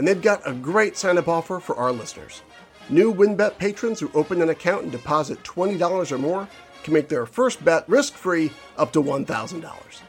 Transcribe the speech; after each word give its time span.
and 0.00 0.08
they've 0.08 0.22
got 0.22 0.40
a 0.48 0.54
great 0.54 0.96
sign 0.96 1.18
up 1.18 1.28
offer 1.28 1.60
for 1.60 1.76
our 1.76 1.92
listeners. 1.92 2.40
New 2.88 3.12
WynnBET 3.12 3.58
patrons 3.58 4.00
who 4.00 4.10
open 4.14 4.40
an 4.40 4.48
account 4.48 4.84
and 4.84 4.90
deposit 4.90 5.42
$20 5.42 6.10
or 6.10 6.16
more 6.16 6.48
can 6.82 6.94
make 6.94 7.10
their 7.10 7.26
first 7.26 7.62
bet 7.62 7.86
risk 7.86 8.14
free 8.14 8.50
up 8.78 8.94
to 8.94 9.02
$1,000. 9.02 10.00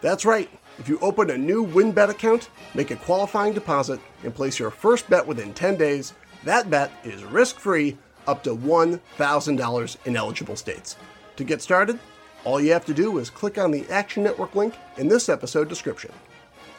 That's 0.00 0.24
right, 0.24 0.50
if 0.80 0.88
you 0.88 0.98
open 0.98 1.30
a 1.30 1.38
new 1.38 1.64
WynnBET 1.64 2.08
account, 2.08 2.50
make 2.74 2.90
a 2.90 2.96
qualifying 2.96 3.52
deposit, 3.52 4.00
and 4.24 4.34
place 4.34 4.58
your 4.58 4.72
first 4.72 5.08
bet 5.08 5.24
within 5.24 5.54
10 5.54 5.76
days, 5.76 6.14
that 6.42 6.68
bet 6.68 6.90
is 7.04 7.22
risk 7.22 7.60
free 7.60 7.96
up 8.26 8.42
to 8.42 8.50
$1,000 8.50 9.96
in 10.06 10.16
eligible 10.16 10.56
states. 10.56 10.96
To 11.36 11.44
get 11.44 11.62
started, 11.62 12.00
all 12.42 12.60
you 12.60 12.72
have 12.72 12.84
to 12.86 12.92
do 12.92 13.18
is 13.18 13.30
click 13.30 13.58
on 13.58 13.70
the 13.70 13.88
Action 13.90 14.24
Network 14.24 14.56
link 14.56 14.74
in 14.96 15.06
this 15.06 15.28
episode 15.28 15.68
description. 15.68 16.10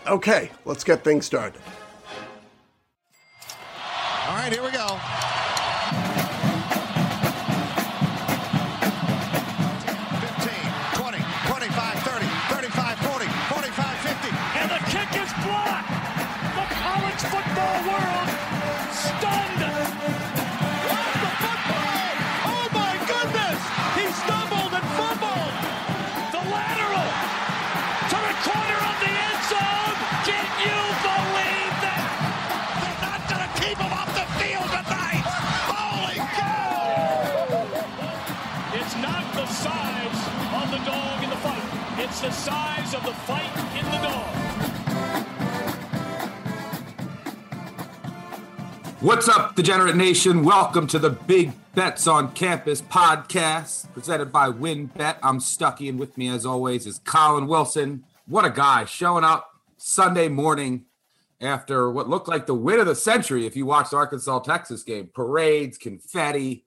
Okay, 0.06 0.52
let's 0.66 0.84
get 0.84 1.06
things 1.06 1.26
started. 1.26 1.62
Right, 4.48 4.54
here 4.54 4.64
we 4.64 4.72
go. 4.72 5.27
Size 42.38 42.94
of 42.94 43.04
the 43.04 43.14
fight 43.14 43.52
in 43.78 43.84
the 43.86 43.98
dog. 44.08 44.34
What's 49.02 49.28
up, 49.28 49.56
Degenerate 49.56 49.96
Nation? 49.96 50.44
Welcome 50.44 50.86
to 50.88 51.00
the 51.00 51.10
Big 51.10 51.52
Bets 51.74 52.06
on 52.06 52.32
Campus 52.34 52.84
podcast 52.84 53.92
presented 53.92 54.32
by 54.32 54.50
WynnBET. 54.50 55.18
I'm 55.24 55.40
Stuckey, 55.40 55.90
and 55.90 55.98
with 55.98 56.16
me, 56.16 56.30
as 56.30 56.46
always, 56.46 56.86
is 56.86 57.00
Collin 57.00 57.48
Wilson. 57.48 58.04
What 58.28 58.46
a 58.46 58.52
guy 58.52 58.86
showing 58.86 59.24
up 59.24 59.50
Sunday 59.78 60.28
morning 60.28 60.86
after 61.42 61.90
what 61.90 62.08
looked 62.08 62.28
like 62.28 62.46
the 62.46 62.54
win 62.54 62.80
of 62.80 62.86
the 62.86 62.96
century 62.96 63.48
if 63.48 63.56
you 63.56 63.66
watched 63.66 63.92
the 63.92 63.98
Arkansas 63.98 64.40
Texas 64.40 64.84
game. 64.84 65.10
Parades, 65.12 65.80
confetti. 65.80 66.66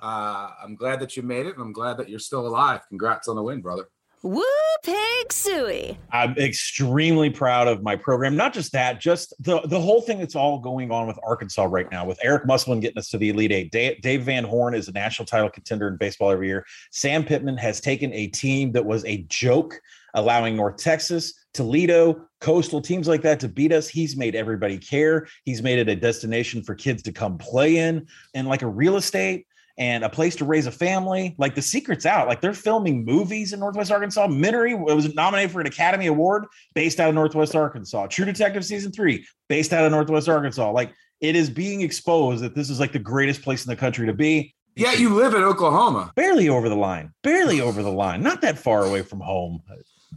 Uh, 0.00 0.50
I'm 0.62 0.76
glad 0.76 1.00
that 1.00 1.16
you 1.16 1.24
made 1.24 1.46
it, 1.46 1.54
and 1.54 1.62
I'm 1.62 1.72
glad 1.72 1.96
that 1.96 2.08
you're 2.08 2.20
still 2.20 2.46
alive. 2.46 2.86
Congrats 2.88 3.26
on 3.26 3.34
the 3.34 3.42
win, 3.42 3.60
brother. 3.60 3.88
Woo 4.22 4.42
pig 4.82 5.32
suey. 5.32 5.98
I'm 6.10 6.36
extremely 6.38 7.30
proud 7.30 7.68
of 7.68 7.82
my 7.82 7.94
program. 7.94 8.36
Not 8.36 8.52
just 8.52 8.72
that, 8.72 9.00
just 9.00 9.32
the 9.38 9.60
the 9.60 9.80
whole 9.80 10.00
thing 10.00 10.18
that's 10.18 10.34
all 10.34 10.58
going 10.58 10.90
on 10.90 11.06
with 11.06 11.18
Arkansas 11.22 11.64
right 11.64 11.90
now, 11.90 12.04
with 12.04 12.18
Eric 12.22 12.46
Musselman 12.46 12.80
getting 12.80 12.98
us 12.98 13.10
to 13.10 13.18
the 13.18 13.30
Elite 13.30 13.52
Eight. 13.52 13.70
Dave, 13.70 14.00
Dave 14.02 14.22
Van 14.22 14.44
Horn 14.44 14.74
is 14.74 14.88
a 14.88 14.92
national 14.92 15.26
title 15.26 15.50
contender 15.50 15.88
in 15.88 15.96
baseball 15.96 16.30
every 16.30 16.48
year. 16.48 16.66
Sam 16.90 17.24
Pittman 17.24 17.56
has 17.58 17.80
taken 17.80 18.12
a 18.12 18.26
team 18.28 18.72
that 18.72 18.84
was 18.84 19.04
a 19.04 19.18
joke, 19.28 19.80
allowing 20.14 20.56
North 20.56 20.78
Texas, 20.78 21.34
Toledo, 21.54 22.26
coastal 22.40 22.80
teams 22.80 23.06
like 23.06 23.22
that 23.22 23.38
to 23.40 23.48
beat 23.48 23.72
us. 23.72 23.88
He's 23.88 24.16
made 24.16 24.34
everybody 24.34 24.78
care. 24.78 25.28
He's 25.44 25.62
made 25.62 25.78
it 25.78 25.88
a 25.88 25.96
destination 25.96 26.62
for 26.62 26.74
kids 26.74 27.02
to 27.04 27.12
come 27.12 27.38
play 27.38 27.76
in, 27.76 28.06
and 28.34 28.48
like 28.48 28.62
a 28.62 28.68
real 28.68 28.96
estate 28.96 29.46
and 29.78 30.04
a 30.04 30.08
place 30.08 30.34
to 30.36 30.44
raise 30.44 30.66
a 30.66 30.72
family. 30.72 31.34
Like 31.38 31.54
the 31.54 31.62
secret's 31.62 32.04
out. 32.04 32.26
Like 32.26 32.40
they're 32.40 32.52
filming 32.52 33.04
movies 33.04 33.52
in 33.52 33.60
Northwest 33.60 33.92
Arkansas. 33.92 34.26
Minari 34.26 34.78
was 34.78 35.14
nominated 35.14 35.52
for 35.52 35.60
an 35.60 35.66
Academy 35.66 36.06
Award 36.06 36.46
based 36.74 36.98
out 37.00 37.08
of 37.08 37.14
Northwest 37.14 37.54
Arkansas. 37.54 38.08
True 38.08 38.24
Detective 38.24 38.64
season 38.64 38.92
three 38.92 39.24
based 39.48 39.72
out 39.72 39.84
of 39.84 39.92
Northwest 39.92 40.28
Arkansas. 40.28 40.70
Like 40.72 40.92
it 41.20 41.36
is 41.36 41.48
being 41.48 41.80
exposed 41.80 42.42
that 42.42 42.54
this 42.54 42.68
is 42.68 42.80
like 42.80 42.92
the 42.92 42.98
greatest 42.98 43.42
place 43.42 43.64
in 43.64 43.70
the 43.70 43.76
country 43.76 44.06
to 44.06 44.12
be. 44.12 44.54
Yeah, 44.74 44.92
you 44.92 45.14
live 45.14 45.34
in 45.34 45.42
Oklahoma. 45.42 46.12
Barely 46.14 46.48
over 46.48 46.68
the 46.68 46.76
line. 46.76 47.12
Barely 47.22 47.60
over 47.60 47.82
the 47.82 47.90
line. 47.90 48.22
Not 48.22 48.42
that 48.42 48.58
far 48.58 48.84
away 48.84 49.02
from 49.02 49.20
home. 49.20 49.60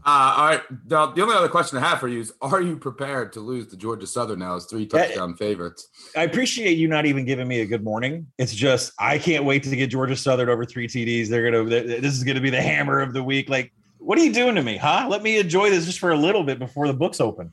Uh, 0.06 0.34
all 0.38 0.46
right. 0.46 0.62
The, 0.88 1.08
the 1.12 1.22
only 1.22 1.36
other 1.36 1.50
question 1.50 1.78
I 1.78 1.82
have 1.82 2.00
for 2.00 2.08
you 2.08 2.20
is 2.20 2.34
Are 2.42 2.62
you 2.62 2.78
prepared 2.78 3.34
to 3.34 3.40
lose 3.40 3.68
to 3.68 3.78
Georgia 3.78 4.08
Southern 4.08 4.40
now 4.40 4.56
as 4.56 4.66
three 4.66 4.86
touchdown 4.86 5.36
favorites? 5.36 5.90
I 6.16 6.24
appreciate 6.24 6.78
you 6.78 6.88
not 6.88 7.06
even 7.06 7.26
giving 7.26 7.48
me 7.48 7.62
a 7.62 7.66
good 7.66 7.84
morning. 7.84 8.28
It's 8.38 8.54
just 8.54 8.94
I 8.98 9.18
can't 9.18 9.44
wait 9.44 9.64
to 9.64 9.76
get 9.76 9.88
Georgia 9.88 10.16
Southern 10.16 10.50
over 10.50 10.66
three 10.66 10.88
TDs. 10.88 11.28
They're 11.28 11.52
gonna. 11.52 11.64
This 11.66 12.14
is 12.16 12.24
gonna 12.24 12.42
be 12.42 12.50
the 12.50 12.62
hammer 12.62 13.00
of 13.00 13.14
the 13.14 13.24
week. 13.24 13.50
Like, 13.50 13.74
what 14.00 14.18
are 14.18 14.24
you 14.24 14.34
doing 14.34 14.56
to 14.56 14.64
me, 14.64 14.78
huh? 14.78 15.08
Let 15.10 15.22
me 15.22 15.38
enjoy 15.38 15.70
this 15.70 15.86
just 15.86 16.00
for 16.00 16.12
a 16.12 16.18
little 16.18 16.44
bit 16.44 16.58
before 16.58 16.88
the 16.88 16.94
books 16.94 17.22
open. 17.22 17.52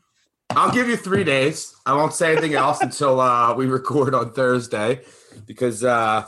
I'll 0.50 0.72
give 0.72 0.88
you 0.88 0.96
three 0.96 1.24
days. 1.24 1.74
I 1.84 1.92
won't 1.94 2.14
say 2.14 2.32
anything 2.32 2.54
else 2.54 2.80
until 2.80 3.20
uh, 3.20 3.54
we 3.54 3.66
record 3.66 4.14
on 4.14 4.32
Thursday 4.32 5.02
because 5.46 5.84
uh, 5.84 6.26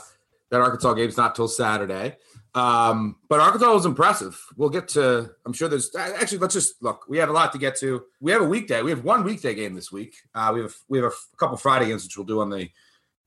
that 0.51 0.61
Arkansas 0.61 0.93
game's 0.93 1.17
not 1.17 1.35
till 1.35 1.47
Saturday. 1.47 2.17
Um, 2.53 3.15
but 3.29 3.39
Arkansas 3.39 3.73
was 3.73 3.85
impressive. 3.85 4.39
We'll 4.57 4.69
get 4.69 4.89
to. 4.89 5.31
I'm 5.45 5.53
sure 5.53 5.69
there's 5.69 5.95
actually. 5.95 6.39
Let's 6.39 6.53
just 6.53 6.81
look. 6.83 7.05
We 7.07 7.17
have 7.17 7.29
a 7.29 7.33
lot 7.33 7.53
to 7.53 7.57
get 7.57 7.77
to. 7.77 8.03
We 8.19 8.31
have 8.31 8.41
a 8.41 8.45
weekday. 8.45 8.81
We 8.81 8.91
have 8.91 9.03
one 9.03 9.23
weekday 9.23 9.53
game 9.53 9.73
this 9.73 9.91
week. 9.91 10.15
Uh, 10.35 10.51
we 10.53 10.61
have 10.61 10.75
we 10.89 10.97
have 10.97 11.11
a 11.11 11.37
couple 11.37 11.55
Friday 11.57 11.87
games 11.87 12.03
which 12.03 12.17
we'll 12.17 12.25
do 12.25 12.41
on 12.41 12.49
the 12.49 12.69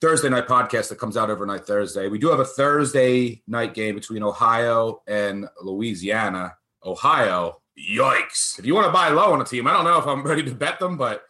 Thursday 0.00 0.28
night 0.28 0.46
podcast 0.46 0.90
that 0.90 0.98
comes 0.98 1.16
out 1.16 1.30
overnight 1.30 1.66
Thursday. 1.66 2.08
We 2.08 2.18
do 2.18 2.28
have 2.28 2.40
a 2.40 2.44
Thursday 2.44 3.42
night 3.46 3.72
game 3.72 3.94
between 3.94 4.22
Ohio 4.22 5.02
and 5.06 5.48
Louisiana. 5.62 6.54
Ohio, 6.84 7.62
yikes! 7.78 8.58
If 8.58 8.66
you 8.66 8.74
want 8.74 8.88
to 8.88 8.92
buy 8.92 9.08
low 9.08 9.32
on 9.32 9.40
a 9.40 9.44
team, 9.44 9.66
I 9.66 9.72
don't 9.72 9.84
know 9.84 9.98
if 9.98 10.06
I'm 10.06 10.22
ready 10.26 10.42
to 10.42 10.54
bet 10.54 10.78
them, 10.78 10.98
but 10.98 11.22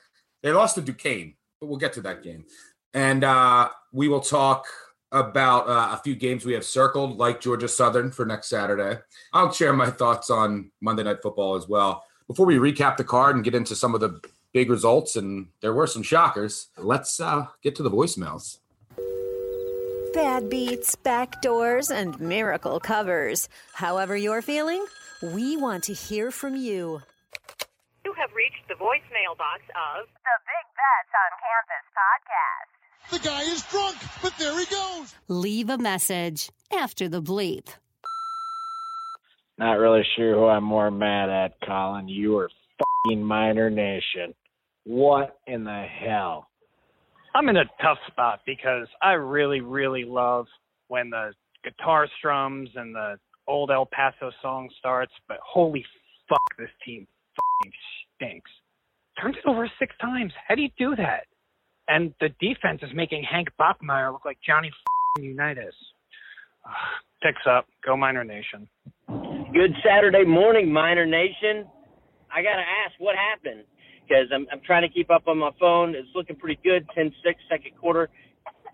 they 0.43 0.51
lost 0.51 0.75
to 0.75 0.81
Duquesne. 0.81 1.35
But 1.61 1.69
we'll 1.69 1.79
get 1.79 1.93
to 1.93 2.01
that 2.01 2.25
game, 2.25 2.45
and 2.93 3.23
uh, 3.23 3.69
we 3.93 4.09
will 4.09 4.21
talk 4.21 4.67
about 5.15 5.69
uh, 5.69 5.95
a 5.97 6.01
few 6.03 6.17
games 6.17 6.45
we 6.45 6.53
have 6.55 6.65
circled, 6.65 7.19
like 7.19 7.41
Georgia 7.41 7.69
Southern 7.69 8.11
for 8.11 8.27
next 8.27 8.49
Saturday. 8.49 9.01
I'll 9.33 9.53
share 9.53 9.73
my 9.73 9.89
thoughts 9.89 10.29
on 10.29 10.73
Monday 10.81 11.05
Night 11.05 11.23
Football 11.23 11.55
as 11.55 11.69
well. 11.69 12.05
Before 12.27 12.47
we 12.47 12.57
recap 12.57 12.97
the 12.97 13.05
card 13.05 13.37
and 13.37 13.45
get 13.45 13.55
into 13.55 13.77
some 13.77 13.95
of 13.95 14.01
the 14.01 14.21
big 14.53 14.71
results, 14.71 15.15
and 15.15 15.47
there 15.61 15.73
were 15.73 15.87
some 15.87 16.03
shockers, 16.03 16.69
let's 16.77 17.21
uh, 17.21 17.47
get 17.63 17.77
to 17.77 17.83
the 17.83 17.91
voicemails. 17.91 18.59
Bad 20.13 20.51
beats, 20.51 20.97
backdoors, 20.97 21.95
and 21.95 22.19
miracle 22.21 22.81
covers. 22.81 23.49
However 23.73 24.17
you're 24.17 24.43
feeling, 24.43 24.85
we 25.23 25.57
want 25.57 25.85
to 25.85 25.93
hear 25.93 26.31
from 26.31 26.57
you. 26.57 27.03
You 28.05 28.13
have 28.15 28.31
reached 28.35 28.67
the 28.69 28.75
voicemail 28.75 29.37
box 29.39 29.63
of 29.75 30.07
The 30.07 30.37
Big 30.43 30.67
Bets 30.75 31.13
on 31.15 31.31
Campus 31.39 31.87
podcast. 31.95 32.84
The 33.11 33.19
guy 33.19 33.43
is 33.43 33.63
drunk, 33.71 33.97
but 34.23 34.33
there 34.39 34.59
he 34.59 34.67
goes. 34.67 35.15
Leave 35.29 35.69
a 35.69 35.79
message 35.79 36.51
after 36.73 37.09
the 37.09 37.23
bleep. 37.23 37.69
Not 39.59 39.75
really 39.75 40.03
sure 40.17 40.35
who 40.35 40.47
I'm 40.47 40.65
more 40.65 40.91
mad 40.91 41.29
at, 41.29 41.61
Collin. 41.65 42.09
You 42.09 42.39
or 42.39 42.51
fucking 42.79 43.23
Miner 43.23 43.71
Nation. 43.71 44.35
What 44.85 45.39
in 45.47 45.65
the 45.65 45.87
hell? 46.01 46.49
I'm 47.35 47.49
in 47.49 47.57
a 47.57 47.65
tough 47.81 47.99
spot 48.09 48.41
because 48.47 48.89
I 49.03 49.13
really, 49.13 49.61
really 49.61 50.05
love 50.05 50.47
when 50.89 51.11
the 51.11 51.33
guitar 51.63 52.09
strums 52.19 52.71
and 52.75 52.95
the 52.95 53.19
old 53.47 53.71
El 53.71 53.87
Paso 53.87 54.31
song 54.43 54.69
starts, 54.79 55.13
but 55.29 55.39
holy 55.45 55.85
fuck, 56.29 56.57
this 56.59 56.71
team 56.85 57.07
fucking 57.37 57.73
stinks. 58.17 58.51
Turns 59.21 59.37
it 59.37 59.49
over 59.49 59.71
six 59.79 59.95
times. 60.01 60.33
How 60.49 60.55
do 60.55 60.63
you 60.63 60.71
do 60.79 60.97
that? 60.97 61.27
And 61.89 62.15
the 62.21 62.31
defense 62.41 62.81
is 62.83 62.91
making 62.95 63.25
Hank 63.25 63.49
Bachmeier 63.61 64.13
look 64.13 64.25
like 64.25 64.39
Johnny 64.47 64.71
Unitas. 65.19 65.75
Picks 67.23 67.43
up. 67.49 67.67
Go 67.85 67.97
Miner 67.97 68.25
Nation. 68.25 68.69
Good 69.09 69.73
Saturday 69.85 70.25
morning, 70.25 70.73
Miner 70.73 71.07
Nation. 71.07 71.67
I 72.35 72.43
got 72.43 72.57
to 72.57 72.67
ask, 72.85 72.99
what 72.99 73.15
happened? 73.17 73.65
Because 74.03 74.27
I'm, 74.35 74.47
I'm 74.53 74.61
trying 74.67 74.83
to 74.83 74.89
keep 74.89 75.11
up 75.11 75.29
on 75.29 75.39
my 75.39 75.51
phone. 75.59 75.95
It's 75.95 76.09
looking 76.15 76.37
pretty 76.37 76.59
good, 76.65 76.87
10 76.95 77.13
6, 77.25 77.41
second 77.49 77.71
quarter. 77.81 78.09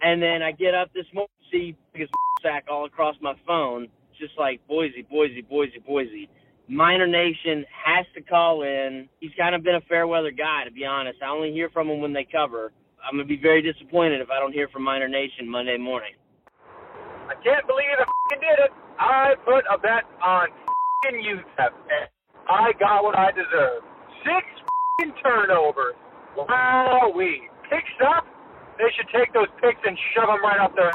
And 0.03 0.23
then 0.23 0.43
I 0.43 0.53
get 0.53 0.75
up 0.75 0.93
this 0.95 1.05
morning, 1.13 1.29
see 1.53 1.77
his 1.93 2.09
sack 2.43 2.65
all 2.71 2.87
across 2.87 3.15
my 3.21 3.35
phone. 3.47 3.89
Just 4.19 4.33
like 4.39 4.67
Boise, 4.67 5.07
Boise, 5.09 5.43
Boise, 5.43 5.79
Boise. 5.87 6.29
Miner 6.69 7.07
Nation 7.07 7.65
has 7.85 8.07
to 8.15 8.23
call 8.23 8.63
in. 8.63 9.09
He's 9.21 9.33
kind 9.39 9.55
of 9.55 9.63
been 9.63 9.75
a 9.75 9.81
fair 9.83 10.07
weather 10.07 10.31
guy, 10.31 10.65
to 10.65 10.71
be 10.71 10.85
honest. 10.85 11.19
I 11.23 11.29
only 11.29 11.53
hear 11.53 11.69
from 11.71 11.89
him 11.89 12.01
when 12.01 12.13
they 12.13 12.27
cover. 12.31 12.73
I'm 13.05 13.17
going 13.17 13.27
to 13.27 13.29
be 13.29 13.41
very 13.41 13.63
disappointed 13.63 14.21
if 14.21 14.31
I 14.31 14.39
don't 14.39 14.53
hear 14.53 14.69
from 14.69 14.85
Miner 14.85 15.09
Nation 15.09 15.49
Monday 15.49 15.79
morning. 15.79 16.13
I 17.29 17.35
can't 17.43 17.67
believe 17.67 17.87
I 17.99 18.05
fucking 18.05 18.41
did 18.41 18.59
it. 18.65 18.71
I 18.99 19.35
put 19.45 19.65
a 19.73 19.79
bet 19.79 20.05
on 20.23 20.49
fucking 21.03 21.21
UTEP, 21.23 21.73
and 21.73 22.09
I 22.49 22.73
got 22.79 23.03
what 23.03 23.17
I 23.17 23.31
deserved. 23.31 23.87
Six 24.25 24.47
fucking 25.01 25.15
turnovers. 25.23 25.95
Wow, 26.37 27.13
we 27.17 27.49
picks 27.71 27.89
up. 28.07 28.27
They 28.79 28.89
should 28.97 29.09
take 29.17 29.33
those 29.33 29.49
picks 29.63 29.81
and 29.87 29.97
shove 30.15 30.29
them 30.29 30.43
right 30.43 30.61
up 30.61 30.75
their. 30.75 30.91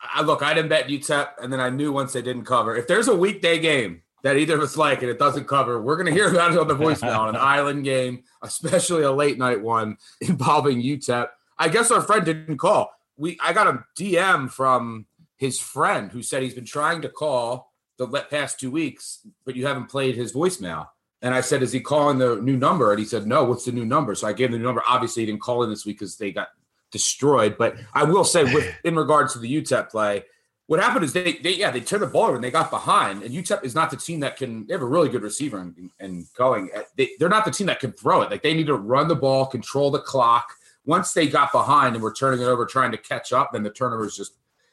I 0.00 0.22
look, 0.22 0.42
I 0.42 0.54
didn't 0.54 0.68
bet 0.68 0.88
UTEP, 0.88 1.28
and 1.42 1.52
then 1.52 1.60
I 1.60 1.70
knew 1.70 1.92
once 1.92 2.12
they 2.12 2.22
didn't 2.22 2.44
cover. 2.44 2.76
If 2.76 2.86
there's 2.86 3.08
a 3.08 3.16
weekday 3.16 3.58
game 3.58 4.02
that 4.26 4.36
either 4.36 4.56
of 4.56 4.60
us 4.60 4.76
like 4.76 5.02
and 5.02 5.10
it 5.10 5.20
doesn't 5.20 5.46
cover, 5.46 5.80
we're 5.80 5.96
gonna 5.96 6.10
hear 6.10 6.28
about 6.28 6.52
it 6.52 6.58
on 6.58 6.66
the 6.66 6.74
voicemail 6.74 7.16
on 7.16 7.28
an 7.28 7.36
island 7.40 7.84
game, 7.84 8.24
especially 8.42 9.04
a 9.04 9.12
late 9.12 9.38
night 9.38 9.62
one 9.62 9.96
involving 10.20 10.82
UTEP. 10.82 11.28
I 11.58 11.68
guess 11.68 11.92
our 11.92 12.02
friend 12.02 12.24
didn't 12.24 12.58
call. 12.58 12.92
We 13.16 13.38
I 13.40 13.52
got 13.52 13.68
a 13.68 13.84
DM 13.96 14.50
from 14.50 15.06
his 15.36 15.60
friend 15.60 16.10
who 16.10 16.22
said 16.22 16.42
he's 16.42 16.54
been 16.54 16.64
trying 16.64 17.02
to 17.02 17.08
call 17.08 17.72
the 17.98 18.08
past 18.28 18.58
two 18.58 18.70
weeks, 18.70 19.20
but 19.44 19.54
you 19.54 19.64
haven't 19.64 19.86
played 19.86 20.16
his 20.16 20.32
voicemail. 20.32 20.88
And 21.22 21.32
I 21.32 21.40
said, 21.40 21.62
Is 21.62 21.72
he 21.72 21.80
calling 21.80 22.18
the 22.18 22.36
new 22.36 22.56
number? 22.56 22.90
And 22.90 22.98
he 22.98 23.06
said, 23.06 23.26
No, 23.26 23.44
what's 23.44 23.64
the 23.64 23.72
new 23.72 23.86
number? 23.86 24.14
So 24.14 24.26
I 24.26 24.32
gave 24.32 24.48
him 24.48 24.52
the 24.52 24.58
new 24.58 24.64
number. 24.64 24.82
Obviously, 24.88 25.22
he 25.22 25.26
didn't 25.26 25.40
call 25.40 25.62
in 25.62 25.70
this 25.70 25.86
week 25.86 25.98
because 25.98 26.16
they 26.16 26.32
got 26.32 26.48
destroyed. 26.90 27.56
But 27.58 27.76
I 27.94 28.04
will 28.04 28.24
say, 28.24 28.44
with 28.44 28.66
in 28.84 28.96
regards 28.96 29.32
to 29.34 29.38
the 29.38 29.62
UTEP 29.62 29.90
play, 29.90 30.24
what 30.66 30.80
happened 30.80 31.04
is 31.04 31.12
they, 31.12 31.34
they 31.34 31.54
yeah, 31.54 31.70
they 31.70 31.80
turned 31.80 32.02
the 32.02 32.06
ball 32.08 32.24
over 32.24 32.34
and 32.36 32.44
they 32.44 32.50
got 32.50 32.70
behind. 32.70 33.22
And 33.22 33.32
UTEP 33.32 33.64
is 33.64 33.74
not 33.74 33.90
the 33.90 33.96
team 33.96 34.20
that 34.20 34.36
can, 34.36 34.66
they 34.66 34.74
have 34.74 34.82
a 34.82 34.86
really 34.86 35.08
good 35.08 35.22
receiver 35.22 35.58
and, 35.58 35.90
and 36.00 36.26
going. 36.36 36.70
They, 36.96 37.10
they're 37.18 37.28
not 37.28 37.44
the 37.44 37.50
team 37.52 37.68
that 37.68 37.78
can 37.80 37.92
throw 37.92 38.22
it. 38.22 38.30
Like 38.30 38.42
they 38.42 38.54
need 38.54 38.66
to 38.66 38.74
run 38.74 39.06
the 39.06 39.14
ball, 39.14 39.46
control 39.46 39.90
the 39.90 40.00
clock. 40.00 40.48
Once 40.84 41.12
they 41.12 41.28
got 41.28 41.52
behind 41.52 41.94
and 41.94 42.02
were 42.02 42.12
turning 42.12 42.40
it 42.40 42.44
over, 42.46 42.64
trying 42.66 42.90
to 42.92 42.98
catch 42.98 43.32
up, 43.32 43.50
then 43.52 43.62
the 43.62 43.70
turnovers 43.70 44.16
just 44.16 44.32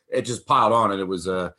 it 0.09 0.23
just 0.23 0.45
piled 0.45 0.73
on 0.73 0.91
and 0.91 0.99
it 0.99 1.07
was 1.07 1.27
a, 1.27 1.53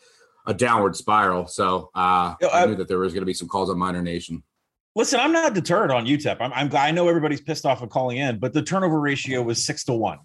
a 0.46 0.54
downward 0.54 0.94
spiral. 0.96 1.46
So 1.46 1.90
uh, 1.94 2.34
Yo, 2.40 2.48
I, 2.48 2.62
I- 2.62 2.66
knew 2.66 2.76
that 2.76 2.88
there 2.88 2.98
was 2.98 3.12
going 3.12 3.22
to 3.22 3.26
be 3.26 3.34
some 3.34 3.48
calls 3.48 3.70
on 3.70 3.78
Miner 3.78 4.02
Nation. 4.02 4.42
Listen, 4.96 5.18
I'm 5.18 5.32
not 5.32 5.54
deterred 5.54 5.90
on 5.90 6.06
UTEP. 6.06 6.36
I'm, 6.40 6.52
I'm 6.52 6.70
I 6.76 6.92
know 6.92 7.08
everybody's 7.08 7.40
pissed 7.40 7.66
off 7.66 7.82
of 7.82 7.90
calling 7.90 8.18
in, 8.18 8.38
but 8.38 8.52
the 8.52 8.62
turnover 8.62 9.00
ratio 9.00 9.42
was 9.42 9.64
six 9.64 9.82
to 9.84 9.92
one. 9.92 10.18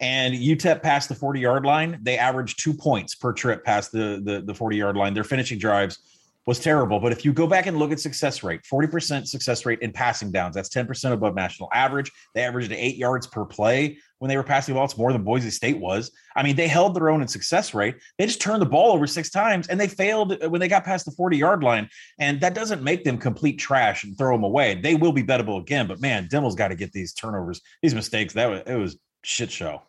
And 0.00 0.34
UTEP 0.34 0.82
passed 0.82 1.08
the 1.08 1.14
40 1.14 1.40
yard 1.40 1.64
line. 1.64 1.98
They 2.02 2.18
averaged 2.18 2.62
two 2.62 2.74
points 2.74 3.14
per 3.14 3.32
trip 3.32 3.64
past 3.64 3.92
the, 3.92 4.20
the, 4.24 4.42
the 4.44 4.54
40 4.54 4.76
yard 4.76 4.96
line. 4.96 5.14
Their 5.14 5.24
finishing 5.24 5.58
drives 5.58 5.98
was 6.46 6.58
terrible. 6.58 7.00
But 7.00 7.12
if 7.12 7.24
you 7.24 7.32
go 7.32 7.46
back 7.46 7.66
and 7.66 7.78
look 7.78 7.90
at 7.90 8.00
success 8.00 8.42
rate, 8.42 8.60
40% 8.70 9.26
success 9.26 9.64
rate 9.64 9.80
in 9.80 9.92
passing 9.92 10.30
downs, 10.30 10.54
that's 10.54 10.68
10% 10.68 11.12
above 11.12 11.34
national 11.34 11.68
average. 11.72 12.10
They 12.34 12.42
averaged 12.42 12.70
eight 12.72 12.96
yards 12.96 13.26
per 13.26 13.44
play 13.44 13.98
when 14.18 14.28
they 14.28 14.36
were 14.36 14.42
passing 14.42 14.74
the 14.74 14.78
ball. 14.78 14.84
It's 14.84 14.98
more 14.98 15.12
than 15.12 15.24
Boise 15.24 15.50
State 15.50 15.78
was. 15.78 16.10
I 16.36 16.42
mean, 16.42 16.56
they 16.56 16.68
held 16.68 16.94
their 16.94 17.08
own 17.08 17.22
in 17.22 17.28
success 17.28 17.72
rate. 17.72 17.96
They 18.18 18.26
just 18.26 18.40
turned 18.40 18.60
the 18.60 18.66
ball 18.66 18.92
over 18.92 19.06
six 19.06 19.30
times 19.30 19.68
and 19.68 19.80
they 19.80 19.88
failed 19.88 20.36
when 20.50 20.60
they 20.60 20.68
got 20.68 20.84
past 20.84 21.06
the 21.06 21.12
40 21.12 21.36
yard 21.36 21.62
line. 21.62 21.88
And 22.18 22.40
that 22.42 22.54
doesn't 22.54 22.82
make 22.82 23.04
them 23.04 23.16
complete 23.16 23.58
trash 23.58 24.04
and 24.04 24.16
throw 24.16 24.36
them 24.36 24.44
away. 24.44 24.74
They 24.74 24.94
will 24.94 25.12
be 25.12 25.22
bettable 25.22 25.60
again. 25.60 25.86
But 25.86 26.00
man, 26.00 26.28
Dimel's 26.30 26.54
got 26.54 26.68
to 26.68 26.76
get 26.76 26.92
these 26.92 27.14
turnovers, 27.14 27.62
these 27.82 27.94
mistakes. 27.94 28.34
That 28.34 28.50
was, 28.50 28.62
it 28.66 28.74
was 28.74 28.98
shit 29.24 29.50
show. 29.50 29.82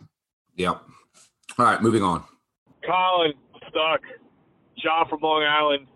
Yep. 0.56 0.82
All 1.58 1.66
right, 1.66 1.82
moving 1.82 2.02
on. 2.02 2.24
Collin 2.86 3.34
stuck. 3.70 4.02
John 4.78 5.08
from 5.10 5.20
Long 5.22 5.44
Island. 5.44 5.88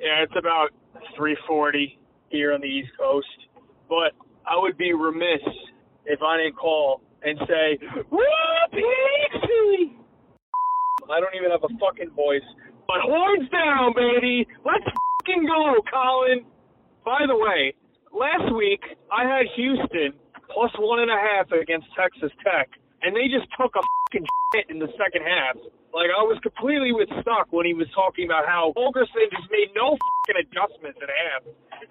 Yeah, 0.00 0.22
it's 0.22 0.36
about 0.36 0.70
3:40 1.18 1.98
here 2.28 2.52
on 2.52 2.60
the 2.60 2.66
East 2.66 2.90
Coast. 2.98 3.26
But 3.88 4.12
I 4.46 4.56
would 4.56 4.76
be 4.76 4.92
remiss 4.92 5.42
if 6.04 6.22
I 6.22 6.36
didn't 6.38 6.56
call 6.56 7.00
and 7.22 7.38
say, 7.46 7.78
"Whoopsie!" 8.10 9.96
I 11.10 11.20
don't 11.20 11.34
even 11.34 11.50
have 11.50 11.64
a 11.64 11.68
fucking 11.78 12.10
voice. 12.10 12.44
But 12.86 13.00
horns 13.00 13.48
down, 13.50 13.94
baby. 13.94 14.46
Let's 14.64 14.84
fucking 14.84 15.46
go, 15.46 15.82
Collin. 15.90 16.44
By 17.04 17.26
the 17.26 17.36
way, 17.36 17.74
last 18.12 18.52
week 18.54 18.82
I 19.10 19.24
had 19.24 19.46
Houston 19.54 20.12
plus 20.50 20.70
one 20.78 21.00
and 21.00 21.10
a 21.10 21.18
half 21.18 21.50
against 21.52 21.86
Texas 21.96 22.32
Tech, 22.44 22.68
and 23.02 23.14
they 23.14 23.28
just 23.28 23.46
took 23.58 23.74
a 23.76 23.82
fucking 23.82 24.26
shit 24.54 24.66
in 24.70 24.78
the 24.78 24.88
second 24.98 25.22
half. 25.26 25.56
Like 25.94 26.12
I 26.12 26.22
was 26.24 26.38
completely 26.42 26.92
with 26.92 27.08
Stuck 27.22 27.48
when 27.50 27.64
he 27.64 27.72
was 27.74 27.88
talking 27.94 28.26
about 28.26 28.44
how 28.46 28.72
Holgorsen 28.76 29.30
just 29.32 29.48
made 29.50 29.72
no 29.74 29.96
fucking 29.96 30.44
adjustments 30.44 30.98
at 31.02 31.08
half. 31.08 31.42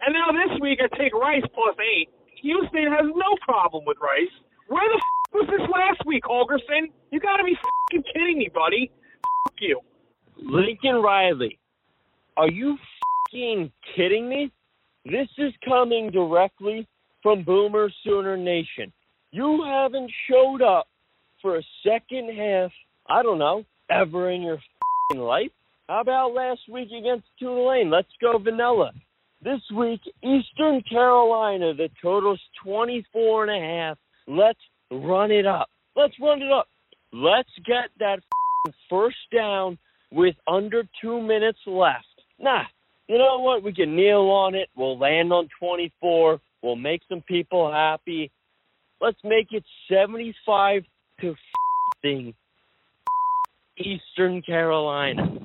And 0.06 0.14
now 0.14 0.30
this 0.32 0.54
week 0.62 0.80
I 0.82 0.88
take 0.96 1.14
Rice 1.14 1.46
plus 1.54 1.76
eight. 1.82 2.10
Houston 2.42 2.92
has 2.92 3.06
no 3.10 3.32
problem 3.42 3.84
with 3.88 3.98
Rice. 3.98 4.36
Where 4.68 4.86
the 4.86 5.00
f- 5.00 5.34
was 5.34 5.48
this 5.50 5.66
last 5.74 6.06
week, 6.06 6.24
Holgorsen? 6.24 6.94
You 7.12 7.20
gotta 7.20 7.44
be 7.44 7.58
fucking 7.58 8.04
kidding 8.14 8.38
me, 8.38 8.50
buddy. 8.54 8.92
Fuck 9.48 9.58
you. 9.60 9.80
Lincoln 10.38 11.02
Riley, 11.02 11.58
are 12.38 12.50
you 12.50 12.78
fucking 13.32 13.72
kidding 13.96 14.30
me? 14.30 14.52
This 15.06 15.28
is 15.38 15.54
coming 15.68 16.12
directly 16.12 16.88
from 17.26 17.44
Boomer 17.44 17.90
Sooner 18.04 18.38
Nation. 18.38 18.94
You 19.32 19.64
haven't 19.66 20.12
showed 20.30 20.62
up 20.62 20.86
for 21.42 21.58
a 21.58 21.64
second 21.84 22.30
half, 22.38 22.70
I 23.10 23.24
don't 23.24 23.40
know, 23.40 23.64
ever 23.90 24.30
in 24.30 24.44
your 24.44 24.60
life. 25.16 25.50
How 25.90 26.02
about 26.02 26.36
last 26.36 26.60
week 26.72 26.90
against 26.96 27.26
Tulane? 27.40 27.90
Let's 27.90 28.12
go 28.22 28.38
vanilla. 28.38 28.92
This 29.42 29.60
week, 29.76 30.02
Eastern 30.22 30.84
Carolina, 30.88 31.74
the 31.74 31.90
total's 32.00 32.40
24 32.64 33.48
and 33.48 33.52
a 33.52 33.68
half. 33.68 33.98
Let's 34.28 34.60
run 34.92 35.32
it 35.32 35.48
up. 35.48 35.70
Let's 35.96 36.14
run 36.22 36.44
it 36.44 36.52
up. 36.52 36.68
Let's 37.12 37.50
get 37.66 37.90
that 37.98 38.20
first 38.88 39.18
down 39.36 39.80
with 40.12 40.36
under 40.48 40.84
two 41.02 41.24
minutes 41.24 41.60
left. 41.66 42.06
Nah, 42.38 42.66
you 43.08 43.18
know 43.18 43.40
what? 43.40 43.64
We 43.64 43.74
can 43.74 43.96
kneel 43.96 44.22
on 44.30 44.56
it. 44.56 44.70
We'll 44.76 44.98
land 44.98 45.32
on 45.32 45.48
24. 45.60 46.40
We'll 46.62 46.76
make 46.76 47.02
some 47.10 47.22
people 47.22 47.72
happy. 47.72 48.32
Let's 49.02 49.20
make 49.24 49.52
it 49.52 49.64
75 49.90 50.84
to 51.22 51.32
f***ing 51.32 52.34
Eastern 53.78 54.42
Carolina. 54.42 55.40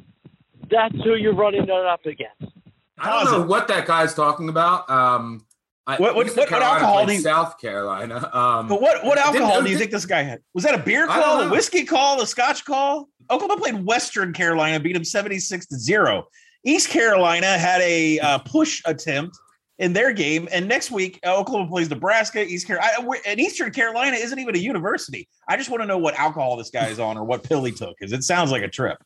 That's 0.71 0.95
who 1.03 1.15
you're 1.17 1.35
running 1.35 1.65
it 1.65 1.71
up 1.71 2.07
against. 2.07 2.55
I 2.99 3.11
don't 3.25 3.33
know 3.41 3.47
what 3.47 3.67
that 3.69 3.87
guy's 3.87 4.15
talking 4.15 4.49
about. 4.49 4.89
Um, 4.89 5.45
What- 5.87 6.01
what- 6.15 6.15
what- 6.15 6.37
what 6.37 6.63
alcohol 6.63 7.05
do 7.05 7.15
you- 7.15 7.21
South 7.21 7.59
Carolina. 7.59 8.31
Um, 8.33 8.69
But 8.69 8.81
what 8.81 9.03
what 9.03 9.19
alcohol 9.19 9.61
do 9.63 9.71
you 9.71 9.77
think 9.77 9.91
this 9.91 10.07
guy 10.07 10.23
had? 10.23 10.41
Was 10.55 10.63
that 10.63 10.75
a 10.75 10.79
beer 10.79 11.05
I 11.11 11.17
don't 11.17 11.25
call, 11.25 11.41
a 11.41 11.49
whiskey 11.51 11.85
call, 11.85 12.21
a 12.23 12.27
scotch 12.29 12.65
call? 12.65 13.09
Oklahoma 13.29 13.61
played 13.61 13.85
Western 13.85 14.33
Carolina, 14.33 14.79
beat 14.79 14.93
them 14.93 15.03
76 15.05 15.67
to 15.67 15.77
0. 15.77 16.29
East 16.65 16.89
Carolina 16.91 17.59
had 17.59 17.81
a 17.83 18.19
uh, 18.21 18.39
push 18.39 18.83
attempt 18.85 19.39
in 19.79 19.93
their 19.93 20.13
game. 20.13 20.47
And 20.53 20.69
next 20.69 20.91
week, 20.91 21.19
uh, 21.25 21.37
Oklahoma 21.37 21.69
plays 21.69 21.89
Nebraska, 21.89 22.45
East 22.45 22.67
Carolina. 22.67 22.93
And 23.27 23.41
Eastern 23.41 23.71
Carolina 23.73 24.17
isn't 24.17 24.39
even 24.39 24.55
a 24.55 24.59
university. 24.59 25.29
I 25.49 25.57
just 25.57 25.71
want 25.71 25.83
to 25.83 25.87
know 25.87 25.99
what 25.99 26.15
alcohol 26.17 26.57
this 26.57 26.71
guy 26.71 26.89
is 26.89 27.01
on 27.01 27.17
or 27.17 27.25
what 27.25 27.43
pill 27.43 27.65
he 27.65 27.73
took 27.73 27.97
because 27.99 28.13
it 28.13 28.23
sounds 28.25 28.51
like 28.51 28.63
a 28.63 28.69
trip. 28.69 28.99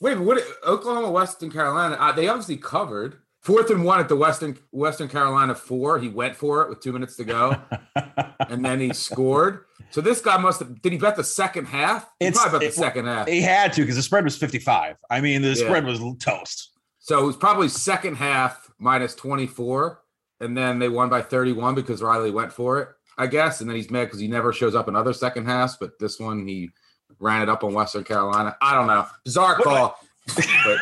Wait, 0.00 0.18
what? 0.18 0.42
Oklahoma, 0.66 1.10
Western 1.10 1.50
Carolina, 1.50 1.96
uh, 1.96 2.12
they 2.12 2.28
obviously 2.28 2.56
covered. 2.56 3.18
Fourth 3.42 3.70
and 3.70 3.84
one 3.84 3.98
at 3.98 4.08
the 4.08 4.14
Western 4.14 4.56
Western 4.70 5.08
Carolina 5.08 5.52
four. 5.52 5.98
He 5.98 6.08
went 6.08 6.36
for 6.36 6.62
it 6.62 6.68
with 6.68 6.78
two 6.78 6.92
minutes 6.92 7.16
to 7.16 7.24
go, 7.24 7.56
and 8.48 8.64
then 8.64 8.78
he 8.78 8.92
scored. 8.92 9.64
So 9.90 10.00
this 10.00 10.20
guy 10.20 10.36
must 10.36 10.60
have. 10.60 10.80
Did 10.80 10.92
he 10.92 10.98
bet 10.98 11.16
the 11.16 11.24
second 11.24 11.64
half? 11.64 12.08
He 12.20 12.26
It's- 12.26 12.40
probably 12.40 12.60
bet 12.60 12.68
it- 12.68 12.76
the 12.76 12.80
second 12.80 13.06
half. 13.06 13.26
He 13.26 13.40
had 13.42 13.72
to 13.72 13.80
because 13.80 13.96
the 13.96 14.02
spread 14.02 14.22
was 14.22 14.36
55. 14.36 14.94
I 15.10 15.20
mean, 15.20 15.42
the 15.42 15.48
Yeah. 15.48 15.54
spread 15.66 15.84
was 15.84 15.98
toast. 16.20 16.70
So 17.02 17.20
it 17.20 17.26
was 17.26 17.36
probably 17.36 17.68
second 17.68 18.14
half 18.14 18.70
minus 18.78 19.14
24. 19.16 20.00
And 20.40 20.56
then 20.56 20.78
they 20.78 20.88
won 20.88 21.08
by 21.08 21.20
31 21.20 21.74
because 21.74 22.00
Riley 22.00 22.30
went 22.30 22.52
for 22.52 22.78
it, 22.80 22.88
I 23.18 23.26
guess. 23.26 23.60
And 23.60 23.68
then 23.68 23.76
he's 23.76 23.90
mad 23.90 24.04
because 24.04 24.20
he 24.20 24.28
never 24.28 24.52
shows 24.52 24.74
up 24.76 24.86
in 24.88 24.94
other 24.96 25.12
second 25.12 25.46
halves. 25.46 25.76
But 25.78 25.98
this 25.98 26.18
one, 26.20 26.46
he 26.46 26.70
ran 27.18 27.42
it 27.42 27.48
up 27.48 27.64
on 27.64 27.74
Western 27.74 28.04
Carolina. 28.04 28.56
I 28.62 28.74
don't 28.74 28.86
know. 28.86 29.06
Bizarre 29.24 29.56
call. 29.56 29.98
but 30.36 30.78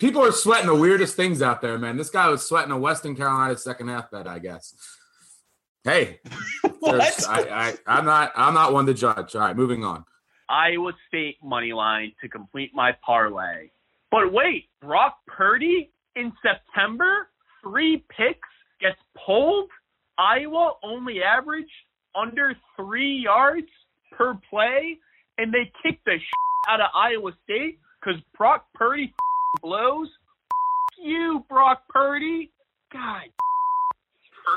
people 0.00 0.24
are 0.24 0.32
sweating 0.32 0.66
the 0.66 0.74
weirdest 0.74 1.14
things 1.14 1.42
out 1.42 1.60
there, 1.62 1.78
man. 1.78 1.96
This 1.96 2.10
guy 2.10 2.28
was 2.28 2.44
sweating 2.44 2.72
a 2.72 2.78
Western 2.78 3.14
Carolina 3.14 3.56
second 3.56 3.88
half 3.88 4.10
bet, 4.10 4.26
I 4.26 4.40
guess. 4.40 4.74
Hey, 5.84 6.20
there's- 6.82 7.24
I, 7.26 7.40
I, 7.42 7.74
I'm 7.86 8.04
not. 8.04 8.32
I'm 8.34 8.54
not 8.54 8.72
one 8.72 8.86
to 8.86 8.94
judge. 8.94 9.34
All 9.36 9.40
right, 9.42 9.56
moving 9.56 9.84
on. 9.84 10.04
Iowa 10.48 10.92
State 11.08 11.36
money 11.42 11.72
line 11.72 12.12
to 12.20 12.28
complete 12.28 12.72
my 12.74 12.96
parlay. 13.04 13.70
But 14.12 14.30
wait, 14.32 14.66
Brock 14.82 15.16
Purdy 15.26 15.90
in 16.14 16.32
September, 16.42 17.28
three 17.64 18.04
picks, 18.16 18.48
gets 18.80 18.98
pulled. 19.26 19.70
Iowa 20.18 20.74
only 20.84 21.22
averaged 21.22 21.70
under 22.14 22.54
three 22.76 23.14
yards 23.24 23.68
per 24.12 24.38
play, 24.50 24.98
and 25.38 25.52
they 25.52 25.72
kicked 25.82 26.04
the 26.04 26.12
shit 26.18 26.68
out 26.68 26.80
of 26.82 26.88
Iowa 26.94 27.32
State 27.44 27.78
because 28.00 28.20
Brock 28.36 28.66
Purdy 28.74 29.14
blows. 29.62 30.08
You, 30.98 31.44
Brock 31.48 31.82
Purdy. 31.88 32.52
God. 32.92 33.22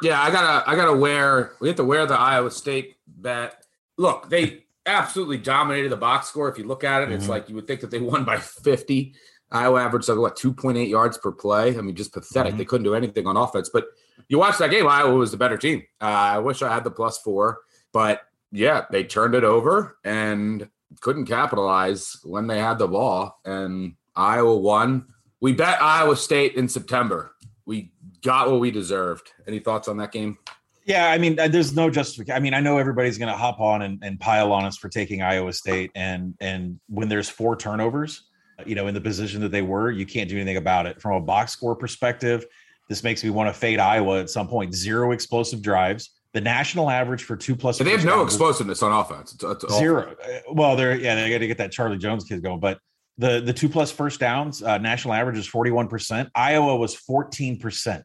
Yeah, 0.02 0.22
I 0.22 0.30
gotta 0.32 0.70
I 0.70 0.76
gotta 0.76 0.96
wear 0.98 1.54
we 1.62 1.70
have 1.70 1.78
to 1.78 1.84
wear 1.86 2.06
the 2.06 2.20
Iowa 2.20 2.52
State 2.52 2.98
bet. 3.08 3.64
Look, 3.98 4.30
they 4.30 4.66
absolutely 4.86 5.38
dominated 5.38 5.90
the 5.90 5.98
box 5.98 6.28
score. 6.28 6.50
If 6.50 6.58
you 6.58 6.66
look 6.66 6.84
at 6.84 7.04
it, 7.04 7.12
it's 7.12 7.26
Mhm. 7.26 7.30
like 7.30 7.50
you 7.50 7.56
would 7.56 7.66
think 7.68 7.82
that 7.82 7.92
they 7.92 8.00
won 8.00 8.26
by 8.26 8.38
50. 8.38 9.16
Iowa 9.52 9.82
averaged 9.84 10.10
like 10.10 10.18
what 10.18 10.36
2.8 10.38 10.90
yards 10.90 11.18
per 11.18 11.32
play. 11.32 11.78
I 11.78 11.82
mean, 11.82 11.96
just 11.96 12.14
pathetic. 12.14 12.56
Mhm. 12.56 12.58
They 12.58 12.66
couldn't 12.66 12.84
do 12.86 12.96
anything 12.96 13.28
on 13.28 13.38
offense. 13.38 13.70
But 13.72 13.86
you 14.28 14.40
watch 14.40 14.58
that 14.58 14.72
game, 14.72 14.88
Iowa 14.88 15.14
was 15.16 15.32
the 15.32 15.38
better 15.38 15.58
team. 15.58 15.84
Uh, 16.02 16.06
I 16.06 16.38
wish 16.40 16.62
I 16.62 16.74
had 16.74 16.84
the 16.84 16.92
plus 16.92 17.20
four, 17.20 17.60
but 17.94 18.22
yeah, 18.52 18.86
they 18.92 19.04
turned 19.04 19.36
it 19.36 19.44
over 19.44 19.98
and 20.04 20.68
couldn't 21.02 21.26
capitalize 21.26 22.18
when 22.24 22.48
they 22.48 22.60
had 22.60 22.80
the 22.80 22.88
ball. 22.88 23.40
And 23.46 23.96
Iowa 24.16 24.56
won. 24.58 25.08
We 25.42 25.54
bet 25.54 25.82
Iowa 25.82 26.16
State 26.16 26.56
in 26.56 26.68
September. 26.68 27.32
We 27.66 27.92
got 28.24 28.50
what 28.50 28.60
we 28.60 28.72
deserved. 28.72 29.30
Any 29.48 29.60
thoughts 29.60 29.88
on 29.88 29.98
that 29.98 30.12
game? 30.12 30.38
Yeah, 30.86 31.10
I 31.10 31.18
mean, 31.18 31.40
uh, 31.40 31.48
there's 31.48 31.76
no 31.76 31.90
justification. 31.90 32.36
I 32.38 32.40
mean, 32.40 32.54
I 32.54 32.60
know 32.60 32.78
everybody's 32.78 33.18
going 33.18 33.32
to 33.32 33.38
hop 33.38 33.60
on 33.60 33.82
and, 33.82 34.00
and 34.04 34.20
pile 34.20 34.54
on 34.54 34.66
us 34.66 34.78
for 34.78 34.88
taking 34.88 35.22
Iowa 35.24 35.52
State, 35.52 35.92
and 35.96 36.36
and 36.40 36.80
when 36.88 37.10
there's 37.10 37.28
four 37.28 37.56
turnovers, 37.56 38.24
you 38.66 38.76
know, 38.76 38.88
in 38.88 38.94
the 38.94 39.02
position 39.02 39.42
that 39.42 39.52
they 39.52 39.62
were, 39.62 39.92
you 39.92 40.06
can't 40.06 40.30
do 40.30 40.36
anything 40.36 40.58
about 40.58 40.86
it. 40.86 41.02
From 41.02 41.14
a 41.14 41.22
box 41.22 41.52
score 41.52 41.76
perspective, 41.76 42.46
this 42.90 43.04
makes 43.04 43.24
me 43.24 43.30
want 43.30 43.54
to 43.54 43.60
fade 43.60 43.80
Iowa 43.80 44.20
at 44.20 44.30
some 44.30 44.48
point. 44.48 44.74
Zero 44.74 45.12
explosive 45.12 45.62
drives. 45.62 46.12
The 46.34 46.42
national 46.42 46.90
average 46.90 47.24
for 47.24 47.36
two 47.36 47.56
plus. 47.56 47.78
So 47.78 47.84
they 47.84 47.92
have 47.92 48.06
no 48.06 48.22
explosiveness 48.22 48.84
on 48.84 48.92
offense. 48.92 49.34
It's, 49.34 49.44
it's. 49.64 49.78
Zero. 49.78 50.16
Uh, 50.24 50.40
Well, 50.52 50.76
they're 50.76 50.96
yeah, 50.96 51.16
they 51.16 51.30
got 51.30 51.40
to 51.40 51.48
get 51.48 51.58
that 51.60 51.72
Charlie 51.72 51.98
Jones 51.98 52.24
kid 52.26 52.42
going, 52.44 52.60
but. 52.60 52.80
The, 53.18 53.40
the 53.40 53.54
two 53.54 53.70
plus 53.70 53.94
first 53.94 54.20
downs, 54.20 54.62
uh, 54.62 54.78
national 54.78 55.14
average 55.14 55.38
is 55.38 55.48
41%. 55.48 56.30
Iowa 56.36 56.76
was 56.76 56.98
14%. 56.98 58.04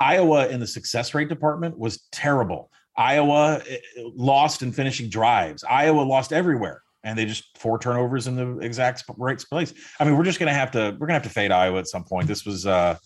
Iowa 0.00 0.48
in 0.48 0.60
the 0.60 0.66
success 0.66 1.14
rate 1.14 1.28
department 1.28 1.78
was 1.78 2.06
terrible. 2.10 2.70
Iowa 2.96 3.60
eh, 3.68 3.78
lost 3.96 4.62
in 4.62 4.72
finishing 4.72 5.08
drives. 5.08 5.64
Iowa 5.64 6.00
lost 6.02 6.32
everywhere, 6.32 6.82
and 7.06 7.16
they 7.16 7.24
just 7.24 7.56
four 7.56 7.78
turnovers 7.78 8.26
in 8.26 8.34
the 8.34 8.58
exact 8.58 9.04
right 9.16 9.42
place. 9.48 9.72
I 10.00 10.04
mean, 10.04 10.16
we're 10.16 10.24
just 10.24 10.40
gonna 10.40 10.52
have 10.52 10.72
to 10.72 10.96
we're 10.98 11.06
gonna 11.06 11.14
have 11.14 11.22
to 11.22 11.30
fade 11.30 11.52
Iowa 11.52 11.78
at 11.78 11.86
some 11.86 12.04
point. 12.04 12.26
This 12.26 12.44
was 12.44 12.66
uh 12.66 12.96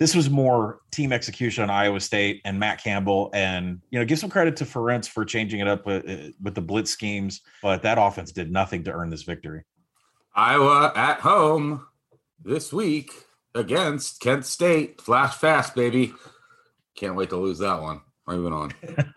this 0.00 0.16
was 0.16 0.28
more 0.28 0.80
team 0.90 1.12
execution 1.12 1.62
on 1.62 1.70
Iowa 1.70 2.00
State 2.00 2.40
and 2.44 2.58
Matt 2.58 2.82
Campbell, 2.82 3.30
and 3.32 3.80
you 3.90 3.98
know, 3.98 4.04
give 4.04 4.18
some 4.18 4.30
credit 4.30 4.56
to 4.56 4.64
Ferentz 4.64 5.06
for 5.06 5.24
changing 5.24 5.60
it 5.60 5.68
up 5.68 5.86
with, 5.86 6.08
uh, 6.08 6.32
with 6.42 6.54
the 6.56 6.60
blitz 6.60 6.90
schemes, 6.90 7.42
but 7.62 7.82
that 7.82 7.96
offense 7.98 8.32
did 8.32 8.50
nothing 8.50 8.82
to 8.84 8.92
earn 8.92 9.10
this 9.10 9.22
victory. 9.22 9.62
Iowa 10.34 10.92
at 10.96 11.20
home 11.20 11.86
this 12.42 12.72
week 12.72 13.12
against 13.54 14.20
Kent 14.20 14.46
State. 14.46 15.00
Flash 15.00 15.34
fast, 15.34 15.76
baby. 15.76 16.12
Can't 16.96 17.14
wait 17.14 17.30
to 17.30 17.36
lose 17.36 17.58
that 17.58 17.80
one. 17.80 18.00
Moving 18.26 18.52
on. 18.52 18.72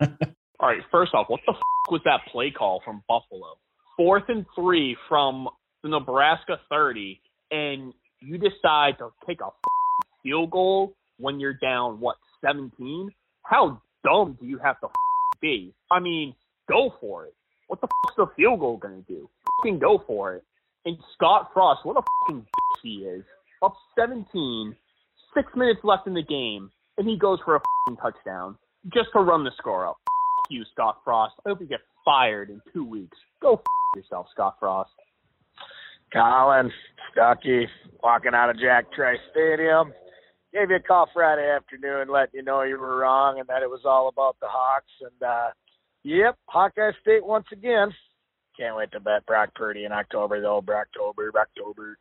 All 0.60 0.68
right, 0.68 0.82
first 0.92 1.12
off, 1.14 1.28
what 1.28 1.40
the 1.46 1.54
f- 1.54 1.90
was 1.90 2.02
that 2.04 2.20
play 2.30 2.50
call 2.50 2.82
from 2.84 3.02
Buffalo? 3.08 3.56
Fourth 3.98 4.22
and 4.28 4.46
three 4.54 4.96
from 5.08 5.48
the 5.82 5.88
Nebraska 5.88 6.60
30, 6.70 7.20
and 7.50 7.92
you 8.20 8.38
decide 8.38 8.96
to 8.98 9.10
take 9.26 9.40
a 9.40 9.50
field 10.22 10.52
goal 10.52 10.94
when 11.18 11.40
you're 11.40 11.54
down, 11.54 11.98
what, 11.98 12.16
17? 12.46 13.10
How 13.42 13.82
dumb 14.04 14.38
do 14.40 14.46
you 14.46 14.58
have 14.58 14.78
to 14.82 14.88
be? 15.40 15.74
I 15.90 15.98
mean, 15.98 16.32
go 16.68 16.94
for 17.00 17.26
it. 17.26 17.34
What 17.66 17.80
the 17.80 17.88
fuck's 17.88 18.16
the 18.16 18.26
field 18.36 18.60
goal 18.60 18.76
going 18.76 19.02
to 19.02 19.12
do? 19.12 19.28
Fucking 19.56 19.80
go 19.80 20.02
for 20.06 20.36
it. 20.36 20.44
And 20.84 20.96
Scott 21.14 21.50
Frost, 21.52 21.84
what 21.84 21.96
a 21.96 22.02
fucking 22.20 22.42
bitch 22.42 22.80
he 22.82 22.98
is. 22.98 23.24
Up 23.64 23.74
17, 23.98 24.76
six 25.34 25.48
minutes 25.56 25.80
left 25.82 26.06
in 26.06 26.14
the 26.14 26.22
game, 26.22 26.70
and 26.98 27.08
he 27.08 27.18
goes 27.18 27.40
for 27.44 27.56
a 27.56 27.60
fucking 27.60 28.00
touchdown 28.00 28.56
just 28.94 29.08
to 29.12 29.20
run 29.20 29.42
the 29.42 29.50
score 29.58 29.88
up. 29.88 29.96
F- 30.06 30.50
you, 30.50 30.64
Scott 30.72 30.98
Frost. 31.04 31.34
I 31.44 31.48
hope 31.48 31.60
you 31.60 31.66
get 31.66 31.80
fired 32.04 32.48
in 32.48 32.60
two 32.72 32.84
weeks. 32.84 33.16
Go 33.42 33.60
yourself, 33.94 34.26
Scott 34.32 34.56
Frost. 34.58 34.90
Collin, 36.12 36.70
Stuckey, 37.12 37.66
walking 38.02 38.32
out 38.34 38.50
of 38.50 38.58
Jack 38.58 38.90
Trice 38.92 39.18
Stadium. 39.30 39.92
Gave 40.52 40.70
you 40.70 40.76
a 40.76 40.80
call 40.80 41.08
Friday 41.12 41.50
afternoon, 41.50 42.08
letting 42.10 42.38
you 42.38 42.42
know 42.42 42.62
you 42.62 42.78
were 42.78 42.96
wrong 42.96 43.38
and 43.38 43.48
that 43.48 43.62
it 43.62 43.68
was 43.68 43.82
all 43.84 44.08
about 44.08 44.36
the 44.40 44.46
Hawks. 44.48 44.86
And 45.02 45.22
uh 45.22 45.48
yep, 46.04 46.36
Hawkeye 46.46 46.92
State 47.02 47.24
once 47.24 47.44
again. 47.52 47.90
Can't 48.58 48.74
wait 48.76 48.90
to 48.92 49.00
bet 49.00 49.26
Brock 49.26 49.50
Purdy 49.54 49.84
in 49.84 49.92
October 49.92 50.40
though. 50.40 50.62
Brocktober, 50.62 51.28
Brocktober. 51.30 51.94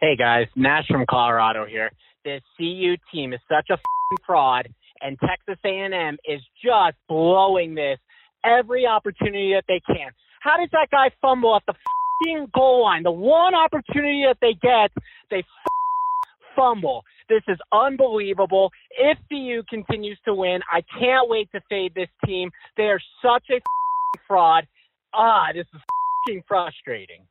Hey 0.00 0.14
guys, 0.16 0.46
Nash 0.54 0.86
from 0.86 1.04
Colorado 1.10 1.66
here. 1.66 1.90
This 2.24 2.42
CU 2.56 2.96
team 3.12 3.32
is 3.32 3.40
such 3.48 3.66
a 3.70 3.74
f***ing 3.74 4.18
fraud, 4.24 4.68
and 5.00 5.18
Texas 5.18 5.58
A&M 5.64 6.16
is 6.24 6.40
just 6.64 6.96
blowing 7.08 7.74
this 7.74 7.98
every 8.44 8.86
opportunity 8.86 9.54
that 9.54 9.64
they 9.68 9.80
can. 9.86 10.10
How 10.46 10.56
does 10.58 10.68
that 10.70 10.88
guy 10.92 11.10
fumble 11.20 11.56
at 11.56 11.62
the 11.66 11.72
f***ing 11.72 12.46
goal 12.54 12.84
line? 12.84 13.02
The 13.02 13.10
one 13.10 13.52
opportunity 13.56 14.24
that 14.28 14.38
they 14.40 14.54
get, 14.54 14.92
they 15.28 15.38
f- 15.38 16.24
fumble. 16.54 17.02
This 17.28 17.42
is 17.48 17.58
unbelievable. 17.72 18.70
If 18.96 19.18
CU 19.28 19.64
continues 19.68 20.18
to 20.24 20.34
win, 20.34 20.60
I 20.72 20.82
can't 21.00 21.28
wait 21.28 21.48
to 21.52 21.60
fade 21.68 21.94
this 21.96 22.08
team. 22.24 22.50
They 22.76 22.84
are 22.84 23.00
such 23.20 23.42
a 23.50 23.56
f***ing 23.56 24.22
fraud. 24.28 24.68
Ah, 25.12 25.48
this 25.52 25.66
is 25.74 25.80
f***ing 25.80 26.44
frustrating. 26.46 27.26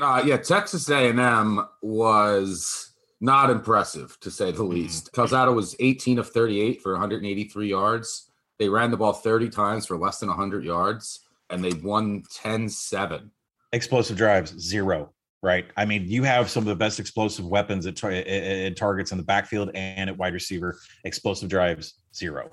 Uh, 0.00 0.22
yeah, 0.24 0.38
Texas 0.38 0.88
A&M 0.88 1.66
was 1.82 2.94
not 3.20 3.50
impressive 3.50 4.18
to 4.20 4.30
say 4.30 4.52
the 4.52 4.62
least. 4.62 5.12
Calzada 5.12 5.52
was 5.52 5.76
18 5.80 6.18
of 6.18 6.30
38 6.30 6.80
for 6.80 6.92
183 6.92 7.68
yards. 7.68 8.30
They 8.58 8.70
ran 8.70 8.90
the 8.90 8.96
ball 8.96 9.12
30 9.12 9.50
times 9.50 9.84
for 9.84 9.98
less 9.98 10.18
than 10.18 10.30
100 10.30 10.64
yards, 10.64 11.20
and 11.54 11.64
they 11.64 11.72
won 11.74 12.22
10-7. 12.34 13.30
Explosive 13.72 14.16
drives, 14.16 14.58
zero. 14.60 15.10
Right. 15.42 15.66
I 15.76 15.84
mean, 15.84 16.04
you 16.08 16.22
have 16.22 16.48
some 16.48 16.62
of 16.62 16.68
the 16.68 16.76
best 16.76 16.98
explosive 16.98 17.46
weapons 17.46 17.86
at, 17.86 18.02
at- 18.04 18.26
at 18.26 18.76
targets 18.76 19.12
in 19.12 19.18
the 19.18 19.24
backfield 19.24 19.70
and 19.74 20.08
at 20.08 20.16
wide 20.16 20.32
receiver. 20.32 20.78
Explosive 21.04 21.48
drives, 21.50 21.94
zero. 22.14 22.50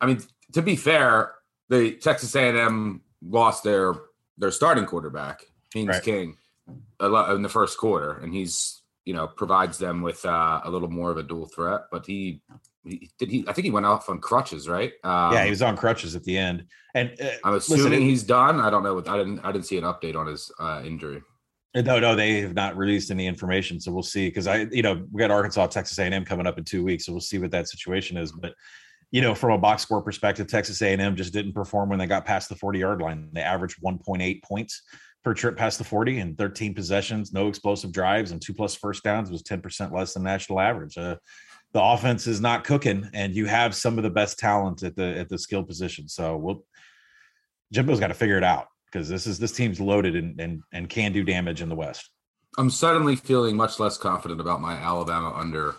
I 0.00 0.06
mean, 0.06 0.20
to 0.52 0.60
be 0.62 0.74
fair, 0.74 1.34
the 1.68 1.92
Texas 1.92 2.34
A&M 2.34 3.00
lost 3.24 3.62
their 3.64 3.94
their 4.38 4.50
starting 4.50 4.86
quarterback, 4.86 5.44
Haynes 5.72 5.88
Right. 5.88 6.02
King, 6.02 6.36
a 6.98 7.08
lot 7.08 7.30
in 7.34 7.42
the 7.42 7.48
first 7.48 7.78
quarter, 7.78 8.18
and 8.18 8.34
he's 8.34 8.82
you 9.04 9.14
know 9.14 9.28
provides 9.28 9.78
them 9.78 10.02
with 10.02 10.24
uh, 10.24 10.60
a 10.64 10.70
little 10.70 10.90
more 10.90 11.10
of 11.12 11.18
a 11.18 11.22
dual 11.22 11.46
threat. 11.46 11.82
But 11.92 12.06
he 12.06 12.42
did 12.84 13.30
he 13.30 13.44
I 13.46 13.52
think 13.52 13.64
he 13.64 13.70
went 13.70 13.86
off 13.86 14.08
on 14.08 14.20
crutches, 14.20 14.68
right? 14.68 14.92
Um, 15.04 15.32
yeah, 15.32 15.44
he 15.44 15.50
was 15.50 15.62
on 15.62 15.76
crutches 15.76 16.16
at 16.16 16.24
the 16.24 16.36
end. 16.36 16.66
And 16.94 17.12
uh, 17.20 17.30
I'm 17.44 17.54
assuming 17.54 18.02
he's 18.02 18.22
done. 18.22 18.60
I 18.60 18.70
don't 18.70 18.82
know. 18.82 18.98
I 19.06 19.16
didn't. 19.16 19.40
I 19.40 19.52
didn't 19.52 19.66
see 19.66 19.78
an 19.78 19.84
update 19.84 20.16
on 20.16 20.26
his 20.26 20.50
uh, 20.58 20.82
injury. 20.84 21.22
No, 21.74 21.98
no, 21.98 22.14
they 22.14 22.42
have 22.42 22.54
not 22.54 22.76
released 22.76 23.10
any 23.10 23.26
information, 23.26 23.80
so 23.80 23.92
we'll 23.92 24.02
see. 24.02 24.28
Because 24.28 24.46
I, 24.46 24.66
you 24.70 24.82
know, 24.82 25.06
we 25.10 25.18
got 25.18 25.30
Arkansas, 25.30 25.68
Texas 25.68 25.98
A&M 25.98 26.24
coming 26.24 26.46
up 26.46 26.58
in 26.58 26.64
two 26.64 26.84
weeks, 26.84 27.06
so 27.06 27.12
we'll 27.12 27.20
see 27.20 27.38
what 27.38 27.50
that 27.52 27.68
situation 27.68 28.18
is. 28.18 28.30
But 28.30 28.54
you 29.10 29.22
know, 29.22 29.34
from 29.34 29.52
a 29.52 29.58
box 29.58 29.82
score 29.82 30.02
perspective, 30.02 30.48
Texas 30.48 30.82
A&M 30.82 31.16
just 31.16 31.32
didn't 31.32 31.54
perform 31.54 31.88
when 31.88 31.98
they 31.98 32.06
got 32.06 32.26
past 32.26 32.48
the 32.48 32.56
forty 32.56 32.80
yard 32.80 33.00
line. 33.00 33.30
They 33.32 33.40
averaged 33.40 33.78
one 33.80 33.98
point 33.98 34.20
eight 34.20 34.42
points 34.42 34.82
per 35.24 35.32
trip 35.32 35.56
past 35.56 35.78
the 35.78 35.84
forty 35.84 36.18
and 36.18 36.36
thirteen 36.36 36.74
possessions, 36.74 37.32
no 37.32 37.48
explosive 37.48 37.92
drives, 37.92 38.32
and 38.32 38.42
two 38.42 38.52
plus 38.52 38.74
first 38.74 39.02
downs 39.02 39.30
was 39.30 39.42
ten 39.42 39.62
percent 39.62 39.94
less 39.94 40.12
than 40.12 40.24
national 40.24 40.60
average. 40.60 40.98
Uh, 40.98 41.16
the 41.72 41.82
offense 41.82 42.26
is 42.26 42.40
not 42.40 42.64
cooking, 42.64 43.08
and 43.14 43.34
you 43.34 43.46
have 43.46 43.74
some 43.74 43.98
of 43.98 44.04
the 44.04 44.10
best 44.10 44.38
talent 44.38 44.82
at 44.82 44.96
the 44.96 45.18
at 45.18 45.28
the 45.28 45.38
skill 45.38 45.62
position. 45.62 46.08
So 46.08 46.36
we'll 46.36 46.64
Jimbo's 47.72 48.00
got 48.00 48.08
to 48.08 48.14
figure 48.14 48.36
it 48.36 48.44
out 48.44 48.66
because 48.86 49.08
this 49.08 49.26
is 49.26 49.38
this 49.38 49.52
team's 49.52 49.80
loaded 49.80 50.16
and, 50.16 50.38
and 50.40 50.62
and 50.72 50.88
can 50.88 51.12
do 51.12 51.24
damage 51.24 51.62
in 51.62 51.68
the 51.68 51.74
West. 51.74 52.10
I'm 52.58 52.70
suddenly 52.70 53.16
feeling 53.16 53.56
much 53.56 53.80
less 53.80 53.96
confident 53.96 54.40
about 54.40 54.60
my 54.60 54.74
Alabama 54.74 55.32
under 55.34 55.74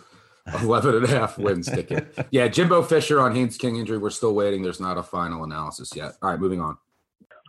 11 0.60 0.96
and 0.96 1.04
a 1.04 1.08
half 1.08 1.38
wins 1.38 1.70
ticket. 1.70 2.12
Yeah, 2.30 2.48
Jimbo 2.48 2.82
Fisher 2.82 3.20
on 3.20 3.34
Haynes 3.34 3.56
King 3.56 3.76
injury. 3.76 3.98
We're 3.98 4.10
still 4.10 4.34
waiting. 4.34 4.62
There's 4.62 4.80
not 4.80 4.98
a 4.98 5.02
final 5.02 5.44
analysis 5.44 5.94
yet. 5.94 6.12
All 6.20 6.30
right, 6.30 6.40
moving 6.40 6.60
on. 6.60 6.76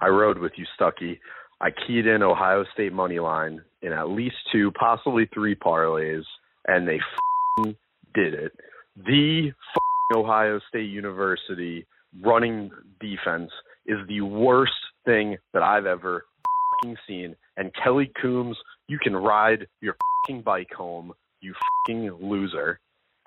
I 0.02 0.08
rode 0.08 0.38
with 0.38 0.54
you, 0.58 0.66
Stuckey. 0.80 1.20
I 1.62 1.72
keyed 1.72 2.06
in 2.06 2.22
Ohio 2.22 2.66
State 2.74 2.94
money 2.94 3.20
line 3.20 3.62
in 3.82 3.94
at 3.94 4.10
least 4.10 4.36
two, 4.52 4.72
possibly 4.72 5.28
three 5.34 5.56
parlays, 5.56 6.24
and 6.68 6.88
they 6.88 7.00
did 8.15 8.34
it. 8.34 8.53
The 9.05 9.51
Ohio 10.15 10.60
State 10.69 10.89
University 10.89 11.86
running 12.24 12.72
defense 13.00 13.51
is 13.86 13.98
the 14.07 14.22
worst 14.22 14.72
thing 15.05 15.38
that 15.53 15.62
I've 15.62 15.86
ever 15.86 16.25
seen. 17.07 17.36
And 17.57 17.72
Kelly 17.84 18.12
Coombs, 18.22 18.57
you 18.88 19.00
can 19.00 19.15
ride 19.15 19.67
your 19.81 19.95
bike 20.43 20.72
home, 20.75 21.13
you 21.41 21.53
loser. 21.88 22.79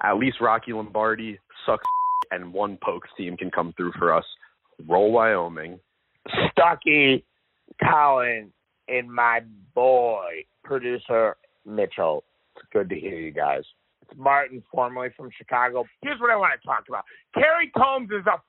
At 0.02 0.14
least 0.14 0.40
Rocky 0.40 0.72
Lombardi 0.72 1.38
sucks, 1.66 1.84
and 2.30 2.52
one 2.52 2.78
Pokes 2.82 3.08
team 3.16 3.36
can 3.36 3.50
come 3.50 3.72
through 3.76 3.92
for 3.98 4.12
us. 4.14 4.24
Roll 4.86 5.12
Wyoming. 5.12 5.80
Stuckey, 6.28 7.22
Collin, 7.82 8.52
and 8.88 9.12
my 9.12 9.40
boy, 9.74 10.44
producer 10.64 11.36
Mitchell. 11.64 12.24
It's 12.56 12.66
good 12.72 12.88
to 12.90 12.98
hear 12.98 13.18
you 13.18 13.30
guys. 13.32 13.62
It's 14.10 14.18
Martin, 14.18 14.62
formerly 14.72 15.10
from 15.16 15.30
Chicago. 15.36 15.84
Here's 16.02 16.20
what 16.20 16.30
I 16.30 16.36
want 16.36 16.58
to 16.60 16.66
talk 16.66 16.84
about. 16.88 17.04
Kerry 17.34 17.70
Coombs 17.76 18.10
is 18.10 18.26
a 18.26 18.40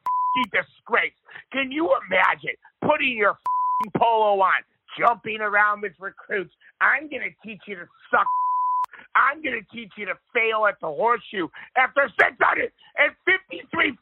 disgrace. 0.51 1.13
Can 1.51 1.71
you 1.71 1.89
imagine 2.07 2.55
putting 2.81 3.17
your 3.17 3.37
fing 3.83 3.91
polo 3.97 4.39
on, 4.41 4.63
jumping 4.97 5.41
around 5.41 5.81
with 5.81 5.93
recruits? 5.99 6.53
I'm 6.81 7.09
going 7.09 7.23
to 7.23 7.35
teach 7.45 7.61
you 7.67 7.75
to 7.75 7.87
suck. 8.11 8.27
I'm 9.15 9.41
going 9.41 9.59
to 9.59 9.75
teach 9.75 9.91
you 9.97 10.05
to 10.05 10.15
fail 10.33 10.65
at 10.67 10.79
the 10.81 10.87
horseshoe 10.87 11.47
after 11.75 12.07
653 12.19 13.97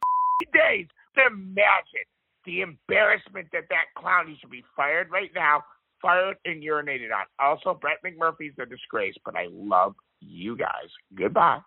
days. 0.53 0.87
Imagine 1.17 2.05
the 2.45 2.61
embarrassment 2.61 3.47
that 3.51 3.67
that 3.69 3.85
clown 3.97 4.27
he 4.27 4.37
should 4.39 4.51
be 4.51 4.63
fired 4.75 5.09
right 5.09 5.31
now, 5.33 5.63
fired 5.99 6.37
and 6.45 6.61
urinated 6.61 7.09
on. 7.09 7.25
Also, 7.39 7.73
Brett 7.73 7.97
McMurphy's 8.05 8.53
a 8.61 8.65
disgrace, 8.67 9.15
but 9.25 9.35
I 9.35 9.47
love 9.51 9.95
you 10.19 10.55
guys. 10.55 10.89
Goodbye. 11.15 11.59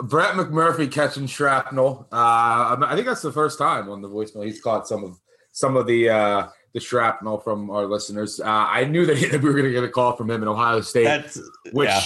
Brett 0.00 0.34
McMurphy 0.34 0.90
catching 0.90 1.26
shrapnel. 1.26 2.06
Uh, 2.12 2.76
I 2.80 2.92
think 2.94 3.06
that's 3.06 3.22
the 3.22 3.32
first 3.32 3.58
time 3.58 3.88
on 3.88 4.00
the 4.00 4.08
voicemail 4.08 4.44
he's 4.44 4.60
caught 4.60 4.86
some 4.86 5.02
of 5.02 5.18
some 5.52 5.76
of 5.76 5.86
the 5.86 6.08
uh, 6.08 6.48
the 6.72 6.80
shrapnel 6.80 7.38
from 7.38 7.70
our 7.70 7.86
listeners. 7.86 8.40
Uh, 8.40 8.46
I 8.46 8.84
knew 8.84 9.06
that, 9.06 9.16
we 9.32 9.38
were 9.38 9.52
going 9.52 9.64
to 9.64 9.72
get 9.72 9.84
a 9.84 9.88
call 9.88 10.14
from 10.16 10.30
him 10.30 10.42
in 10.42 10.48
Ohio 10.48 10.80
State, 10.80 11.04
that's, 11.04 11.40
which 11.72 11.88
yeah. 11.88 12.02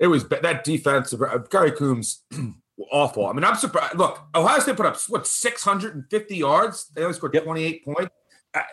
it 0.00 0.06
was 0.08 0.26
that 0.28 0.64
defense. 0.64 1.14
Kerry 1.50 1.72
Coombs 1.72 2.24
awful. 2.92 3.26
I 3.26 3.32
mean, 3.32 3.44
I'm 3.44 3.54
surprised. 3.54 3.96
Look, 3.96 4.20
Ohio 4.34 4.58
State 4.58 4.76
put 4.76 4.86
up 4.86 4.98
what 5.08 5.26
650 5.26 6.36
yards. 6.36 6.88
They 6.94 7.02
only 7.02 7.14
scored 7.14 7.34
yep. 7.34 7.44
28 7.44 7.84
points. 7.84 8.10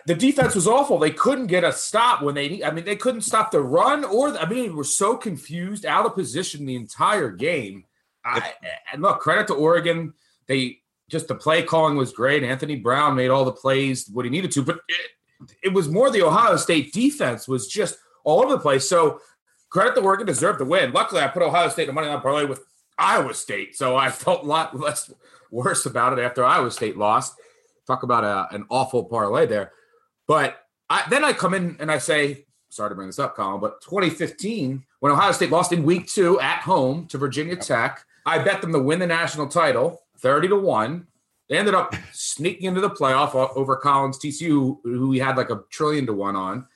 The 0.05 0.15
defense 0.15 0.55
was 0.55 0.67
awful. 0.67 0.99
They 0.99 1.11
couldn't 1.11 1.47
get 1.47 1.63
a 1.63 1.71
stop 1.71 2.21
when 2.21 2.35
they. 2.35 2.63
I 2.63 2.71
mean, 2.71 2.83
they 2.83 2.97
couldn't 2.97 3.21
stop 3.21 3.51
the 3.51 3.61
run 3.61 4.03
or. 4.03 4.31
The, 4.31 4.41
I 4.41 4.49
mean, 4.49 4.63
they 4.63 4.69
were 4.69 4.83
so 4.83 5.15
confused, 5.15 5.85
out 5.85 6.05
of 6.05 6.15
position 6.15 6.65
the 6.65 6.75
entire 6.75 7.31
game. 7.31 7.85
I, 8.25 8.53
and 8.91 9.01
look, 9.01 9.21
credit 9.21 9.47
to 9.47 9.53
Oregon. 9.53 10.13
They 10.47 10.79
just 11.09 11.27
the 11.27 11.35
play 11.35 11.63
calling 11.63 11.95
was 11.95 12.11
great. 12.11 12.43
Anthony 12.43 12.75
Brown 12.75 13.15
made 13.15 13.29
all 13.29 13.45
the 13.45 13.51
plays 13.51 14.09
what 14.11 14.25
he 14.25 14.31
needed 14.31 14.51
to, 14.51 14.63
but 14.63 14.79
it, 14.87 15.11
it 15.63 15.73
was 15.73 15.87
more 15.87 16.11
the 16.11 16.23
Ohio 16.23 16.57
State 16.57 16.93
defense 16.93 17.47
was 17.47 17.67
just 17.67 17.97
all 18.23 18.41
over 18.43 18.53
the 18.53 18.59
place. 18.59 18.87
So 18.87 19.21
credit 19.69 19.95
to 19.95 20.01
Oregon 20.01 20.27
deserved 20.27 20.59
the 20.59 20.65
win. 20.65 20.91
Luckily, 20.91 21.21
I 21.21 21.27
put 21.27 21.41
Ohio 21.41 21.69
State 21.69 21.89
in 21.89 21.95
money 21.95 22.07
line 22.07 22.21
parlay 22.21 22.45
with 22.45 22.65
Iowa 22.97 23.33
State, 23.33 23.75
so 23.75 23.95
I 23.95 24.11
felt 24.11 24.43
a 24.43 24.45
lot 24.45 24.77
less 24.79 25.11
worse 25.51 25.85
about 25.85 26.17
it 26.17 26.21
after 26.21 26.45
Iowa 26.45 26.71
State 26.71 26.97
lost. 26.97 27.35
Talk 27.89 28.03
about 28.03 28.23
a, 28.23 28.55
an 28.55 28.67
awful 28.69 29.03
parlay 29.03 29.47
there. 29.47 29.71
But 30.27 30.59
I, 30.91 31.05
then 31.09 31.25
I 31.25 31.33
come 31.33 31.55
in 31.55 31.75
and 31.79 31.91
I 31.91 31.97
say, 31.97 32.45
sorry 32.69 32.91
to 32.91 32.95
bring 32.95 33.07
this 33.07 33.17
up, 33.17 33.35
Collin, 33.35 33.59
but 33.59 33.81
2015, 33.81 34.85
when 34.99 35.11
Ohio 35.11 35.31
State 35.31 35.49
lost 35.49 35.73
in 35.73 35.81
week 35.81 36.05
two 36.05 36.39
at 36.39 36.59
home 36.59 37.07
to 37.07 37.17
Virginia 37.17 37.55
Tech, 37.55 38.05
I 38.27 38.37
bet 38.37 38.61
them 38.61 38.73
to 38.73 38.79
win 38.79 38.99
the 38.99 39.07
national 39.07 39.47
title 39.47 40.03
30 40.19 40.49
to 40.49 40.55
1. 40.57 41.07
They 41.49 41.57
ended 41.57 41.73
up 41.73 41.95
sneaking 42.13 42.67
into 42.67 42.79
the 42.79 42.91
playoff 42.91 43.33
over 43.33 43.75
Collin's 43.77 44.19
TCU, 44.19 44.77
who 44.83 45.09
we 45.09 45.17
had 45.17 45.35
like 45.35 45.49
a 45.49 45.63
trillion 45.71 46.05
to 46.05 46.13
one 46.13 46.35
on. 46.35 46.67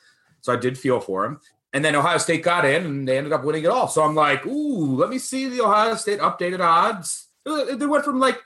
So 0.41 0.51
I 0.51 0.55
did 0.55 0.79
feel 0.79 0.99
for 0.99 1.25
him. 1.25 1.39
And 1.73 1.85
then 1.85 1.95
Ohio 1.95 2.17
State 2.17 2.41
got 2.41 2.65
in 2.65 2.87
and 2.87 3.07
they 3.07 3.19
ended 3.19 3.33
up 3.33 3.43
winning 3.43 3.65
it 3.65 3.69
all. 3.69 3.87
So 3.87 4.01
I'm 4.01 4.15
like, 4.15 4.47
ooh, 4.47 4.95
let 4.95 5.11
me 5.11 5.19
see 5.19 5.47
the 5.47 5.61
Ohio 5.61 5.93
State 5.93 6.21
updated 6.21 6.59
odds. 6.59 7.27
They 7.45 7.85
went 7.85 8.03
from 8.03 8.19
like 8.19 8.41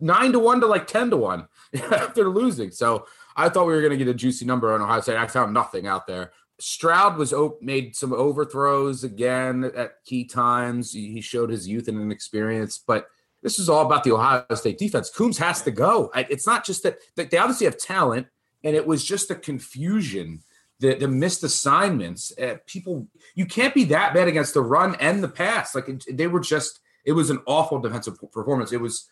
nine 0.00 0.32
to 0.32 0.38
one 0.38 0.60
to 0.60 0.66
like 0.66 0.86
10 0.86 1.10
to 1.10 1.18
one 1.18 1.48
after 1.92 2.28
losing. 2.28 2.70
So 2.70 3.06
I 3.36 3.48
thought 3.48 3.66
we 3.66 3.74
were 3.74 3.80
going 3.80 3.96
to 3.96 4.02
get 4.02 4.08
a 4.08 4.14
juicy 4.14 4.44
number 4.44 4.72
on 4.72 4.82
Ohio 4.82 5.00
State. 5.00 5.16
I 5.16 5.26
found 5.26 5.52
nothing 5.52 5.86
out 5.86 6.06
there. 6.06 6.32
Stroud 6.58 7.18
was 7.18 7.34
made 7.60 7.94
some 7.94 8.12
overthrows 8.14 9.04
again 9.04 9.70
at 9.76 10.02
key 10.04 10.24
times. 10.24 10.92
He 10.92 11.20
showed 11.20 11.50
his 11.50 11.68
youth 11.68 11.86
and 11.88 12.00
inexperience, 12.00 12.78
but 12.78 13.08
this 13.42 13.58
is 13.58 13.68
all 13.68 13.84
about 13.84 14.04
the 14.04 14.12
Ohio 14.12 14.44
State 14.54 14.78
defense. 14.78 15.10
Coombs 15.10 15.36
has 15.38 15.60
to 15.62 15.70
go. 15.70 16.10
It's 16.14 16.46
not 16.46 16.64
just 16.64 16.82
that 16.82 16.98
they 17.16 17.36
obviously 17.36 17.66
have 17.66 17.76
talent, 17.76 18.26
and 18.64 18.74
it 18.74 18.86
was 18.86 19.04
just 19.04 19.28
the 19.28 19.34
confusion, 19.34 20.42
the, 20.80 20.94
the 20.94 21.08
missed 21.08 21.44
assignments. 21.44 22.32
Uh, 22.40 22.56
people, 22.66 23.06
you 23.34 23.44
can't 23.44 23.74
be 23.74 23.84
that 23.84 24.14
bad 24.14 24.26
against 24.26 24.54
the 24.54 24.62
run 24.62 24.96
and 24.98 25.22
the 25.22 25.28
pass. 25.28 25.74
Like 25.74 25.86
they 26.10 26.26
were 26.26 26.40
just, 26.40 26.80
it 27.04 27.12
was 27.12 27.28
an 27.28 27.40
awful 27.46 27.78
defensive 27.80 28.18
performance. 28.32 28.72
It 28.72 28.80
was 28.80 29.06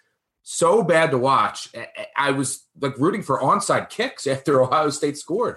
so 0.45 0.83
bad 0.83 1.11
to 1.11 1.19
watch. 1.19 1.71
I 2.17 2.31
was 2.31 2.67
like 2.81 2.97
rooting 2.99 3.23
for 3.23 3.41
onside 3.41 3.91
kicks 3.91 4.27
after 4.29 4.63
Ohio 4.63 4.91
State 4.91 5.19
scored. 5.19 5.57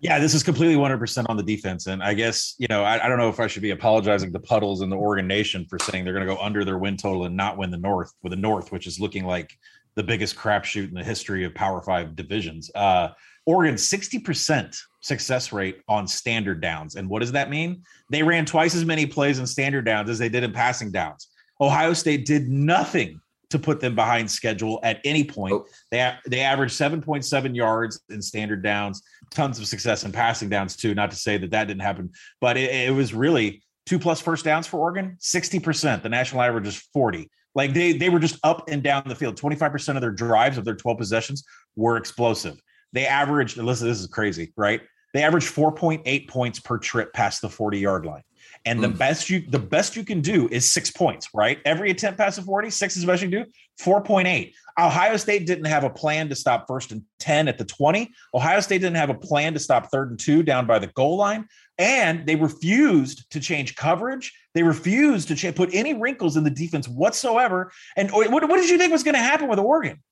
Yeah, 0.00 0.18
this 0.18 0.34
is 0.34 0.42
completely 0.42 0.74
100% 0.74 1.26
on 1.28 1.36
the 1.36 1.44
defense. 1.44 1.86
And 1.86 2.02
I 2.02 2.12
guess, 2.12 2.56
you 2.58 2.66
know, 2.68 2.82
I, 2.82 3.04
I, 3.04 3.08
don't 3.08 3.18
know 3.18 3.28
if 3.28 3.38
I 3.38 3.46
should 3.46 3.62
be 3.62 3.70
apologizing 3.70 4.32
to 4.32 4.40
Puddles 4.40 4.80
and 4.80 4.90
the 4.90 4.96
Oregon 4.96 5.28
Nation 5.28 5.64
for 5.64 5.78
saying 5.78 6.04
they're 6.04 6.12
going 6.12 6.26
to 6.26 6.34
go 6.34 6.40
under 6.42 6.64
their 6.64 6.76
win 6.76 6.96
total 6.96 7.24
and 7.24 7.36
not 7.36 7.56
win 7.56 7.70
the 7.70 7.76
North 7.76 8.12
with 8.24 8.32
the 8.32 8.36
North, 8.36 8.72
which 8.72 8.88
is 8.88 8.98
looking 8.98 9.24
like 9.24 9.56
the 9.94 10.02
biggest 10.02 10.34
crapshoot 10.34 10.88
in 10.88 10.94
the 10.94 11.04
history 11.04 11.44
of 11.44 11.54
Power 11.54 11.80
Five 11.80 12.16
divisions. 12.16 12.68
Uh, 12.74 13.10
Oregon, 13.46 13.76
60% 13.76 14.76
success 15.02 15.52
rate 15.52 15.82
on 15.86 16.08
standard 16.08 16.60
downs. 16.60 16.96
And 16.96 17.08
what 17.08 17.20
does 17.20 17.32
that 17.32 17.48
mean? 17.48 17.84
They 18.10 18.24
ran 18.24 18.44
twice 18.44 18.74
as 18.74 18.84
many 18.84 19.06
plays 19.06 19.38
in 19.38 19.46
standard 19.46 19.84
downs 19.84 20.10
as 20.10 20.18
they 20.18 20.28
did 20.28 20.42
in 20.42 20.52
passing 20.52 20.90
downs. 20.90 21.28
Ohio 21.60 21.92
State 21.92 22.26
did 22.26 22.48
nothing 22.48 23.20
to 23.52 23.58
put 23.58 23.80
them 23.80 23.94
behind 23.94 24.30
schedule 24.30 24.80
at 24.82 25.00
any 25.04 25.24
point. 25.24 25.54
Oh. 25.54 25.66
They 25.90 26.12
they 26.26 26.40
averaged 26.40 26.74
7.7 26.74 27.54
yards 27.54 28.00
in 28.10 28.20
standard 28.20 28.62
downs, 28.62 29.02
tons 29.30 29.58
of 29.58 29.66
success 29.66 30.04
in 30.04 30.12
passing 30.12 30.48
downs 30.48 30.76
too. 30.76 30.94
Not 30.94 31.10
to 31.10 31.16
say 31.16 31.38
that 31.38 31.50
that 31.52 31.68
didn't 31.68 31.82
happen, 31.82 32.10
but 32.40 32.56
it, 32.56 32.88
it 32.88 32.92
was 32.92 33.14
really 33.14 33.62
two 33.86 33.98
plus 33.98 34.20
first 34.20 34.44
downs 34.44 34.66
for 34.66 34.78
Oregon, 34.80 35.16
60%. 35.20 36.02
The 36.02 36.08
national 36.08 36.42
average 36.42 36.66
is 36.66 36.76
40. 36.92 37.30
Like 37.54 37.74
they 37.74 37.92
they 37.92 38.08
were 38.08 38.18
just 38.18 38.38
up 38.42 38.68
and 38.68 38.82
down 38.82 39.04
the 39.06 39.14
field. 39.14 39.36
25% 39.40 39.94
of 39.94 40.00
their 40.00 40.10
drives 40.10 40.58
of 40.58 40.64
their 40.64 40.74
12 40.74 40.98
possessions 40.98 41.44
were 41.76 41.96
explosive. 41.96 42.60
They 42.92 43.06
averaged, 43.06 43.56
listen, 43.56 43.88
this 43.88 44.00
is 44.00 44.06
crazy, 44.06 44.52
right? 44.56 44.80
They 45.14 45.22
averaged 45.22 45.54
4.8 45.54 46.28
points 46.28 46.60
per 46.60 46.78
trip 46.78 47.12
past 47.12 47.42
the 47.42 47.48
40 47.48 47.78
yard 47.78 48.06
line. 48.06 48.22
And 48.64 48.78
mm. 48.78 48.82
the 48.82 48.88
best 48.88 49.28
you 49.28 49.40
the 49.48 49.58
best 49.58 49.96
you 49.96 50.04
can 50.04 50.20
do 50.20 50.48
is 50.50 50.70
six 50.70 50.90
points, 50.90 51.28
right? 51.34 51.58
Every 51.64 51.90
attempt 51.90 52.18
past 52.18 52.36
the 52.36 52.42
40, 52.42 52.70
six 52.70 52.96
is 52.96 53.02
the 53.02 53.06
best 53.06 53.22
you 53.22 53.28
can 53.28 53.44
do. 53.44 53.50
4.8. 53.80 54.52
Ohio 54.78 55.16
State 55.16 55.46
didn't 55.46 55.66
have 55.66 55.84
a 55.84 55.90
plan 55.90 56.28
to 56.28 56.34
stop 56.34 56.66
first 56.66 56.92
and 56.92 57.02
10 57.18 57.48
at 57.48 57.58
the 57.58 57.64
20. 57.64 58.10
Ohio 58.34 58.60
State 58.60 58.80
didn't 58.80 58.96
have 58.96 59.10
a 59.10 59.14
plan 59.14 59.52
to 59.54 59.58
stop 59.58 59.90
third 59.90 60.10
and 60.10 60.18
two 60.18 60.42
down 60.42 60.66
by 60.66 60.78
the 60.78 60.86
goal 60.88 61.16
line. 61.16 61.46
And 61.78 62.26
they 62.26 62.36
refused 62.36 63.30
to 63.32 63.40
change 63.40 63.76
coverage. 63.76 64.32
They 64.54 64.62
refused 64.62 65.28
to 65.28 65.34
cha- 65.34 65.52
put 65.52 65.74
any 65.74 65.94
wrinkles 65.94 66.36
in 66.36 66.44
the 66.44 66.50
defense 66.50 66.88
whatsoever. 66.88 67.72
And 67.96 68.10
what, 68.10 68.30
what 68.30 68.56
did 68.56 68.70
you 68.70 68.78
think 68.78 68.92
was 68.92 69.02
going 69.02 69.14
to 69.14 69.20
happen 69.20 69.48
with 69.48 69.58
Oregon? 69.58 70.02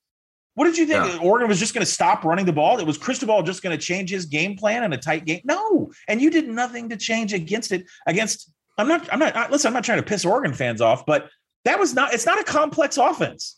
What 0.55 0.65
did 0.65 0.77
you 0.77 0.85
think? 0.85 1.05
Yeah. 1.05 1.19
Oregon 1.19 1.47
was 1.47 1.59
just 1.59 1.73
going 1.73 1.85
to 1.85 1.91
stop 1.91 2.25
running 2.25 2.45
the 2.45 2.53
ball? 2.53 2.79
It 2.79 2.85
was 2.85 2.97
Cristobal 2.97 3.41
just 3.43 3.63
going 3.63 3.77
to 3.77 3.83
change 3.83 4.09
his 4.09 4.25
game 4.25 4.57
plan 4.57 4.83
in 4.83 4.91
a 4.91 4.97
tight 4.97 5.25
game? 5.25 5.41
No. 5.45 5.91
And 6.07 6.21
you 6.21 6.29
did 6.29 6.47
nothing 6.47 6.89
to 6.89 6.97
change 6.97 7.33
against 7.33 7.71
it. 7.71 7.85
Against, 8.05 8.51
I'm 8.77 8.87
not, 8.87 9.11
I'm 9.13 9.19
not, 9.19 9.49
listen, 9.49 9.67
I'm 9.67 9.73
not 9.73 9.85
trying 9.85 9.99
to 9.99 10.03
piss 10.03 10.25
Oregon 10.25 10.53
fans 10.53 10.81
off, 10.81 11.05
but 11.05 11.29
that 11.63 11.79
was 11.79 11.93
not, 11.93 12.13
it's 12.13 12.25
not 12.25 12.39
a 12.39 12.43
complex 12.43 12.97
offense. 12.97 13.57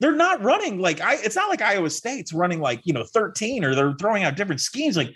They're 0.00 0.12
not 0.14 0.42
running 0.42 0.80
like 0.80 1.00
I, 1.00 1.14
it's 1.14 1.36
not 1.36 1.48
like 1.48 1.62
Iowa 1.62 1.88
State's 1.88 2.32
running 2.32 2.60
like, 2.60 2.80
you 2.84 2.92
know, 2.92 3.04
13 3.04 3.64
or 3.64 3.74
they're 3.74 3.94
throwing 3.94 4.24
out 4.24 4.36
different 4.36 4.60
schemes. 4.60 4.96
Like 4.96 5.14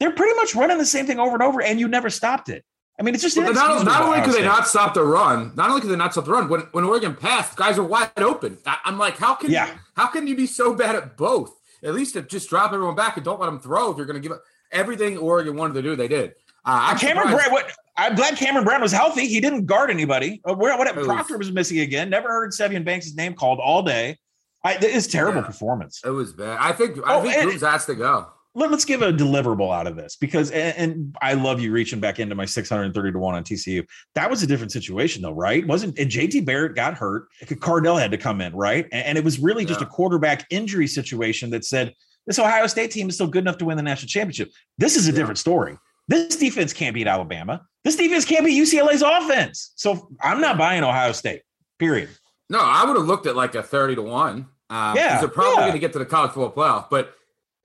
they're 0.00 0.12
pretty 0.12 0.34
much 0.36 0.54
running 0.54 0.78
the 0.78 0.86
same 0.86 1.06
thing 1.06 1.18
over 1.18 1.34
and 1.34 1.42
over 1.42 1.60
and 1.60 1.78
you 1.78 1.88
never 1.88 2.08
stopped 2.08 2.48
it. 2.48 2.64
I 2.98 3.02
mean, 3.02 3.14
it's 3.14 3.22
just 3.24 3.36
But 3.36 3.54
not, 3.54 3.84
not 3.84 4.02
only 4.02 4.18
Ohio 4.18 4.24
could 4.24 4.34
they 4.40 4.44
not 4.44 4.68
stop 4.68 4.94
the 4.94 5.02
run, 5.02 5.52
not 5.56 5.68
only 5.68 5.80
could 5.80 5.90
they 5.90 5.96
not 5.96 6.12
stop 6.12 6.26
the 6.26 6.30
run, 6.32 6.48
when, 6.48 6.60
when 6.72 6.84
Oregon 6.84 7.14
passed, 7.16 7.56
guys 7.56 7.76
are 7.76 7.82
wide 7.82 8.10
open. 8.18 8.56
I, 8.66 8.78
am 8.86 8.98
like, 8.98 9.16
how 9.18 9.34
can 9.34 9.50
Yeah. 9.50 9.68
how 9.96 10.06
can 10.06 10.26
you 10.28 10.36
be 10.36 10.46
so 10.46 10.74
bad 10.74 10.94
at 10.94 11.16
both? 11.16 11.52
At 11.82 11.94
least 11.94 12.14
if 12.14 12.28
just 12.28 12.48
drop 12.48 12.72
everyone 12.72 12.94
back 12.94 13.16
and 13.16 13.24
don't 13.24 13.40
let 13.40 13.46
them 13.46 13.58
throw. 13.58 13.90
If 13.90 13.96
you're 13.96 14.06
going 14.06 14.20
to 14.22 14.26
give 14.26 14.32
up 14.32 14.42
everything 14.70 15.18
Oregon 15.18 15.56
wanted 15.56 15.74
to 15.74 15.82
do, 15.82 15.96
they 15.96 16.06
did. 16.08 16.30
Uh, 16.64 16.92
I'm 16.92 16.98
Cameron 16.98 17.28
surprised- 17.28 17.50
Brown. 17.50 17.52
What, 17.52 17.72
I'm 17.96 18.14
glad 18.14 18.36
Cameron 18.36 18.64
Brown 18.64 18.80
was 18.80 18.92
healthy. 18.92 19.26
He 19.26 19.40
didn't 19.40 19.66
guard 19.66 19.90
anybody. 19.90 20.40
Uh, 20.44 20.54
where, 20.54 20.76
what, 20.78 20.92
Proctor 21.04 21.36
was 21.38 21.52
missing 21.52 21.80
again. 21.80 22.10
Never 22.10 22.28
heard 22.28 22.52
Sevyn 22.52 22.84
Banks' 22.84 23.14
name 23.14 23.34
called 23.34 23.58
all 23.60 23.82
day. 23.82 24.18
I, 24.64 24.78
it's 24.80 25.06
terrible 25.06 25.42
performance. 25.42 26.00
It 26.04 26.10
was 26.10 26.32
bad. 26.32 26.58
I 26.60 26.72
think 26.72 26.96
I 27.06 27.16
Oh, 27.16 27.22
think 27.22 27.34
and- 27.36 27.50
Coombs 27.50 27.62
has 27.62 27.84
to 27.86 27.94
go. 27.94 28.28
Let, 28.54 28.72
us 28.72 28.84
give 28.84 29.02
a 29.02 29.12
deliverable 29.12 29.74
out 29.74 29.86
of 29.86 29.96
this 29.96 30.16
because, 30.16 30.50
and, 30.50 30.76
and 30.76 31.16
I 31.20 31.34
love 31.34 31.60
you 31.60 31.72
reaching 31.72 31.98
back 32.00 32.20
into 32.20 32.34
my 32.34 32.44
630 32.44 33.12
to 33.12 33.18
one 33.18 33.34
on 33.34 33.42
TCU. 33.42 33.84
That 34.14 34.30
was 34.30 34.42
a 34.42 34.46
different 34.46 34.72
situation 34.72 35.22
though, 35.22 35.32
right? 35.32 35.66
Wasn't 35.66 35.98
and 35.98 36.10
JT 36.10 36.44
Barrett 36.44 36.74
got 36.74 36.94
hurt? 36.94 37.28
Cardale 37.44 38.00
had 38.00 38.10
to 38.12 38.18
come 38.18 38.40
in, 38.40 38.54
right? 38.54 38.86
And, 38.92 39.06
and 39.06 39.18
it 39.18 39.24
was 39.24 39.38
really 39.38 39.64
just 39.64 39.80
Yeah. 39.80 39.86
a 39.86 39.90
quarterback 39.90 40.46
injury 40.50 40.86
situation 40.86 41.50
that 41.50 41.64
said 41.64 41.94
this 42.26 42.38
Ohio 42.38 42.66
State 42.66 42.90
team 42.90 43.08
is 43.08 43.16
still 43.16 43.26
good 43.26 43.42
enough 43.42 43.58
to 43.58 43.64
win 43.64 43.76
the 43.76 43.82
national 43.82 44.08
championship. 44.08 44.50
This 44.78 44.96
is 44.96 45.08
a 45.08 45.12
different 45.12 45.38
story. 45.38 45.76
This 46.08 46.36
defense 46.36 46.72
can't 46.72 46.94
beat 46.94 47.06
Alabama. 47.06 47.62
This 47.82 47.96
defense 47.96 48.24
can't 48.24 48.44
beat 48.44 48.60
UCLA's 48.60 49.02
offense. 49.02 49.72
So 49.74 50.10
I'm 50.22 50.40
not 50.40 50.56
buying 50.58 50.82
Ohio 50.84 51.12
State. 51.12 51.42
Period. 51.78 52.08
No, 52.48 52.60
I 52.60 52.84
would 52.84 52.96
have 52.96 53.06
looked 53.06 53.26
at 53.26 53.36
like 53.36 53.54
a 53.54 53.62
30 53.62 53.96
to 53.96 54.02
1. 54.02 54.30
Um, 54.36 54.46
Yeah, 54.70 54.94
yeah. 54.94 55.18
They're 55.20 55.28
probably 55.28 55.54
yeah. 55.54 55.60
going 55.60 55.72
to 55.72 55.78
get 55.78 55.92
to 55.94 55.98
the 55.98 56.06
college 56.06 56.32
football 56.32 56.52
playoff. 56.52 56.90
But 56.90 57.14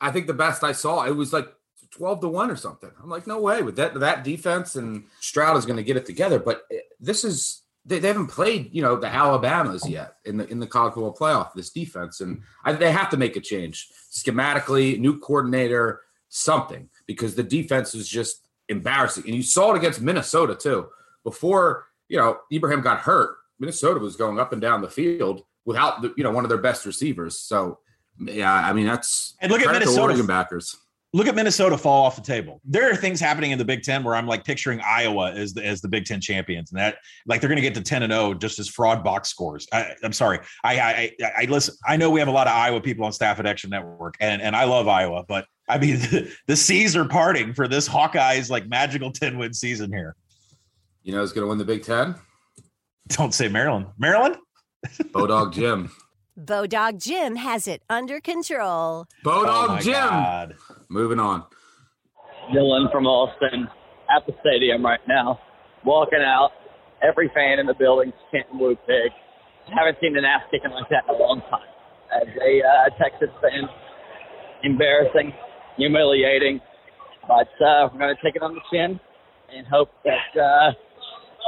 I 0.01 0.12
think 0.12 0.27
the 0.27 0.33
best 0.33 0.63
I 0.63 0.71
saw, 0.71 1.05
it 1.05 1.15
was 1.15 1.33
like 1.33 1.47
12 1.91 2.21
to 2.21 2.27
1 2.27 2.51
or 2.51 2.55
something. 2.55 2.91
I'm 3.01 3.09
like, 3.09 3.27
no 3.27 3.39
way 3.39 3.62
with 3.62 3.75
that 3.77 3.99
that 3.99 4.23
defense 4.23 4.75
and 4.75 5.05
Stroud 5.19 5.57
is 5.57 5.65
going 5.65 5.77
to 5.77 5.83
get 5.83 5.97
it 5.97 6.05
together. 6.05 6.39
But 6.39 6.63
eh, 6.71 6.77
this 6.99 7.23
is 7.23 7.63
they, 7.85 7.99
they 7.99 8.07
haven't 8.07 8.27
played, 8.27 8.69
you 8.73 8.81
know, 8.81 8.95
the 8.95 9.07
Alabamas 9.07 9.88
yet 9.88 10.15
in 10.25 10.38
the 10.38 10.47
in 10.47 10.59
the 10.59 10.67
college 10.67 10.93
football 10.93 11.15
playoff, 11.15 11.53
this 11.53 11.71
defense. 11.71 12.21
And 12.21 12.41
I, 12.63 12.73
they 12.73 12.91
have 12.91 13.09
to 13.09 13.17
make 13.17 13.35
a 13.35 13.41
change 13.41 13.89
schematically, 14.12 14.99
new 14.99 15.19
coordinator, 15.19 16.01
something, 16.29 16.89
because 17.07 17.35
the 17.35 17.43
defense 17.43 17.95
is 17.95 18.07
just 18.07 18.47
embarrassing. 18.69 19.23
And 19.25 19.35
you 19.35 19.43
saw 19.43 19.73
it 19.73 19.77
against 19.77 20.01
Minnesota 20.01 20.55
too. 20.55 20.88
Before, 21.23 21.85
you 22.07 22.17
know, 22.17 22.38
Ibrahim 22.51 22.81
got 22.81 22.99
hurt, 22.99 23.38
Minnesota 23.59 23.99
was 23.99 24.15
going 24.15 24.39
up 24.39 24.53
and 24.53 24.62
down 24.62 24.81
the 24.81 24.89
field 24.89 25.43
without 25.65 26.01
the, 26.01 26.13
you 26.15 26.23
know, 26.23 26.31
one 26.31 26.45
of 26.45 26.49
their 26.49 26.59
best 26.59 26.85
receivers. 26.85 27.38
So 27.38 27.79
yeah, 28.19 28.53
I 28.53 28.73
mean 28.73 28.86
that's 28.86 29.36
And 29.41 29.51
look 29.51 29.62
at 29.62 29.71
Minnesota. 29.71 30.01
Oregon 30.01 30.25
backers. 30.25 30.75
look 31.13 31.27
at 31.27 31.36
Minnesota 31.36 31.77
fall 31.77 32.05
off 32.05 32.15
the 32.15 32.21
table. 32.21 32.62
There 32.65 32.91
are 32.91 32.95
things 32.95 33.19
happening 33.19 33.51
in 33.51 33.58
the 33.58 33.65
Big 33.65 33.84
Ten 33.84 34.03
where 34.03 34.15
I'm 34.15 34.27
like 34.27 34.43
picturing 34.43 34.79
Iowa 34.82 35.32
as 35.32 35.53
the, 35.53 35.65
as 35.65 35.82
the 35.82 35.88
Big 35.88 36.05
Ten 36.05 36.21
champions, 36.21 36.71
and 36.71 36.79
that 36.79 36.97
like 37.25 37.41
they're 37.41 37.47
going 37.47 37.58
to 37.58 37.62
get 37.62 37.73
to 37.75 37.82
ten 37.82 38.03
and 38.03 38.12
zero 38.12 38.34
just 38.34 38.60
as 38.60 38.67
fraud 38.67 39.03
box 39.03 39.29
scores. 39.29 39.67
I, 39.71 39.93
I'm 40.03 40.13
sorry, 40.13 40.39
I, 40.63 40.79
I 40.79 41.12
I 41.21 41.32
I 41.38 41.45
listen. 41.45 41.75
I 41.88 41.97
know 41.97 42.10
we 42.10 42.19
have 42.19 42.29
a 42.29 42.32
lot 42.32 42.47
of 42.47 42.53
Iowa 42.53 42.82
people 42.82 43.05
on 43.05 43.12
staff 43.12 43.39
at 43.39 43.45
Action 43.45 43.69
Network, 43.69 44.15
and 44.19 44.41
and 44.41 44.55
I 44.55 44.65
love 44.65 44.88
Iowa, 44.88 45.23
but 45.27 45.45
I 45.67 45.77
mean 45.77 45.97
the, 45.99 46.32
the 46.47 46.55
seas 46.55 46.95
are 46.95 47.05
parting 47.05 47.53
for 47.53 47.67
this 47.67 47.88
Hawkeyes 47.88 48.49
like 48.49 48.67
magical 48.67 49.12
ten 49.12 49.38
win 49.38 49.53
season 49.53 49.91
here. 49.91 50.15
You 51.03 51.13
know 51.13 51.21
who's 51.21 51.32
going 51.32 51.43
to 51.43 51.49
win 51.49 51.58
the 51.58 51.65
Big 51.65 51.84
Ten? 51.84 52.15
Don't 53.08 53.34
say 53.34 53.47
Maryland. 53.47 53.88
Maryland. 53.97 54.38
Bodog 55.13 55.53
Jim. 55.53 55.89
Bodog 56.39 57.02
Jim 57.04 57.36
has 57.36 57.67
it 57.67 57.82
under 57.89 58.19
control. 58.21 59.08
Bodog 59.25 59.78
Oh 59.78 59.80
Jim. 59.82 59.93
God. 59.93 60.56
Moving 60.88 61.19
on. 61.19 61.43
Dylan 62.54 62.91
from 62.91 63.06
Austin 63.06 63.67
at 64.10 64.25
the 64.25 64.34
stadium 64.41 64.84
right 64.84 65.02
now, 65.08 65.39
walking 65.86 66.21
out. 66.23 66.52
Every 67.02 67.30
fan 67.34 67.60
in 67.60 67.65
the 67.65 67.73
building's 67.78 68.13
chanting 68.32 68.60
"Woo 68.60 68.75
Pig." 68.88 69.12
Haven't 69.67 69.97
seen 70.02 70.17
an 70.17 70.25
ass 70.25 70.41
kicking 70.49 70.71
like 70.71 70.89
that 70.89 71.04
in 71.08 71.15
a 71.15 71.17
long 71.17 71.41
time. 71.49 71.67
As 72.10 72.28
a 72.28 72.52
uh, 72.65 72.89
Texas 72.97 73.30
fan, 73.41 73.69
embarrassing, 74.63 75.32
humiliating, 75.78 76.60
but 77.28 77.47
uh, 77.63 77.88
we're 77.93 77.99
going 77.99 78.15
to 78.15 78.21
take 78.23 78.36
it 78.36 78.41
on 78.41 78.56
the 78.56 78.62
chin 78.71 78.99
and 79.56 79.67
hope 79.67 79.89
that 80.04 80.41
uh, 80.41 80.71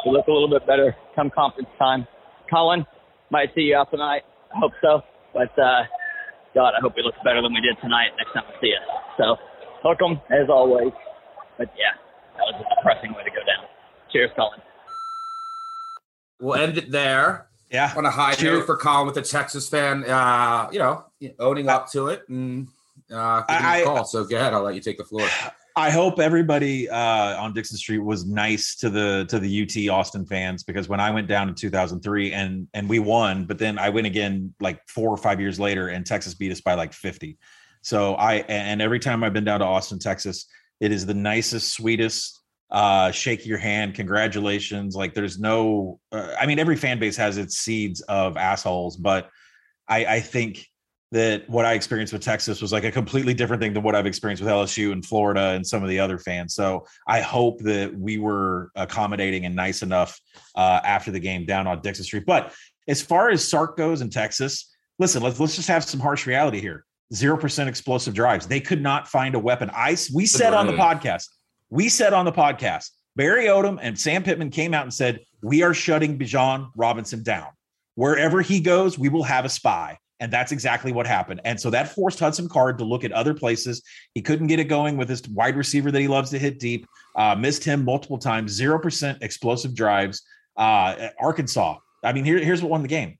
we 0.05 0.11
look 0.11 0.27
a 0.27 0.31
little 0.31 0.49
bit 0.49 0.67
better 0.67 0.95
come 1.15 1.31
conference 1.33 1.69
time. 1.79 2.05
Collin, 2.49 2.85
might 3.31 3.49
see 3.55 3.61
you 3.61 3.75
out 3.75 3.89
tonight. 3.89 4.21
I 4.53 4.59
hope 4.59 4.73
so, 4.81 5.01
but 5.33 5.57
uh, 5.59 5.83
God, 6.53 6.73
I 6.77 6.81
hope 6.81 6.93
we 6.95 7.03
look 7.03 7.15
better 7.23 7.41
than 7.41 7.53
we 7.53 7.61
did 7.61 7.77
tonight 7.81 8.09
next 8.17 8.33
time 8.33 8.43
I 8.47 8.61
see 8.61 8.73
us. 8.73 8.83
So, 9.17 9.35
hook 9.83 9.99
'em 10.03 10.19
as 10.29 10.49
always. 10.49 10.91
But 11.57 11.69
yeah, 11.77 11.93
that 12.37 12.43
was 12.43 12.55
a 12.65 12.75
depressing 12.75 13.13
way 13.13 13.23
to 13.23 13.29
go 13.29 13.37
down. 13.45 13.65
Cheers, 14.11 14.31
Collin. 14.35 14.59
We'll 16.39 16.55
end 16.55 16.77
it 16.77 16.91
there. 16.91 17.47
Yeah. 17.69 17.93
On 17.95 18.05
a 18.05 18.11
high 18.11 18.33
Cheers. 18.33 18.59
note 18.59 18.65
for 18.65 18.75
Collin 18.75 19.05
with 19.05 19.15
the 19.15 19.21
Texas 19.21 19.69
fan, 19.69 20.03
uh, 20.03 20.67
you 20.71 20.79
know, 20.79 21.05
owning 21.39 21.69
up 21.69 21.89
to 21.91 22.07
it 22.07 22.27
and 22.27 22.67
uh, 23.13 23.41
giving 23.47 23.65
I- 23.65 23.77
a 23.77 23.83
call. 23.85 24.03
So 24.05 24.25
go 24.25 24.35
ahead. 24.35 24.53
I'll 24.53 24.63
let 24.63 24.75
you 24.75 24.81
take 24.81 24.97
the 24.97 25.05
floor. 25.05 25.27
I 25.75 25.89
hope 25.89 26.19
everybody 26.19 26.89
uh, 26.89 27.41
on 27.41 27.53
Dickson 27.53 27.77
Street 27.77 27.99
was 27.99 28.25
nice 28.25 28.75
to 28.77 28.89
the 28.89 29.25
to 29.29 29.39
the 29.39 29.63
UT 29.63 29.93
Austin 29.93 30.25
fans 30.25 30.63
because 30.63 30.89
when 30.89 30.99
I 30.99 31.11
went 31.11 31.27
down 31.27 31.47
in 31.49 31.55
2003 31.55 32.33
and 32.33 32.67
and 32.73 32.89
we 32.89 32.99
won, 32.99 33.45
but 33.45 33.57
then 33.57 33.79
I 33.79 33.89
went 33.89 34.07
again 34.07 34.53
like 34.59 34.81
four 34.87 35.09
or 35.09 35.17
five 35.17 35.39
years 35.39 35.59
later 35.59 35.87
and 35.87 36.05
Texas 36.05 36.33
beat 36.33 36.51
us 36.51 36.61
by 36.61 36.73
like 36.73 36.93
50. 36.93 37.37
So 37.81 38.15
I 38.15 38.35
and 38.47 38.81
every 38.81 38.99
time 38.99 39.23
I've 39.23 39.33
been 39.33 39.45
down 39.45 39.61
to 39.61 39.65
Austin, 39.65 39.99
Texas, 39.99 40.45
it 40.79 40.91
is 40.91 41.05
the 41.05 41.13
nicest, 41.13 41.73
sweetest. 41.73 42.39
Uh, 42.69 43.11
shake 43.11 43.45
your 43.45 43.57
hand, 43.57 43.95
congratulations. 43.95 44.95
Like 44.95 45.13
there's 45.13 45.37
no, 45.37 45.99
uh, 46.13 46.33
I 46.39 46.45
mean, 46.45 46.57
every 46.57 46.77
fan 46.77 46.99
base 46.99 47.17
has 47.17 47.37
its 47.37 47.57
seeds 47.57 47.99
of 48.01 48.37
assholes, 48.37 48.95
but 48.95 49.29
I, 49.89 50.05
I 50.05 50.19
think 50.21 50.65
that 51.11 51.47
what 51.49 51.65
I 51.65 51.73
experienced 51.73 52.13
with 52.13 52.21
Texas 52.21 52.61
was 52.61 52.71
like 52.71 52.85
a 52.85 52.91
completely 52.91 53.33
different 53.33 53.61
thing 53.61 53.73
than 53.73 53.83
what 53.83 53.95
I've 53.95 54.05
experienced 54.05 54.41
with 54.41 54.51
LSU 54.51 54.93
and 54.93 55.05
Florida 55.05 55.49
and 55.49 55.65
some 55.65 55.83
of 55.83 55.89
the 55.89 55.99
other 55.99 56.17
fans. 56.17 56.55
So 56.55 56.87
I 57.05 57.19
hope 57.19 57.59
that 57.61 57.93
we 57.93 58.17
were 58.17 58.71
accommodating 58.75 59.45
and 59.45 59.55
nice 59.55 59.81
enough 59.81 60.19
uh, 60.55 60.79
after 60.83 61.11
the 61.11 61.19
game 61.19 61.45
down 61.45 61.67
on 61.67 61.81
Dickson 61.81 62.05
Street. 62.05 62.23
But 62.25 62.53
as 62.87 63.01
far 63.01 63.29
as 63.29 63.47
Sark 63.47 63.75
goes 63.77 64.01
in 64.01 64.09
Texas, 64.09 64.73
listen, 64.99 65.21
let's 65.21 65.39
let's 65.39 65.55
just 65.55 65.67
have 65.67 65.83
some 65.83 65.99
harsh 65.99 66.25
reality 66.25 66.61
here. 66.61 66.85
Zero 67.13 67.37
percent 67.37 67.67
explosive 67.67 68.13
drives. 68.13 68.47
They 68.47 68.61
could 68.61 68.81
not 68.81 69.07
find 69.07 69.35
a 69.35 69.39
weapon. 69.39 69.69
I 69.73 69.97
we 70.13 70.25
said 70.25 70.53
on 70.53 70.65
the 70.65 70.73
podcast, 70.73 71.25
we 71.69 71.89
said 71.89 72.13
on 72.13 72.23
the 72.23 72.31
podcast, 72.31 72.89
Barry 73.17 73.45
Odom 73.45 73.79
and 73.81 73.99
Sam 73.99 74.23
Pittman 74.23 74.49
came 74.49 74.73
out 74.73 74.83
and 74.83 74.93
said 74.93 75.19
we 75.43 75.61
are 75.61 75.73
shutting 75.73 76.17
Bijan 76.17 76.69
Robinson 76.77 77.21
down. 77.21 77.47
Wherever 77.95 78.41
he 78.41 78.61
goes, 78.61 78.97
we 78.97 79.09
will 79.09 79.23
have 79.23 79.43
a 79.43 79.49
spy. 79.49 79.97
And 80.21 80.31
that's 80.31 80.51
exactly 80.51 80.91
what 80.91 81.07
happened. 81.07 81.41
And 81.43 81.59
so 81.59 81.71
that 81.71 81.93
forced 81.93 82.19
Hudson 82.19 82.47
Card 82.47 82.77
to 82.77 82.85
look 82.85 83.03
at 83.03 83.11
other 83.11 83.33
places. 83.33 83.81
He 84.13 84.21
couldn't 84.21 84.47
get 84.47 84.59
it 84.59 84.65
going 84.65 84.95
with 84.95 85.09
his 85.09 85.27
wide 85.27 85.57
receiver 85.57 85.89
that 85.91 85.99
he 85.99 86.07
loves 86.07 86.29
to 86.29 86.37
hit 86.37 86.59
deep. 86.59 86.85
Uh, 87.15 87.35
missed 87.35 87.63
him 87.63 87.83
multiple 87.83 88.19
times. 88.19 88.51
Zero 88.51 88.77
percent 88.79 89.17
explosive 89.21 89.73
drives. 89.73 90.21
Uh, 90.55 91.09
Arkansas. 91.19 91.77
I 92.03 92.13
mean, 92.13 92.23
here, 92.23 92.37
here's 92.37 92.61
what 92.61 92.69
won 92.69 92.83
the 92.83 92.87
game: 92.87 93.17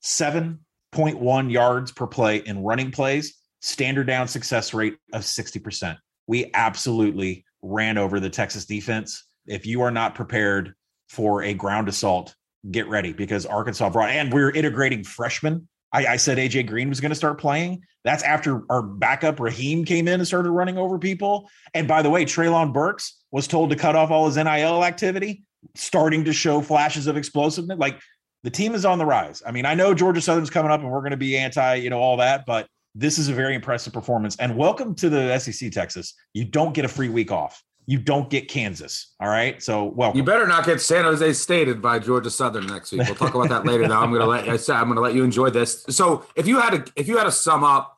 seven 0.00 0.60
point 0.90 1.20
one 1.20 1.50
yards 1.50 1.92
per 1.92 2.06
play 2.06 2.38
in 2.38 2.64
running 2.64 2.90
plays. 2.90 3.34
Standard 3.60 4.06
down 4.06 4.26
success 4.26 4.72
rate 4.72 4.96
of 5.12 5.26
sixty 5.26 5.58
percent. 5.58 5.98
We 6.26 6.50
absolutely 6.54 7.44
ran 7.60 7.98
over 7.98 8.20
the 8.20 8.30
Texas 8.30 8.64
defense. 8.64 9.22
If 9.46 9.66
you 9.66 9.82
are 9.82 9.90
not 9.90 10.14
prepared 10.14 10.72
for 11.10 11.42
a 11.42 11.52
ground 11.52 11.88
assault, 11.88 12.34
get 12.70 12.88
ready 12.88 13.12
because 13.12 13.44
Arkansas 13.44 13.90
brought 13.90 14.10
and 14.10 14.32
we're 14.32 14.50
integrating 14.50 15.04
freshmen. 15.04 15.68
I, 15.92 16.06
I 16.06 16.16
said 16.16 16.38
AJ 16.38 16.66
Green 16.66 16.88
was 16.88 17.00
going 17.00 17.10
to 17.10 17.16
start 17.16 17.40
playing. 17.40 17.82
That's 18.04 18.22
after 18.22 18.62
our 18.70 18.82
backup 18.82 19.36
Raheim 19.36 19.86
came 19.86 20.08
in 20.08 20.14
and 20.14 20.26
started 20.26 20.50
running 20.50 20.78
over 20.78 20.98
people. 20.98 21.48
And 21.74 21.88
by 21.88 22.02
the 22.02 22.10
way, 22.10 22.24
Treylon 22.24 22.72
Burks 22.72 23.22
was 23.30 23.46
told 23.46 23.70
to 23.70 23.76
cut 23.76 23.96
off 23.96 24.10
all 24.10 24.26
his 24.26 24.36
NIL 24.36 24.84
activity, 24.84 25.44
starting 25.74 26.24
to 26.24 26.32
show 26.32 26.60
flashes 26.60 27.06
of 27.06 27.16
explosiveness. 27.16 27.78
Like 27.78 27.98
the 28.44 28.50
team 28.50 28.74
is 28.74 28.84
on 28.84 28.98
the 28.98 29.06
rise. 29.06 29.42
I 29.46 29.50
mean, 29.50 29.66
I 29.66 29.74
know 29.74 29.94
Georgia 29.94 30.20
Southern's 30.20 30.50
coming 30.50 30.70
up 30.70 30.80
and 30.80 30.90
we're 30.90 31.00
going 31.00 31.10
to 31.10 31.16
be 31.16 31.36
anti, 31.36 31.74
you 31.76 31.90
know, 31.90 31.98
all 31.98 32.18
that, 32.18 32.46
but 32.46 32.68
this 32.94 33.18
is 33.18 33.28
a 33.28 33.32
very 33.32 33.54
impressive 33.54 33.92
performance. 33.92 34.36
And 34.36 34.56
welcome 34.56 34.94
to 34.96 35.08
the 35.08 35.38
SEC, 35.38 35.70
Texas. 35.70 36.14
You 36.34 36.44
don't 36.44 36.74
get 36.74 36.84
a 36.84 36.88
free 36.88 37.08
week 37.08 37.30
off. 37.30 37.62
You 37.88 37.98
don't 37.98 38.28
get 38.28 38.48
Kansas. 38.48 39.14
All 39.18 39.30
right. 39.30 39.62
So 39.62 39.84
well, 39.86 40.14
You 40.14 40.22
better 40.22 40.46
not 40.46 40.66
get 40.66 40.78
San 40.78 41.04
Jose 41.04 41.32
stated 41.32 41.80
by 41.80 41.98
Georgia 41.98 42.30
Southern 42.30 42.66
next 42.66 42.92
week. 42.92 43.00
We'll 43.06 43.14
talk 43.14 43.34
about 43.34 43.48
that 43.48 43.64
later. 43.64 43.88
Now 43.88 44.02
I'm 44.02 44.10
going 44.10 44.20
to 44.20 44.26
let 44.26 44.46
I 44.46 44.58
said 44.58 44.76
I'm 44.76 44.88
going 44.88 44.96
to 44.96 45.00
let 45.00 45.14
you 45.14 45.24
enjoy 45.24 45.48
this. 45.48 45.86
So 45.88 46.26
if 46.36 46.46
you 46.46 46.60
had 46.60 46.84
to 46.84 46.92
if 46.96 47.08
you 47.08 47.16
had 47.16 47.24
to 47.24 47.32
sum 47.32 47.64
up, 47.64 47.96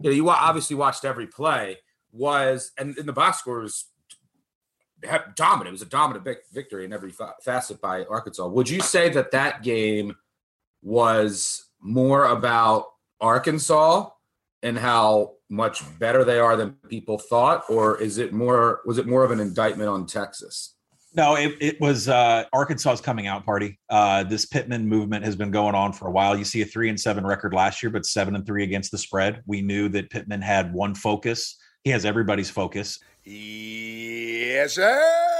you 0.00 0.08
know, 0.08 0.10
you 0.10 0.30
obviously 0.30 0.74
watched 0.74 1.04
every 1.04 1.26
play. 1.26 1.76
Was 2.12 2.72
and, 2.78 2.96
in 2.96 3.04
the 3.04 3.12
box 3.12 3.40
score 3.40 3.60
was 3.60 3.84
dominant. 5.34 5.68
It 5.68 5.72
was 5.72 5.82
a 5.82 5.86
dominant 5.86 6.24
vic- 6.24 6.46
victory 6.50 6.86
in 6.86 6.94
every 6.94 7.12
facet 7.44 7.78
by 7.78 8.06
Arkansas. 8.06 8.46
Would 8.46 8.70
you 8.70 8.80
say 8.80 9.10
that 9.10 9.32
that 9.32 9.62
game 9.62 10.16
was 10.80 11.68
more 11.82 12.24
about 12.24 12.86
Arkansas 13.20 14.08
and 14.62 14.78
how 14.78 15.34
much 15.48 15.82
better 15.98 16.24
they 16.24 16.38
are 16.38 16.56
than 16.56 16.72
people 16.88 17.18
thought, 17.18 17.64
or 17.68 18.00
is 18.00 18.18
it 18.18 18.32
more? 18.32 18.80
Was 18.86 18.98
it 18.98 19.06
more 19.06 19.24
of 19.24 19.30
an 19.30 19.40
indictment 19.40 19.88
on 19.88 20.06
Texas? 20.06 20.74
No, 21.14 21.34
it, 21.34 21.56
it 21.60 21.80
was 21.80 22.08
uh, 22.08 22.44
Arkansas's 22.52 23.00
coming 23.00 23.26
out 23.26 23.46
party. 23.46 23.78
Uh, 23.88 24.22
this 24.24 24.44
Pittman 24.44 24.86
movement 24.86 25.24
has 25.24 25.34
been 25.34 25.50
going 25.50 25.74
on 25.74 25.94
for 25.94 26.08
a 26.08 26.10
while. 26.10 26.36
You 26.36 26.44
see 26.44 26.60
a 26.60 26.66
three 26.66 26.90
and 26.90 27.00
seven 27.00 27.26
record 27.26 27.54
last 27.54 27.82
year, 27.82 27.88
but 27.88 28.04
seven 28.04 28.36
and 28.36 28.44
three 28.44 28.64
against 28.64 28.90
the 28.90 28.98
spread. 28.98 29.42
We 29.46 29.62
knew 29.62 29.88
that 29.90 30.10
Pittman 30.10 30.42
had 30.42 30.74
one 30.74 30.94
focus. 30.94 31.56
He 31.84 31.90
has 31.90 32.04
everybody's 32.04 32.50
focus. 32.50 32.98
Yes, 33.24 34.74
sir. 34.74 35.35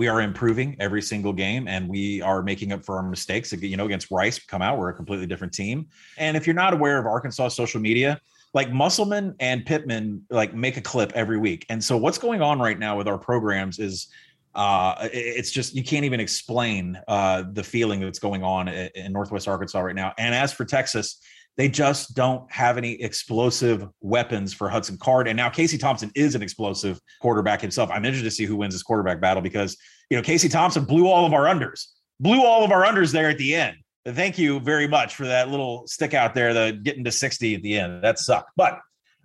We 0.00 0.08
are 0.08 0.22
improving 0.22 0.76
every 0.80 1.02
single 1.02 1.34
game, 1.34 1.68
and 1.68 1.86
we 1.86 2.22
are 2.22 2.42
making 2.42 2.72
up 2.72 2.82
for 2.86 2.96
our 2.96 3.02
mistakes. 3.02 3.52
You 3.52 3.76
know, 3.76 3.84
against 3.84 4.10
Rice, 4.10 4.38
come 4.38 4.62
out, 4.62 4.78
we're 4.78 4.88
a 4.88 4.94
completely 4.94 5.26
different 5.26 5.52
team. 5.52 5.88
And 6.16 6.38
if 6.38 6.46
you're 6.46 6.54
not 6.54 6.72
aware 6.72 6.96
of 6.96 7.04
Arkansas 7.04 7.48
social 7.48 7.82
media, 7.82 8.18
like 8.54 8.72
Musselman 8.72 9.34
and 9.40 9.66
Pittman 9.66 10.24
like 10.30 10.54
make 10.54 10.78
a 10.78 10.80
clip 10.80 11.12
every 11.14 11.36
week. 11.36 11.66
And 11.68 11.84
so 11.84 11.98
what's 11.98 12.16
going 12.16 12.40
on 12.40 12.58
right 12.58 12.78
now 12.78 12.96
with 12.96 13.08
our 13.08 13.18
programs 13.18 13.78
is 13.78 14.08
uh 14.54 14.94
it's 15.12 15.50
just 15.50 15.74
you 15.74 15.84
can't 15.84 16.06
even 16.06 16.18
explain 16.18 16.98
uh 17.06 17.44
the 17.52 17.62
feeling 17.62 18.00
that's 18.00 18.18
going 18.18 18.42
on 18.42 18.68
in 18.68 19.12
Northwest 19.12 19.48
Arkansas 19.48 19.80
right 19.80 19.94
now. 19.94 20.14
And 20.16 20.34
as 20.34 20.50
for 20.50 20.64
Texas, 20.64 21.20
they 21.60 21.68
just 21.68 22.14
don't 22.14 22.50
have 22.50 22.78
any 22.78 22.92
explosive 23.02 23.86
weapons 24.00 24.54
for 24.54 24.70
Hudson 24.70 24.96
Card. 24.96 25.28
And 25.28 25.36
now 25.36 25.50
Casey 25.50 25.76
Thompson 25.76 26.10
is 26.14 26.34
an 26.34 26.40
explosive 26.40 26.98
quarterback 27.20 27.60
himself. 27.60 27.90
I'm 27.92 28.06
interested 28.06 28.30
to 28.30 28.34
see 28.34 28.46
who 28.46 28.56
wins 28.56 28.74
this 28.74 28.82
quarterback 28.82 29.20
battle 29.20 29.42
because 29.42 29.76
you 30.08 30.16
know 30.16 30.22
Casey 30.22 30.48
Thompson 30.48 30.86
blew 30.86 31.06
all 31.06 31.26
of 31.26 31.34
our 31.34 31.44
unders, 31.44 31.88
blew 32.18 32.42
all 32.42 32.64
of 32.64 32.72
our 32.72 32.84
unders 32.84 33.12
there 33.12 33.28
at 33.28 33.36
the 33.36 33.54
end. 33.54 33.76
Thank 34.06 34.38
you 34.38 34.58
very 34.60 34.88
much 34.88 35.14
for 35.14 35.26
that 35.26 35.50
little 35.50 35.86
stick 35.86 36.14
out 36.14 36.34
there, 36.34 36.54
the 36.54 36.80
getting 36.82 37.04
to 37.04 37.12
60 37.12 37.54
at 37.54 37.62
the 37.62 37.78
end. 37.78 38.02
That 38.02 38.18
sucked. 38.18 38.52
But 38.56 38.78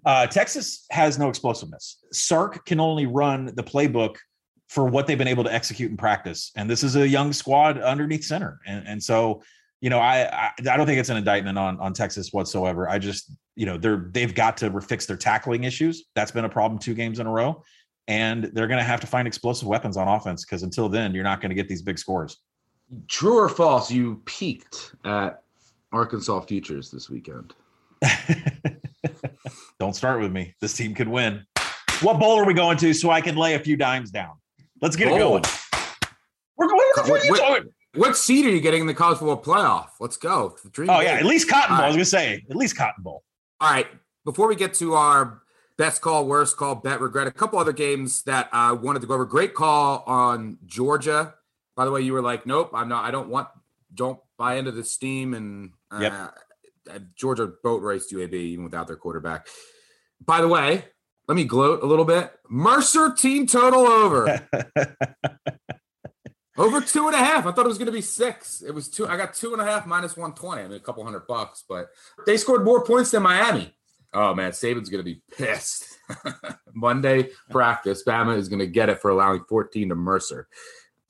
uh, 0.06 0.28
Texas 0.28 0.86
has 0.92 1.18
no 1.18 1.30
explosiveness. 1.30 2.04
Sark 2.12 2.66
can 2.66 2.82
only 2.82 3.06
run 3.06 3.46
the 3.56 3.64
playbook 3.64 4.18
for 4.68 4.86
what 4.86 5.08
they've 5.08 5.18
been 5.18 5.30
able 5.30 5.46
to 5.46 5.54
execute 5.54 5.90
in 5.90 5.96
practice. 5.96 6.52
And 6.58 6.70
this 6.70 6.84
is 6.84 6.98
a 6.98 7.08
young 7.08 7.32
squad 7.32 7.80
underneath 7.80 8.26
center. 8.26 8.60
And, 8.66 8.86
and 8.86 9.02
so, 9.02 9.42
you 9.82 9.90
know, 9.90 10.00
I, 10.00 10.28
I, 10.32 10.52
I 10.72 10.78
don't 10.78 10.86
think 10.86 11.00
it's 11.00 11.10
an 11.10 11.18
indictment 11.18 11.58
on 11.58 11.80
on 11.80 11.94
Texas 11.94 12.32
whatsoever. 12.32 12.90
I 12.90 12.98
just, 12.98 13.32
you 13.56 13.66
know, 13.66 13.78
they're 13.78 14.10
they've 14.12 14.34
got 14.34 14.58
to 14.58 14.82
fix 14.82 15.06
their 15.06 15.18
tackling 15.18 15.64
issues. 15.64 16.06
That's 16.16 16.32
been 16.32 16.46
a 16.46 16.50
problem 16.50 16.80
two 16.80 16.94
games 16.94 17.20
in 17.20 17.28
a 17.28 17.32
row. 17.32 17.64
And 18.08 18.46
they're 18.54 18.68
going 18.68 18.80
to 18.80 18.84
have 18.84 19.02
to 19.02 19.08
find 19.08 19.28
explosive 19.28 19.68
weapons 19.68 19.98
on 19.98 20.08
offense 20.08 20.46
because 20.46 20.62
until 20.64 20.88
then, 20.90 21.16
you're 21.16 21.24
not 21.24 21.42
going 21.42 21.50
to 21.50 21.56
get 21.56 21.68
these 21.68 21.82
big 21.82 21.98
scores. 21.98 22.38
True 23.08 23.40
or 23.40 23.50
false? 23.50 23.90
You 23.90 24.22
peaked 24.26 24.94
at 25.06 25.42
Arkansas 25.92 26.42
futures 26.42 26.92
this 26.92 27.10
weekend. 27.10 27.56
Don't 29.80 29.96
start 29.96 30.22
with 30.22 30.32
me. 30.32 30.54
This 30.62 30.74
team 30.74 30.94
could 30.94 31.08
win. 31.08 31.46
What 32.02 32.20
bowl 32.20 32.38
are 32.38 32.46
we 32.46 32.54
going 32.54 32.78
to 32.78 32.94
so 32.94 33.10
I 33.10 33.22
can 33.22 33.36
lay 33.36 33.56
a 33.56 33.60
few 33.60 33.76
dimes 33.76 34.12
down? 34.12 34.34
Let's 34.82 34.96
get 34.96 35.08
it 35.08 35.18
going. 35.18 35.44
We're 36.58 36.68
going. 36.68 36.82
What, 36.96 37.10
what, 37.10 37.30
what 37.30 37.64
seed 38.14 38.46
are 38.46 38.50
you 38.50 38.62
getting 38.62 38.82
in 38.82 38.88
the 38.88 38.94
college 38.94 39.20
football 39.20 39.42
playoff? 39.42 39.90
Let's 40.00 40.18
go. 40.18 40.56
Dream 40.72 40.90
oh 40.90 41.00
yeah, 41.00 41.14
at 41.14 41.26
least 41.26 41.50
Cotton 41.50 41.76
Bowl. 41.76 41.78
Right. 41.78 41.86
I 41.86 41.88
was 41.88 41.96
gonna 41.96 42.06
say 42.06 42.44
at 42.50 42.56
least 42.56 42.78
Cotton 42.78 43.04
Bowl. 43.04 43.24
All 43.60 43.72
right. 43.72 43.88
Before 44.24 44.48
we 44.48 44.56
get 44.56 44.74
to 44.76 44.96
our 44.96 45.42
best 45.78 46.02
call, 46.02 46.26
worst 46.26 46.58
call, 46.58 46.76
bet, 46.76 47.00
regret, 47.00 47.28
a 47.28 47.32
couple 47.32 47.60
other 47.60 47.74
games 47.74 48.24
that 48.24 48.50
I 48.52 48.72
wanted 48.72 49.02
to 49.02 49.08
go 49.08 49.14
over. 49.14 49.26
Great 49.26 49.54
call 49.54 50.04
on 50.08 50.58
Georgia 50.66 51.36
by 51.76 51.86
the 51.86 51.92
way, 51.92 52.02
you 52.02 52.14
were 52.14 52.22
like, 52.22 52.46
nope, 52.46 52.72
I'm 52.74 52.90
not. 52.90 53.04
I 53.04 53.12
don't 53.12 53.30
want. 53.30 53.50
Don't 53.94 54.20
buy 54.38 54.56
into 54.56 54.72
the 54.72 54.84
steam 54.84 55.34
and 55.34 55.72
uh, 55.92 56.30
yep. 56.88 57.02
Georgia 57.16 57.52
boat 57.64 57.82
raced 57.82 58.12
UAB 58.12 58.34
even 58.34 58.64
without 58.64 58.88
their 58.88 58.96
quarterback. 58.96 59.48
By 60.26 60.42
the 60.42 60.48
way, 60.48 60.86
let 61.28 61.36
me 61.36 61.46
gloat 61.46 61.84
a 61.84 61.86
little 61.86 62.06
bit. 62.06 62.32
Mercer 62.50 63.14
team 63.14 63.48
total 63.48 63.82
over. 63.82 64.48
over 66.58 66.82
two 66.82 67.08
and 67.08 67.16
a 67.16 67.20
half. 67.20 67.46
I 67.46 67.52
thought 67.52 67.66
it 67.66 67.70
was 67.70 67.78
going 67.78 67.88
to 67.88 67.92
be 67.92 68.02
six. 68.02 68.62
It 68.62 68.72
was 68.72 68.88
two. 68.88 69.08
I 69.08 69.18
got 69.18 69.34
two 69.34 69.54
and 69.54 69.62
a 69.62 69.66
half 69.66 69.86
minus 69.86 70.16
120. 70.16 70.62
I 70.62 70.68
mean, 70.68 70.78
a 70.78 70.80
couple 70.80 71.04
hundred 71.04 71.28
bucks, 71.28 71.64
but 71.68 71.90
they 72.26 72.38
scored 72.38 72.64
more 72.64 72.84
points 72.84 73.12
than 73.12 73.24
Miami. 73.24 73.74
Oh, 74.14 74.34
man. 74.34 74.52
Saban's 74.52 74.90
going 74.90 75.04
to 75.04 75.12
be 75.12 75.22
pissed. 75.36 75.98
Monday 76.74 77.30
practice. 77.50 78.04
Bama 78.04 78.38
is 78.38 78.48
going 78.48 78.60
to 78.60 78.68
get 78.68 78.90
it 78.90 79.02
for 79.02 79.12
allowing 79.12 79.44
14 79.50 79.90
to 79.90 79.96
Mercer 79.96 80.48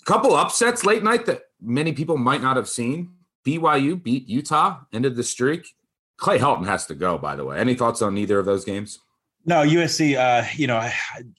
couple 0.06 0.36
upsets 0.36 0.86
late 0.86 1.04
night 1.04 1.26
that 1.26 1.42
many 1.60 1.92
people 1.92 2.18
might 2.18 2.42
not 2.42 2.56
have 2.56 2.70
seen. 2.70 3.12
BYU 3.46 4.02
beat 4.02 4.30
Utah, 4.30 4.80
ended 4.94 5.16
the 5.16 5.24
streak. 5.24 5.68
Clay 6.18 6.40
Helton 6.40 6.66
has 6.66 6.86
to 6.86 6.96
go, 6.96 7.18
by 7.18 7.36
the 7.36 7.44
way. 7.44 7.60
Any 7.60 7.76
thoughts 7.76 8.02
on 8.02 8.18
either 8.18 8.40
of 8.40 8.46
those 8.46 8.64
games? 8.64 9.00
No, 9.48 9.58
USC. 9.58 10.18
Uh, 10.18 10.48
you 10.56 10.66
know, 10.66 10.78
I, 10.78 10.92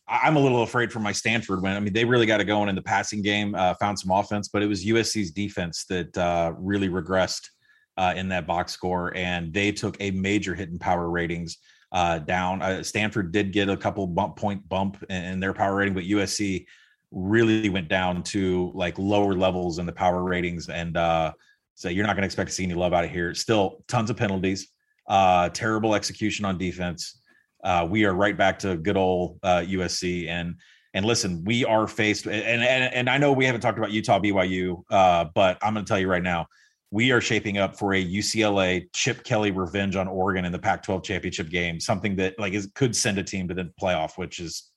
am 0.09 0.37
a 0.37 0.41
little 0.41 0.63
afraid 0.63 0.93
for 0.93 1.01
my 1.01 1.11
Stanford 1.11 1.61
win. 1.61 1.73
I 1.73 1.81
mean, 1.81 1.93
they 1.93 2.05
really 2.05 2.27
got 2.27 2.41
it 2.41 2.45
going 2.45 2.69
in 2.69 2.77
the 2.77 2.83
passing 2.83 3.21
game. 3.21 3.55
Uh, 3.57 3.75
found 3.75 3.99
some 3.99 4.13
offense, 4.13 4.49
but 4.49 4.63
it 4.63 4.67
was 4.67 4.85
USC's 4.85 5.33
defense 5.33 5.85
that 5.89 6.17
uh, 6.17 6.53
really 6.57 6.89
regressed 6.89 7.49
uh, 7.97 8.15
in 8.17 8.29
that 8.29 8.47
box 8.47 8.73
score, 8.73 9.13
and 9.17 9.53
they 9.53 9.73
took 9.73 9.97
a 9.99 10.13
major 10.13 10.55
hit 10.55 10.69
in 10.69 10.79
power 10.79 11.11
ratings 11.11 11.59
uh, 11.91 12.21
down. 12.21 12.63
Uh, 12.63 12.83
Stanford 12.85 13.33
did 13.33 13.53
get 13.53 13.69
a 13.69 13.77
couple 13.77 14.07
bump 14.07 14.37
point 14.37 14.69
bump 14.69 15.03
in, 15.11 15.25
in 15.25 15.41
their 15.41 15.53
power 15.53 15.75
rating, 15.75 15.95
but 15.95 16.05
USC 16.05 16.67
really 17.11 17.69
went 17.69 17.89
down 17.89 18.23
to 18.23 18.71
like 18.75 18.99
lower 18.99 19.35
levels 19.35 19.79
in 19.79 19.87
the 19.87 19.93
power 19.93 20.23
ratings 20.23 20.69
and 20.69 20.97
uh 20.97 21.33
so 21.75 21.89
you're 21.89 22.05
not 22.05 22.15
going 22.15 22.23
to 22.23 22.27
expect 22.27 22.51
to 22.51 22.55
see 22.55 22.65
any 22.65 22.75
love 22.75 22.93
out 22.93 23.05
of 23.05 23.11
here 23.11 23.33
still 23.33 23.85
tons 23.87 24.11
of 24.11 24.17
penalties 24.17 24.69
uh 25.07 25.49
terrible 25.51 25.95
execution 25.95 26.45
on 26.45 26.59
defense 26.59 27.21
uh 27.67 27.87
we 27.89 28.05
are 28.05 28.15
right 28.15 28.37
back 28.37 28.59
to 28.59 28.77
good 28.77 28.97
old 28.97 29.39
uh 29.43 29.61
usc 29.69 30.29
and 30.29 30.55
and 30.95 31.05
listen 31.05 31.45
we 31.45 31.65
are 31.65 31.87
faced 31.87 32.27
and 32.27 32.63
and, 32.63 32.95
and 32.95 33.11
i 33.11 33.19
know 33.19 33.33
we 33.33 33.45
haven't 33.45 33.61
talked 33.61 33.79
about 33.79 33.91
utah 33.91 34.19
byu 34.19 34.83
uh 34.91 35.27
but 35.35 35.59
i'm 35.63 35.75
going 35.75 35.85
to 35.85 35.89
tell 35.89 35.99
you 35.99 36.09
right 36.09 36.23
now 36.23 36.47
we 36.91 37.11
are 37.13 37.21
shaping 37.21 37.59
up 37.59 37.79
for 37.79 37.93
a 37.93 38.03
ucla 38.03 38.83
chip 38.95 39.23
kelly 39.25 39.51
revenge 39.51 39.97
on 39.97 40.09
oregon 40.09 40.47
in 40.47 40.53
the 40.53 40.59
pac 40.59 40.83
12 40.83 41.03
championship 41.03 41.51
game 41.51 41.79
something 41.79 42.17
that 42.17 42.39
like 42.39 42.55
is 42.55 42.71
could 42.75 42.97
send 42.97 43.19
a 43.19 43.23
team 43.23 43.47
to 43.47 43.55
the 43.55 43.71
playoff 43.79 44.17
which 44.17 44.39
is 44.39 44.71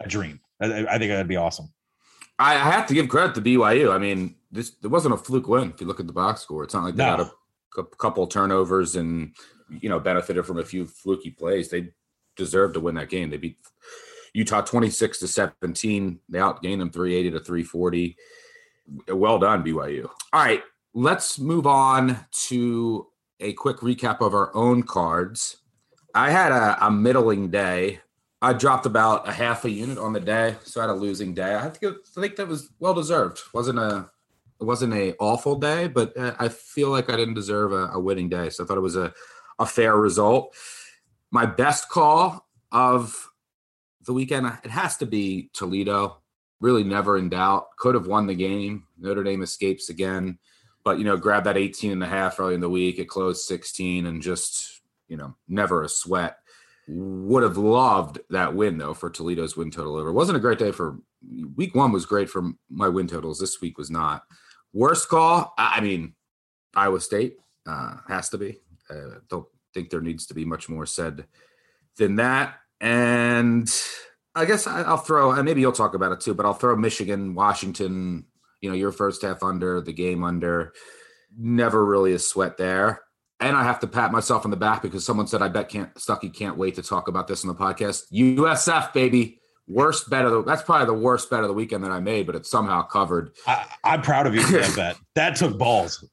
a 0.00 0.08
dream 0.08 0.40
I, 0.60 0.86
I 0.86 0.98
think 0.98 1.10
that'd 1.10 1.28
be 1.28 1.36
awesome. 1.36 1.72
I, 2.38 2.54
I 2.54 2.70
have 2.70 2.86
to 2.86 2.94
give 2.94 3.08
credit 3.08 3.34
to 3.36 3.40
BYU. 3.40 3.92
I 3.92 3.98
mean, 3.98 4.36
this 4.50 4.72
it 4.82 4.88
wasn't 4.88 5.14
a 5.14 5.18
fluke 5.18 5.48
win. 5.48 5.70
If 5.70 5.80
you 5.80 5.86
look 5.86 6.00
at 6.00 6.06
the 6.06 6.12
box 6.12 6.40
score, 6.42 6.64
it's 6.64 6.74
not 6.74 6.84
like 6.84 6.94
they 6.94 7.04
no. 7.04 7.16
got 7.16 7.32
a, 7.76 7.80
a 7.80 7.84
couple 7.96 8.26
turnovers 8.26 8.96
and 8.96 9.34
you 9.68 9.88
know 9.88 10.00
benefited 10.00 10.46
from 10.46 10.58
a 10.58 10.64
few 10.64 10.86
fluky 10.86 11.30
plays. 11.30 11.68
They 11.68 11.90
deserved 12.38 12.74
to 12.74 12.80
win 12.80 12.94
that 12.94 13.10
game. 13.10 13.28
They 13.28 13.36
beat 13.36 13.58
Utah 14.32 14.62
26 14.62 15.18
to 15.18 15.28
17. 15.28 16.20
They 16.28 16.38
outgained 16.38 16.78
them 16.78 16.90
380 16.90 17.30
to 17.32 17.40
340. 17.40 18.16
Well 19.08 19.38
done, 19.38 19.62
BYU. 19.62 20.08
All 20.32 20.44
right, 20.44 20.62
let's 20.94 21.38
move 21.38 21.66
on 21.66 22.24
to 22.48 23.08
a 23.40 23.52
quick 23.52 23.78
recap 23.78 24.20
of 24.20 24.34
our 24.34 24.54
own 24.56 24.82
cards. 24.82 25.58
I 26.14 26.30
had 26.30 26.52
a, 26.52 26.86
a 26.86 26.90
middling 26.90 27.50
day. 27.50 28.00
I 28.40 28.52
dropped 28.52 28.86
about 28.86 29.28
a 29.28 29.32
half 29.32 29.64
a 29.64 29.70
unit 29.70 29.98
on 29.98 30.12
the 30.12 30.20
day, 30.20 30.56
so 30.62 30.80
I 30.80 30.84
had 30.84 30.90
a 30.90 30.94
losing 30.94 31.34
day. 31.34 31.56
I 31.56 31.68
to 31.68 31.98
I 32.16 32.20
think 32.20 32.36
that 32.36 32.46
was 32.46 32.70
well 32.78 32.94
deserved. 32.94 33.40
wasn't 33.52 33.78
a 33.78 34.08
it 34.60 34.64
wasn't 34.64 34.94
a 34.94 35.14
awful 35.18 35.56
day, 35.56 35.88
but 35.88 36.16
uh, 36.16 36.34
I 36.38 36.48
feel 36.48 36.90
like 36.90 37.10
I 37.10 37.16
didn't 37.16 37.34
deserve 37.34 37.72
a, 37.72 37.90
a 37.92 38.00
winning 38.00 38.28
day. 38.28 38.48
So 38.50 38.62
I 38.62 38.66
thought 38.66 38.78
it 38.78 38.82
was 38.82 38.96
a 38.96 39.12
a 39.58 39.66
fair 39.66 39.96
result. 39.96 40.54
My 41.30 41.46
best 41.46 41.88
call 41.88 42.46
of 42.72 43.30
the 44.06 44.12
weekend 44.12 44.46
it 44.64 44.70
has 44.70 44.96
to 44.98 45.06
be 45.06 45.50
Toledo. 45.52 46.22
Really 46.60 46.84
never 46.84 47.18
in 47.18 47.28
doubt. 47.28 47.68
Could 47.76 47.94
have 47.94 48.06
won 48.06 48.26
the 48.26 48.34
game. 48.34 48.84
Notre 48.98 49.22
Dame 49.22 49.42
escapes 49.42 49.90
again, 49.90 50.38
but 50.84 50.98
you 50.98 51.04
know, 51.04 51.16
grab 51.16 51.44
that 51.44 51.56
18 51.56 51.92
and 51.92 52.02
a 52.02 52.06
half 52.06 52.40
early 52.40 52.54
in 52.54 52.60
the 52.60 52.68
week. 52.68 52.98
It 52.98 53.08
closed 53.08 53.42
16 53.46 54.06
and 54.06 54.20
just, 54.20 54.80
you 55.06 55.16
know, 55.16 55.36
never 55.46 55.82
a 55.82 55.88
sweat 55.88 56.38
would 56.88 57.42
have 57.42 57.58
loved 57.58 58.18
that 58.30 58.54
win 58.54 58.78
though 58.78 58.94
for 58.94 59.10
Toledo's 59.10 59.56
win 59.56 59.70
total 59.70 59.96
over. 59.96 60.08
It 60.08 60.14
wasn't 60.14 60.38
a 60.38 60.40
great 60.40 60.58
day 60.58 60.72
for 60.72 60.98
week 61.54 61.74
one 61.74 61.92
was 61.92 62.06
great 62.06 62.30
for 62.30 62.52
my 62.70 62.88
win 62.88 63.06
totals. 63.06 63.38
This 63.38 63.60
week 63.60 63.76
was 63.76 63.90
not. 63.90 64.24
Worst 64.72 65.08
call, 65.08 65.54
I 65.58 65.80
mean, 65.80 66.14
Iowa 66.74 67.00
State 67.00 67.36
uh, 67.66 67.96
has 68.08 68.30
to 68.30 68.38
be. 68.38 68.58
Uh, 68.88 69.20
don't 69.28 69.46
think 69.74 69.90
there 69.90 70.00
needs 70.00 70.26
to 70.26 70.34
be 70.34 70.44
much 70.44 70.68
more 70.68 70.86
said 70.86 71.26
than 71.96 72.16
that. 72.16 72.56
And 72.80 73.70
I 74.34 74.44
guess 74.44 74.66
I, 74.66 74.88
will 74.88 74.98
throw, 74.98 75.32
and 75.32 75.44
maybe 75.44 75.60
you'll 75.60 75.72
talk 75.72 75.94
about 75.94 76.12
it 76.12 76.20
too, 76.20 76.34
but 76.34 76.46
I'll 76.46 76.54
throw 76.54 76.76
Michigan, 76.76 77.34
Washington. 77.34 78.26
You 78.60 78.70
know, 78.70 78.76
your 78.76 78.92
first 78.92 79.22
half 79.22 79.42
under, 79.42 79.80
the 79.80 79.92
game 79.92 80.24
under. 80.24 80.72
Never 81.36 81.84
really 81.84 82.12
a 82.12 82.18
sweat 82.18 82.56
there 82.56 83.02
and 83.40 83.56
I 83.56 83.62
have 83.64 83.80
to 83.80 83.86
pat 83.86 84.12
myself 84.12 84.44
on 84.44 84.50
the 84.50 84.56
back 84.56 84.82
because 84.82 85.04
someone 85.04 85.26
said 85.26 85.42
I 85.42 85.48
bet 85.48 85.68
can't 85.68 85.94
Stuckey 85.94 86.34
can't 86.34 86.56
wait 86.56 86.74
to 86.76 86.82
talk 86.82 87.08
about 87.08 87.28
this 87.28 87.44
on 87.44 87.48
the 87.48 87.54
podcast. 87.54 88.12
USF 88.12 88.92
baby, 88.92 89.40
worst 89.68 90.08
bet 90.08 90.24
of 90.24 90.32
the 90.32 90.42
that's 90.42 90.62
probably 90.62 90.86
the 90.86 90.94
worst 90.94 91.30
bet 91.30 91.40
of 91.40 91.48
the 91.48 91.54
weekend 91.54 91.84
that 91.84 91.90
I 91.90 92.00
made, 92.00 92.26
but 92.26 92.34
it's 92.34 92.50
somehow 92.50 92.82
covered. 92.82 93.32
I, 93.46 93.66
am 93.84 94.02
proud 94.02 94.26
of 94.26 94.34
you 94.34 94.42
for 94.42 94.58
that 94.58 94.76
bet. 94.76 94.96
That 95.14 95.36
took 95.36 95.58
balls. 95.58 96.04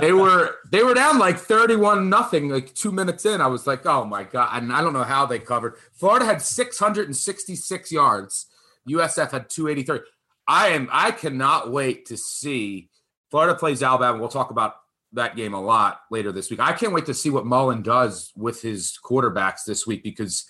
they 0.00 0.12
were 0.12 0.56
they 0.70 0.82
were 0.82 0.94
down 0.94 1.18
like 1.18 1.38
31 1.38 2.08
nothing 2.08 2.48
like 2.48 2.74
two 2.74 2.92
minutes 2.92 3.26
in. 3.26 3.40
I 3.40 3.46
was 3.46 3.66
like, 3.66 3.86
oh 3.86 4.04
my 4.04 4.24
god, 4.24 4.62
and 4.62 4.72
I 4.72 4.80
don't 4.80 4.92
know 4.92 5.04
how 5.04 5.26
they 5.26 5.38
covered. 5.38 5.74
Florida 5.92 6.24
had 6.24 6.42
666 6.42 7.92
yards 7.92 8.46
USF 8.88 9.30
had 9.30 9.48
283. 9.48 10.00
I 10.46 10.68
am 10.68 10.88
I 10.90 11.10
cannot 11.10 11.70
wait 11.70 12.06
to 12.06 12.16
see 12.16 12.90
Florida 13.30 13.54
plays 13.54 13.82
Alabama. 13.82 14.18
We'll 14.18 14.28
talk 14.28 14.50
about 14.50 14.74
that 15.12 15.36
game 15.36 15.54
a 15.54 15.60
lot 15.60 16.00
later 16.10 16.32
this 16.32 16.50
week. 16.50 16.60
I 16.60 16.72
can't 16.72 16.92
wait 16.92 17.06
to 17.06 17.14
see 17.14 17.30
what 17.30 17.46
Mullen 17.46 17.82
does 17.82 18.32
with 18.36 18.62
his 18.62 18.98
quarterbacks 19.04 19.64
this 19.66 19.86
week 19.86 20.02
because 20.02 20.44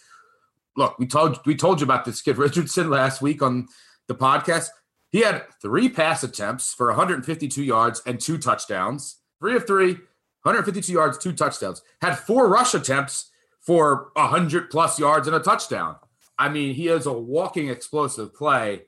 look, 0.76 0.98
we 0.98 1.06
told 1.06 1.40
we 1.46 1.54
told 1.54 1.80
you 1.80 1.84
about 1.84 2.04
this 2.04 2.22
kid 2.22 2.38
Richardson 2.38 2.90
last 2.90 3.22
week 3.22 3.42
on 3.42 3.68
the 4.08 4.14
podcast. 4.14 4.68
He 5.10 5.20
had 5.20 5.44
three 5.60 5.88
pass 5.88 6.22
attempts 6.22 6.72
for 6.72 6.86
152 6.88 7.62
yards 7.62 8.02
and 8.06 8.20
two 8.20 8.38
touchdowns. 8.38 9.16
Three 9.40 9.56
of 9.56 9.66
three, 9.66 9.94
152 10.42 10.92
yards, 10.92 11.18
two 11.18 11.32
touchdowns. 11.32 11.82
Had 12.00 12.18
four 12.18 12.48
rush 12.48 12.74
attempts 12.74 13.30
for 13.60 14.10
100 14.14 14.70
plus 14.70 14.98
yards 14.98 15.26
and 15.26 15.36
a 15.36 15.40
touchdown. 15.40 15.96
I 16.38 16.48
mean, 16.48 16.74
he 16.74 16.88
is 16.88 17.06
a 17.06 17.12
walking 17.12 17.68
explosive 17.68 18.34
play. 18.34 18.82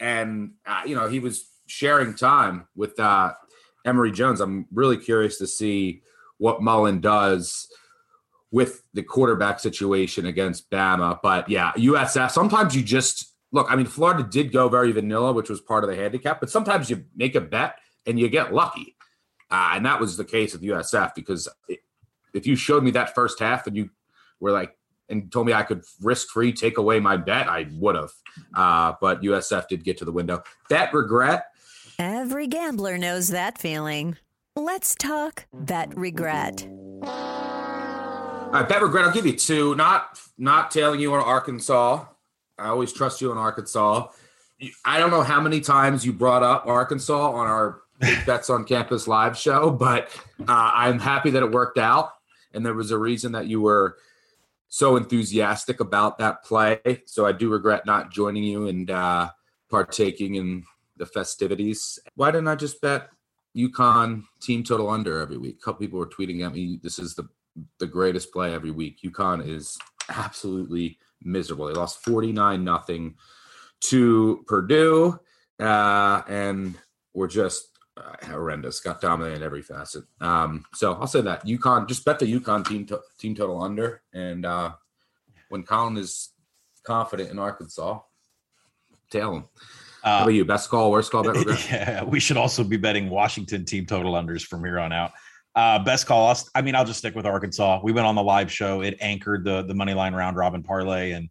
And, 0.00 0.54
uh, 0.66 0.82
you 0.84 0.94
know, 0.94 1.08
he 1.08 1.20
was 1.20 1.48
sharing 1.66 2.14
time 2.14 2.66
with 2.76 2.98
uh, 2.98 3.32
Emory 3.84 4.12
Jones. 4.12 4.40
I'm 4.40 4.66
really 4.72 4.98
curious 4.98 5.38
to 5.38 5.46
see 5.46 6.02
what 6.38 6.62
Mullen 6.62 7.00
does 7.00 7.68
with 8.54 8.84
the 8.94 9.02
quarterback 9.02 9.58
situation 9.58 10.26
against 10.26 10.70
Bama. 10.70 11.18
But 11.20 11.48
yeah, 11.48 11.72
USF, 11.72 12.30
sometimes 12.30 12.76
you 12.76 12.84
just 12.84 13.34
look, 13.50 13.66
I 13.68 13.74
mean, 13.74 13.86
Florida 13.86 14.22
did 14.22 14.52
go 14.52 14.68
very 14.68 14.92
vanilla, 14.92 15.32
which 15.32 15.50
was 15.50 15.60
part 15.60 15.82
of 15.82 15.90
the 15.90 15.96
handicap, 15.96 16.38
but 16.38 16.50
sometimes 16.50 16.88
you 16.88 17.04
make 17.16 17.34
a 17.34 17.40
bet 17.40 17.78
and 18.06 18.16
you 18.16 18.28
get 18.28 18.54
lucky. 18.54 18.94
Uh, 19.50 19.72
and 19.74 19.84
that 19.84 19.98
was 19.98 20.16
the 20.16 20.24
case 20.24 20.52
with 20.52 20.62
USF 20.62 21.16
because 21.16 21.48
it, 21.68 21.80
if 22.32 22.46
you 22.46 22.54
showed 22.54 22.84
me 22.84 22.92
that 22.92 23.12
first 23.12 23.40
half 23.40 23.66
and 23.66 23.76
you 23.76 23.90
were 24.38 24.52
like, 24.52 24.76
and 25.08 25.32
told 25.32 25.48
me 25.48 25.52
I 25.52 25.64
could 25.64 25.82
risk 26.00 26.28
free 26.28 26.52
take 26.52 26.78
away 26.78 27.00
my 27.00 27.16
bet, 27.16 27.48
I 27.48 27.66
would 27.72 27.96
have. 27.96 28.12
Uh, 28.54 28.92
but 29.00 29.20
USF 29.22 29.66
did 29.66 29.82
get 29.82 29.98
to 29.98 30.04
the 30.04 30.12
window. 30.12 30.44
That 30.70 30.94
regret. 30.94 31.46
Every 31.98 32.46
gambler 32.46 32.98
knows 32.98 33.28
that 33.28 33.58
feeling. 33.58 34.16
Let's 34.54 34.94
talk 34.94 35.46
that 35.52 35.96
regret. 35.96 36.68
Right, 38.54 38.68
bet 38.68 38.82
regret. 38.82 39.04
I'll 39.04 39.10
give 39.10 39.26
you 39.26 39.32
two. 39.32 39.74
Not 39.74 40.20
not 40.38 40.70
tailing 40.70 41.00
you 41.00 41.12
on 41.12 41.24
Arkansas. 41.24 42.04
I 42.56 42.68
always 42.68 42.92
trust 42.92 43.20
you 43.20 43.32
in 43.32 43.36
Arkansas. 43.36 44.06
I 44.84 45.00
don't 45.00 45.10
know 45.10 45.22
how 45.22 45.40
many 45.40 45.60
times 45.60 46.06
you 46.06 46.12
brought 46.12 46.44
up 46.44 46.64
Arkansas 46.64 47.32
on 47.32 47.48
our 47.48 47.80
Bets 48.26 48.50
on 48.50 48.64
Campus 48.64 49.08
live 49.08 49.36
show, 49.36 49.72
but 49.72 50.08
uh, 50.40 50.70
I'm 50.72 51.00
happy 51.00 51.30
that 51.30 51.42
it 51.42 51.50
worked 51.50 51.78
out. 51.78 52.12
And 52.52 52.64
there 52.64 52.74
was 52.74 52.92
a 52.92 52.98
reason 52.98 53.32
that 53.32 53.48
you 53.48 53.60
were 53.60 53.96
so 54.68 54.94
enthusiastic 54.94 55.80
about 55.80 56.18
that 56.18 56.44
play. 56.44 56.78
So 57.06 57.26
I 57.26 57.32
do 57.32 57.48
regret 57.48 57.86
not 57.86 58.12
joining 58.12 58.44
you 58.44 58.68
and 58.68 58.88
uh, 58.88 59.30
partaking 59.68 60.36
in 60.36 60.64
the 60.96 61.06
festivities. 61.06 61.98
Why 62.14 62.30
didn't 62.30 62.46
I 62.46 62.54
just 62.54 62.80
bet 62.80 63.08
UConn 63.56 64.22
team 64.40 64.62
total 64.62 64.90
under 64.90 65.18
every 65.18 65.38
week? 65.38 65.56
A 65.60 65.64
couple 65.64 65.80
people 65.80 65.98
were 65.98 66.06
tweeting 66.06 66.46
at 66.46 66.52
me, 66.52 66.78
this 66.80 67.00
is 67.00 67.16
the, 67.16 67.28
the 67.78 67.86
greatest 67.86 68.32
play 68.32 68.54
every 68.54 68.70
week. 68.70 69.00
UConn 69.04 69.46
is 69.46 69.76
absolutely 70.08 70.98
miserable. 71.22 71.66
They 71.66 71.74
lost 71.74 72.04
49 72.04 72.62
nothing 72.62 73.14
to 73.82 74.44
Purdue 74.46 75.18
uh, 75.60 76.22
and 76.28 76.74
were 77.12 77.28
just 77.28 77.68
uh, 77.96 78.26
horrendous. 78.26 78.80
Got 78.80 79.00
dominated 79.00 79.36
in 79.36 79.42
every 79.42 79.62
facet. 79.62 80.04
Um, 80.20 80.64
so 80.74 80.94
I'll 80.94 81.06
say 81.06 81.20
that 81.20 81.46
UConn. 81.46 81.88
Just 81.88 82.04
bet 82.04 82.18
the 82.18 82.32
UConn 82.32 82.66
team 82.66 82.86
to, 82.86 83.00
team 83.18 83.34
total 83.34 83.62
under, 83.62 84.02
and 84.12 84.44
uh, 84.44 84.72
when 85.48 85.62
Collin 85.62 85.96
is 85.96 86.30
confident 86.84 87.30
in 87.30 87.38
Arkansas, 87.38 88.00
tail 89.10 89.36
him. 89.36 89.44
How 90.02 90.22
about 90.22 90.34
you? 90.34 90.44
Best 90.44 90.68
call, 90.68 90.90
worst 90.90 91.10
call, 91.10 91.22
bet 91.22 91.36
regret? 91.36 91.66
Yeah, 91.70 92.04
we 92.04 92.20
should 92.20 92.36
also 92.36 92.62
be 92.62 92.76
betting 92.76 93.08
Washington 93.08 93.64
team 93.64 93.86
total 93.86 94.12
unders 94.12 94.42
from 94.42 94.62
here 94.62 94.78
on 94.78 94.92
out. 94.92 95.12
Uh, 95.54 95.78
best 95.78 96.06
call. 96.06 96.28
I'll, 96.28 96.38
I 96.54 96.62
mean, 96.62 96.74
I'll 96.74 96.84
just 96.84 96.98
stick 96.98 97.14
with 97.14 97.26
Arkansas. 97.26 97.80
We 97.82 97.92
went 97.92 98.06
on 98.06 98.16
the 98.16 98.22
live 98.22 98.50
show. 98.50 98.82
It 98.82 98.96
anchored 99.00 99.44
the 99.44 99.62
the 99.62 99.74
money 99.74 99.94
line 99.94 100.14
round 100.14 100.36
robin 100.36 100.62
parlay, 100.62 101.12
and 101.12 101.28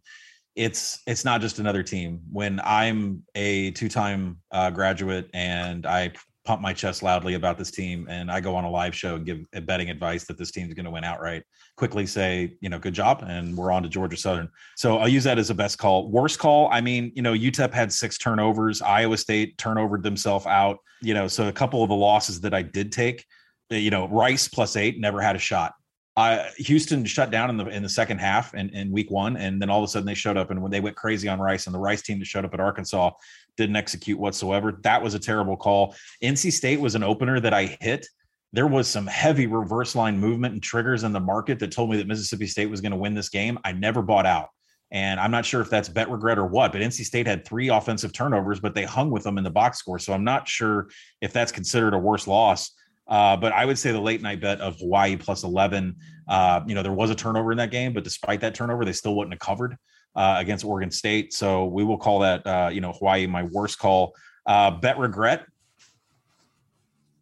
it's 0.56 1.00
it's 1.06 1.24
not 1.24 1.40
just 1.40 1.58
another 1.58 1.82
team. 1.82 2.20
When 2.30 2.60
I'm 2.64 3.22
a 3.34 3.72
two 3.72 3.88
time 3.88 4.38
uh, 4.50 4.70
graduate 4.70 5.28
and 5.34 5.84
I 5.84 6.12
pump 6.44 6.60
my 6.60 6.72
chest 6.74 7.02
loudly 7.02 7.34
about 7.34 7.58
this 7.58 7.70
team, 7.70 8.06
and 8.08 8.30
I 8.30 8.40
go 8.40 8.54
on 8.54 8.64
a 8.64 8.70
live 8.70 8.94
show 8.94 9.16
and 9.16 9.26
give 9.26 9.46
betting 9.66 9.90
advice 9.90 10.24
that 10.24 10.38
this 10.38 10.50
team's 10.50 10.74
going 10.74 10.84
to 10.84 10.90
win 10.90 11.04
outright, 11.04 11.42
quickly 11.76 12.06
say, 12.06 12.56
you 12.60 12.68
know, 12.68 12.78
good 12.78 12.94
job, 12.94 13.24
and 13.26 13.56
we're 13.56 13.72
on 13.72 13.82
to 13.82 13.88
Georgia 13.88 14.16
Southern. 14.16 14.48
So 14.76 14.98
I'll 14.98 15.08
use 15.08 15.24
that 15.24 15.38
as 15.38 15.50
a 15.50 15.54
best 15.54 15.78
call. 15.78 16.10
Worst 16.10 16.38
call. 16.38 16.68
I 16.70 16.80
mean, 16.80 17.12
you 17.14 17.22
know, 17.22 17.32
UTEP 17.32 17.72
had 17.72 17.92
six 17.92 18.18
turnovers. 18.18 18.82
Iowa 18.82 19.16
State 19.16 19.58
turnovered 19.58 20.02
themselves 20.02 20.46
out. 20.46 20.78
You 21.00 21.14
know, 21.14 21.28
so 21.28 21.48
a 21.48 21.52
couple 21.52 21.82
of 21.82 21.88
the 21.88 21.96
losses 21.96 22.40
that 22.42 22.54
I 22.54 22.62
did 22.62 22.92
take 22.92 23.24
you 23.70 23.90
know, 23.90 24.08
Rice 24.08 24.48
plus 24.48 24.76
eight 24.76 24.98
never 24.98 25.20
had 25.20 25.36
a 25.36 25.40
shot. 25.40 25.74
Uh, 26.16 26.44
Houston 26.58 27.04
shut 27.04 27.32
down 27.32 27.50
in 27.50 27.56
the 27.56 27.66
in 27.66 27.82
the 27.82 27.88
second 27.88 28.18
half 28.18 28.54
and 28.54 28.70
in 28.70 28.92
week 28.92 29.10
one, 29.10 29.36
and 29.36 29.60
then 29.60 29.68
all 29.68 29.80
of 29.80 29.84
a 29.84 29.88
sudden 29.88 30.06
they 30.06 30.14
showed 30.14 30.36
up 30.36 30.50
and 30.50 30.62
when 30.62 30.70
they 30.70 30.80
went 30.80 30.96
crazy 30.96 31.28
on 31.28 31.40
Rice 31.40 31.66
and 31.66 31.74
the 31.74 31.78
Rice 31.78 32.02
team 32.02 32.20
that 32.20 32.26
showed 32.26 32.44
up 32.44 32.54
at 32.54 32.60
Arkansas 32.60 33.10
didn't 33.56 33.76
execute 33.76 34.18
whatsoever. 34.18 34.78
That 34.82 35.02
was 35.02 35.14
a 35.14 35.18
terrible 35.18 35.56
call. 35.56 35.94
NC 36.22 36.52
State 36.52 36.80
was 36.80 36.94
an 36.94 37.02
opener 37.02 37.40
that 37.40 37.54
I 37.54 37.76
hit. 37.80 38.06
There 38.52 38.66
was 38.68 38.86
some 38.86 39.08
heavy 39.08 39.48
reverse 39.48 39.96
line 39.96 40.18
movement 40.18 40.54
and 40.54 40.62
triggers 40.62 41.02
in 41.02 41.12
the 41.12 41.20
market 41.20 41.58
that 41.58 41.72
told 41.72 41.90
me 41.90 41.96
that 41.96 42.06
Mississippi 42.06 42.46
State 42.46 42.70
was 42.70 42.80
going 42.80 42.92
to 42.92 42.98
win 42.98 43.14
this 43.14 43.28
game. 43.28 43.58
I 43.64 43.72
never 43.72 44.00
bought 44.00 44.26
out. 44.26 44.50
And 44.92 45.18
I'm 45.18 45.32
not 45.32 45.44
sure 45.44 45.60
if 45.60 45.70
that's 45.70 45.88
bet 45.88 46.08
regret 46.08 46.38
or 46.38 46.46
what, 46.46 46.70
but 46.70 46.80
NC 46.80 47.04
State 47.04 47.26
had 47.26 47.44
three 47.44 47.68
offensive 47.68 48.12
turnovers, 48.12 48.60
but 48.60 48.74
they 48.74 48.84
hung 48.84 49.10
with 49.10 49.24
them 49.24 49.38
in 49.38 49.44
the 49.44 49.50
box 49.50 49.78
score. 49.78 49.98
So 49.98 50.12
I'm 50.12 50.22
not 50.22 50.46
sure 50.46 50.88
if 51.20 51.32
that's 51.32 51.50
considered 51.50 51.94
a 51.94 51.98
worse 51.98 52.28
loss. 52.28 52.72
Uh, 53.06 53.36
but 53.36 53.52
I 53.52 53.64
would 53.64 53.78
say 53.78 53.92
the 53.92 54.00
late 54.00 54.22
night 54.22 54.40
bet 54.40 54.60
of 54.60 54.78
Hawaii 54.78 55.16
plus 55.16 55.44
11. 55.44 55.96
Uh, 56.26 56.60
you 56.66 56.74
know, 56.74 56.82
there 56.82 56.92
was 56.92 57.10
a 57.10 57.14
turnover 57.14 57.52
in 57.52 57.58
that 57.58 57.70
game, 57.70 57.92
but 57.92 58.04
despite 58.04 58.40
that 58.40 58.54
turnover, 58.54 58.84
they 58.84 58.92
still 58.92 59.14
wouldn't 59.14 59.34
have 59.34 59.40
covered 59.40 59.76
uh, 60.16 60.36
against 60.38 60.64
Oregon 60.64 60.90
State. 60.90 61.32
So 61.32 61.66
we 61.66 61.84
will 61.84 61.98
call 61.98 62.20
that, 62.20 62.46
uh, 62.46 62.70
you 62.72 62.80
know, 62.80 62.92
Hawaii 62.92 63.26
my 63.26 63.42
worst 63.44 63.78
call. 63.78 64.14
Uh, 64.46 64.70
bet 64.70 64.98
regret. 64.98 65.46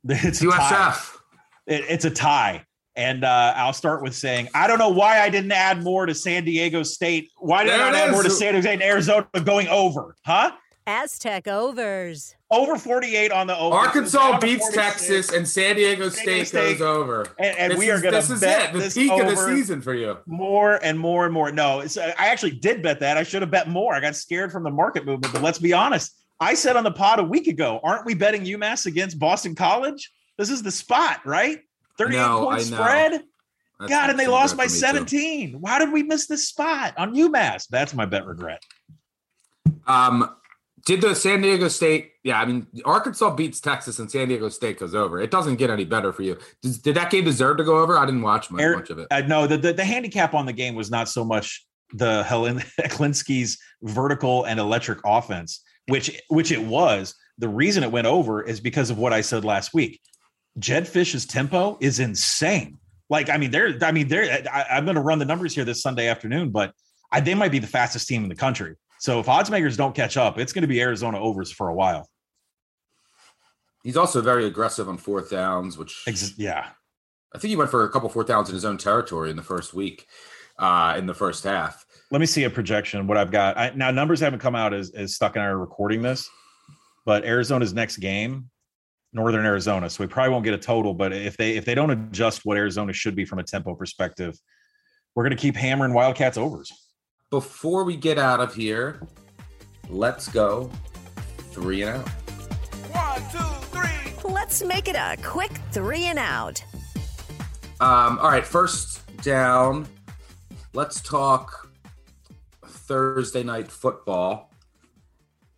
It's 0.09 0.42
USF. 0.42 1.16
It, 1.66 1.85
it's 1.88 2.05
a 2.05 2.11
tie. 2.11 2.64
And 2.97 3.25
uh, 3.25 3.55
I'll 3.57 3.73
start 3.73 4.03
with 4.03 4.14
saying, 4.14 4.49
I 4.53 4.66
don't 4.66 4.79
know 4.79 4.90
why 4.90 5.21
I 5.21 5.31
didn't 5.31 5.53
add 5.53 5.83
more 5.83 6.07
to 6.07 6.14
San 6.14 6.45
Diego 6.45 6.83
State. 6.83 7.31
Why 7.38 7.64
did 7.64 7.73
I 7.73 7.79
not 7.79 7.95
add 7.95 8.11
more 8.11 8.23
to 8.23 8.31
San 8.31 8.53
Diego 8.53 8.62
State 8.62 8.75
and 8.75 8.83
Arizona 8.83 9.29
going 9.45 9.68
over? 9.68 10.16
Huh? 10.27 10.53
Aztec 10.87 11.47
overs. 11.47 12.35
Over 12.51 12.77
48 12.77 13.31
on 13.33 13.47
the 13.47 13.57
over. 13.57 13.77
Arkansas 13.77 14.38
beats 14.40 14.71
Texas 14.73 15.33
and 15.33 15.47
San 15.47 15.77
Diego 15.77 16.09
State, 16.09 16.49
State. 16.49 16.79
goes 16.79 16.81
over. 16.81 17.27
And, 17.38 17.57
and 17.59 17.73
This 17.73 17.79
we 17.79 17.90
are 17.90 17.95
is- 17.95 18.03
going 18.03 18.14
This 18.14 18.27
to 18.29 18.35
is 18.35 18.42
it. 18.42 18.73
The 18.73 18.79
this 18.79 18.95
peak 18.95 19.11
of 19.12 19.27
the 19.29 19.37
season 19.37 19.81
for 19.81 19.95
you. 19.95 20.18
More 20.27 20.77
and 20.85 20.99
more 20.99 21.25
and 21.25 21.33
more. 21.33 21.53
No, 21.53 21.81
it's, 21.81 21.97
I 21.97 22.11
actually 22.18 22.53
did 22.53 22.83
bet 22.83 23.01
that. 23.01 23.16
I 23.16 23.23
should 23.23 23.42
have 23.42 23.51
bet 23.51 23.68
more. 23.68 23.95
I 23.95 24.01
got 24.01 24.16
scared 24.16 24.51
from 24.53 24.64
the 24.64 24.71
market 24.71 25.07
movement. 25.07 25.33
But 25.33 25.42
let's 25.42 25.59
be 25.59 25.73
honest. 25.73 26.12
I 26.40 26.55
said 26.55 26.75
on 26.77 26.83
the 26.85 26.90
pod 26.92 27.21
a 27.21 27.25
week 27.25 27.47
ago, 27.47 27.79
aren't 27.85 28.05
we 28.05 28.14
betting 28.14 28.42
UMass 28.45 28.87
against 28.87 29.18
Boston 29.18 29.55
College? 29.55 30.11
This 30.37 30.51
is 30.51 30.62
the 30.62 30.73
spot, 30.73 31.25
right? 31.25 31.61
38 31.99 32.18
know, 32.18 32.45
point 32.45 32.55
I 32.66 32.71
know. 32.71 32.77
spread. 32.77 33.12
That's 33.79 33.90
God, 33.90 34.11
and 34.11 34.18
they 34.18 34.27
lost 34.27 34.57
by 34.57 34.64
for 34.66 34.71
me, 34.73 34.75
too. 34.75 34.87
17. 34.87 35.53
Why 35.61 35.79
did 35.79 35.92
we 35.92 36.03
miss 36.03 36.27
this 36.27 36.49
spot 36.49 36.95
on 36.97 37.14
UMass? 37.14 37.66
That's 37.68 37.95
my 37.95 38.07
bet 38.07 38.27
regret. 38.27 38.62
Um, 39.87 40.35
did 40.85 41.01
the 41.01 41.14
San 41.14 41.40
Diego 41.40 41.68
State? 41.68 42.12
Yeah, 42.25 42.40
I 42.40 42.45
mean, 42.45 42.66
Arkansas 42.85 43.35
beats 43.35 43.61
Texas 43.61 43.99
and 43.99 44.11
San 44.11 44.29
Diego 44.29 44.49
State 44.49 44.79
goes 44.79 44.95
over. 44.95 45.21
It 45.21 45.31
doesn't 45.31 45.57
get 45.57 45.71
any 45.71 45.85
better 45.85 46.12
for 46.12 46.23
you. 46.23 46.38
Does, 46.62 46.79
did 46.79 46.97
that 46.97 47.11
game 47.11 47.25
deserve 47.25 47.59
to 47.59 47.64
go 47.64 47.79
over? 47.79 47.99
I 47.99 48.07
didn't 48.07 48.23
watch 48.23 48.51
much, 48.51 48.77
much 48.77 48.90
of 48.90 48.99
it. 48.99 49.09
Uh, 49.11 49.21
no, 49.21 49.47
the, 49.47 49.57
the 49.57 49.73
the 49.73 49.85
handicap 49.85 50.35
on 50.35 50.47
the 50.47 50.53
game 50.53 50.75
was 50.75 50.90
not 50.90 51.09
so 51.09 51.25
much 51.25 51.66
the 51.92 52.23
Helen 52.25 52.59
Klinsky's 52.81 53.59
vertical 53.83 54.45
and 54.45 54.59
electric 54.59 54.99
offense, 55.05 55.62
which 55.88 56.21
which 56.29 56.51
it 56.53 56.62
was. 56.62 57.14
The 57.38 57.49
reason 57.49 57.83
it 57.83 57.90
went 57.90 58.07
over 58.07 58.42
is 58.42 58.61
because 58.61 58.90
of 58.90 58.99
what 58.99 59.12
I 59.12 59.21
said 59.21 59.45
last 59.45 59.75
week. 59.75 60.01
Jedd 60.59 60.87
Fisch's 60.87 61.25
tempo 61.27 61.79
is 61.81 61.99
insane. 61.99 62.79
Like, 63.09 63.31
I 63.31 63.37
mean, 63.37 63.51
they're 63.51 63.77
I 63.83 63.92
mean, 63.92 64.09
they're 64.09 64.47
I, 64.52 64.67
I'm 64.71 64.85
going 64.85 64.96
to 64.96 65.00
run 65.00 65.19
the 65.19 65.25
numbers 65.25 65.54
here 65.54 65.65
this 65.65 65.83
Sunday 65.83 66.09
afternoon, 66.09 66.50
but 66.50 66.73
I, 67.11 67.21
they 67.21 67.35
might 67.35 67.52
be 67.52 67.59
the 67.59 67.67
fastest 67.67 68.09
team 68.09 68.23
in 68.23 68.29
the 68.29 68.35
country. 68.35 68.77
So 69.03 69.19
if 69.19 69.29
odds 69.29 69.50
makers 69.50 69.77
don't 69.77 69.96
catch 69.96 70.17
up, 70.17 70.38
it's 70.38 70.53
going 70.53 70.63
to 70.63 70.69
be 70.69 70.81
Arizona 70.81 71.19
overs 71.19 71.50
for 71.50 71.69
a 71.69 71.75
while. 71.75 72.09
He's 73.83 73.96
also 73.96 74.23
very 74.23 74.46
aggressive 74.46 74.88
on 74.88 74.96
fourth 74.96 75.29
downs, 75.29 75.77
which 75.77 76.05
yeah, 76.38 76.69
I 77.35 77.38
think 77.38 77.48
he 77.48 77.57
went 77.57 77.69
for 77.69 77.83
a 77.83 77.90
couple 77.90 78.09
fourth 78.09 78.29
downs 78.29 78.48
in 78.48 78.55
his 78.55 78.65
own 78.65 78.79
territory 78.79 79.29
in 79.29 79.35
the 79.35 79.42
first 79.42 79.75
week, 79.75 80.07
uh, 80.57 80.94
in 80.96 81.07
the 81.07 81.15
first 81.15 81.42
half. 81.42 81.85
let 82.13 82.21
me 82.21 82.27
see 82.27 82.44
a 82.44 82.50
projection 82.50 83.09
what 83.09 83.17
i've 83.17 83.33
got 83.33 83.59
I, 83.59 83.73
now 83.75 83.90
numbers 83.90 84.21
haven't 84.21 84.38
come 84.38 84.55
out 84.55 84.73
as, 84.73 84.90
as 84.90 85.17
stuck 85.17 85.35
and 85.35 85.42
i 85.42 85.46
are 85.46 85.59
recording 85.59 86.00
this 86.03 86.29
but 87.05 87.25
arizona's 87.25 87.73
next 87.73 87.96
game 87.96 88.50
northern 89.13 89.44
arizona 89.44 89.90
so 89.90 90.05
we 90.05 90.09
probably 90.09 90.31
won't 90.31 90.44
get 90.44 90.55
a 90.55 90.59
total 90.59 90.94
but 90.94 91.13
if 91.13 91.37
they 91.37 91.57
if 91.57 91.65
they 91.65 91.75
don't 91.75 91.90
adjust 91.90 92.42
what 92.44 92.57
arizona 92.57 92.92
should 92.92 93.17
be 93.17 93.25
from 93.25 93.38
a 93.38 93.42
tempo 93.42 93.75
perspective 93.75 94.38
we're 95.15 95.25
going 95.25 95.37
to 95.37 95.40
keep 95.40 95.57
hammering 95.57 95.94
wildcats 95.94 96.37
overs 96.37 96.71
Before 97.33 97.83
we 97.83 97.97
get 97.97 98.19
out 98.19 98.41
of 98.41 98.55
here, 98.55 99.01
let's 99.89 100.29
go 100.29 100.71
three 101.51 101.81
and 101.81 101.97
out. 101.97 102.09
One, 102.91 103.23
two, 103.31 103.67
three. 103.71 104.31
Let's 104.31 104.63
make 104.63 104.87
it 104.87 104.97
a 104.97 105.17
quick 105.23 105.53
three 105.71 106.05
and 106.05 106.19
out. 106.19 106.63
Um, 107.81 108.19
all 108.19 108.29
right, 108.29 108.45
first 108.45 109.01
down. 109.23 109.89
Let's 110.75 111.01
talk 111.01 111.71
Thursday 112.67 113.43
night 113.43 113.73
football. 113.73 114.53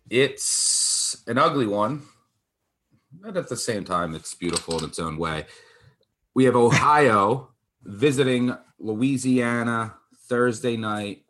It's 0.09 1.25
an 1.27 1.37
ugly 1.37 1.67
one, 1.67 2.03
but 3.11 3.35
at 3.35 3.49
the 3.49 3.57
same 3.57 3.83
time, 3.83 4.15
it's 4.15 4.33
beautiful 4.33 4.79
in 4.79 4.85
its 4.85 4.97
own 4.97 5.17
way. 5.17 5.45
We 6.33 6.45
have 6.45 6.55
Ohio 6.55 7.49
visiting 7.83 8.55
Louisiana 8.79 9.95
Thursday 10.29 10.77
night, 10.77 11.24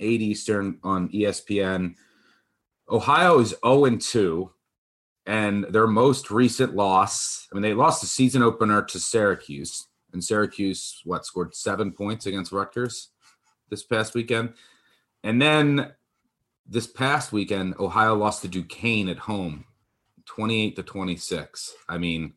8 0.00 0.20
Eastern 0.20 0.78
on 0.82 1.08
ESPN. 1.10 1.94
Ohio 2.90 3.38
is 3.38 3.54
0 3.64 3.96
2, 3.96 4.50
and 5.26 5.64
their 5.64 5.86
most 5.86 6.30
recent 6.30 6.74
loss, 6.74 7.46
I 7.50 7.54
mean, 7.54 7.62
they 7.62 7.74
lost 7.74 8.00
the 8.00 8.06
season 8.06 8.42
opener 8.42 8.82
to 8.82 8.98
Syracuse, 8.98 9.86
and 10.12 10.22
Syracuse, 10.22 11.00
what, 11.04 11.24
scored 11.24 11.54
seven 11.54 11.92
points 11.92 12.26
against 12.26 12.52
Rutgers 12.52 13.10
this 13.70 13.82
past 13.82 14.14
weekend. 14.14 14.54
And 15.24 15.40
then 15.40 15.92
this 16.66 16.86
past 16.86 17.32
weekend, 17.32 17.74
Ohio 17.78 18.14
lost 18.14 18.42
to 18.42 18.48
Duquesne 18.48 19.08
at 19.08 19.18
home, 19.18 19.64
28 20.26 20.76
to 20.76 20.82
26. 20.82 21.74
I 21.88 21.98
mean, 21.98 22.34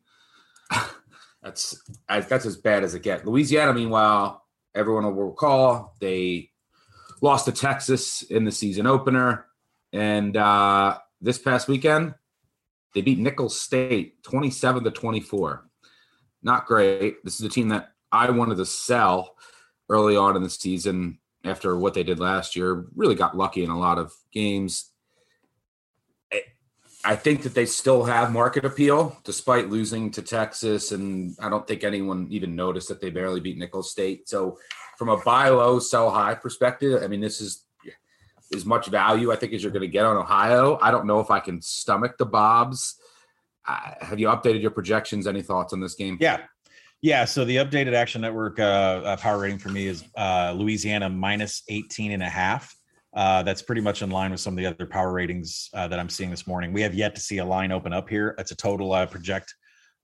that's 1.42 1.82
that's 2.08 2.46
as 2.46 2.56
bad 2.56 2.84
as 2.84 2.94
it 2.94 3.02
gets. 3.02 3.24
Louisiana, 3.24 3.74
meanwhile, 3.74 4.44
everyone 4.74 5.04
will 5.04 5.24
recall 5.24 5.94
they 6.00 6.50
lost 7.20 7.46
to 7.46 7.52
Texas 7.52 8.22
in 8.22 8.44
the 8.44 8.52
season 8.52 8.86
opener, 8.86 9.46
and 9.92 10.36
uh, 10.36 10.98
this 11.20 11.38
past 11.38 11.68
weekend 11.68 12.14
they 12.96 13.02
beat 13.02 13.18
Nicholls 13.18 13.60
State 13.60 14.22
27 14.22 14.84
to 14.84 14.90
24. 14.90 15.68
Not 16.42 16.64
great. 16.64 17.22
This 17.24 17.38
is 17.38 17.44
a 17.44 17.50
team 17.50 17.68
that 17.68 17.92
I 18.10 18.30
wanted 18.30 18.56
to 18.56 18.64
sell 18.64 19.36
early 19.90 20.16
on 20.16 20.34
in 20.34 20.42
the 20.42 20.48
season 20.48 21.18
after 21.44 21.76
what 21.76 21.92
they 21.92 22.02
did 22.02 22.18
last 22.18 22.56
year. 22.56 22.86
Really 22.94 23.14
got 23.14 23.36
lucky 23.36 23.62
in 23.62 23.68
a 23.68 23.78
lot 23.78 23.98
of 23.98 24.14
games. 24.32 24.92
I 27.06 27.14
think 27.14 27.42
that 27.42 27.54
they 27.54 27.66
still 27.66 28.04
have 28.04 28.32
market 28.32 28.64
appeal 28.64 29.16
despite 29.22 29.70
losing 29.70 30.10
to 30.10 30.22
Texas, 30.22 30.90
and 30.90 31.36
I 31.40 31.48
don't 31.48 31.66
think 31.66 31.84
anyone 31.84 32.26
even 32.30 32.56
noticed 32.56 32.88
that 32.88 33.00
they 33.00 33.10
barely 33.10 33.40
beat 33.40 33.58
Nicholls 33.58 33.92
State. 33.92 34.28
So, 34.28 34.58
from 34.98 35.08
a 35.10 35.16
buy 35.18 35.48
low, 35.50 35.78
sell 35.78 36.10
high 36.10 36.34
perspective, 36.34 37.02
I 37.02 37.06
mean, 37.06 37.20
this 37.20 37.40
is 37.40 37.66
as 38.54 38.64
much 38.64 38.88
value 38.88 39.32
I 39.32 39.36
think 39.36 39.52
as 39.52 39.62
you're 39.62 39.72
going 39.72 39.82
to 39.82 39.88
get 39.88 40.04
on 40.04 40.16
Ohio. 40.16 40.78
I 40.80 40.90
don't 40.90 41.06
know 41.06 41.20
if 41.20 41.30
I 41.30 41.40
can 41.40 41.60
stomach 41.62 42.16
the 42.18 42.26
Bobs. 42.26 42.96
Uh, 43.66 43.92
have 44.00 44.20
you 44.20 44.28
updated 44.28 44.62
your 44.62 44.70
projections? 44.70 45.26
Any 45.26 45.42
thoughts 45.42 45.72
on 45.72 45.80
this 45.80 45.94
game? 45.94 46.16
Yeah. 46.20 46.42
Yeah. 47.02 47.24
So 47.24 47.44
the 47.44 47.56
updated 47.56 47.94
Action 47.94 48.20
Network 48.20 48.58
uh, 48.58 48.62
uh, 48.62 49.16
power 49.16 49.40
rating 49.40 49.58
for 49.58 49.68
me 49.68 49.86
is 49.86 50.04
uh, 50.16 50.54
Louisiana 50.56 51.08
minus 51.08 51.62
18 51.68 52.12
and 52.12 52.22
a 52.22 52.28
half. 52.28 52.75
Uh, 53.16 53.42
that's 53.42 53.62
pretty 53.62 53.80
much 53.80 54.02
in 54.02 54.10
line 54.10 54.30
with 54.30 54.40
some 54.40 54.52
of 54.52 54.58
the 54.58 54.66
other 54.66 54.84
power 54.84 55.10
ratings 55.10 55.70
uh, 55.72 55.88
that 55.88 55.98
I'm 55.98 56.10
seeing 56.10 56.30
this 56.30 56.46
morning. 56.46 56.70
We 56.74 56.82
have 56.82 56.94
yet 56.94 57.14
to 57.14 57.20
see 57.20 57.38
a 57.38 57.44
line 57.44 57.72
open 57.72 57.94
up 57.94 58.10
here. 58.10 58.34
It's 58.38 58.50
a 58.50 58.56
total 58.56 58.92
uh, 58.92 59.06
project 59.06 59.54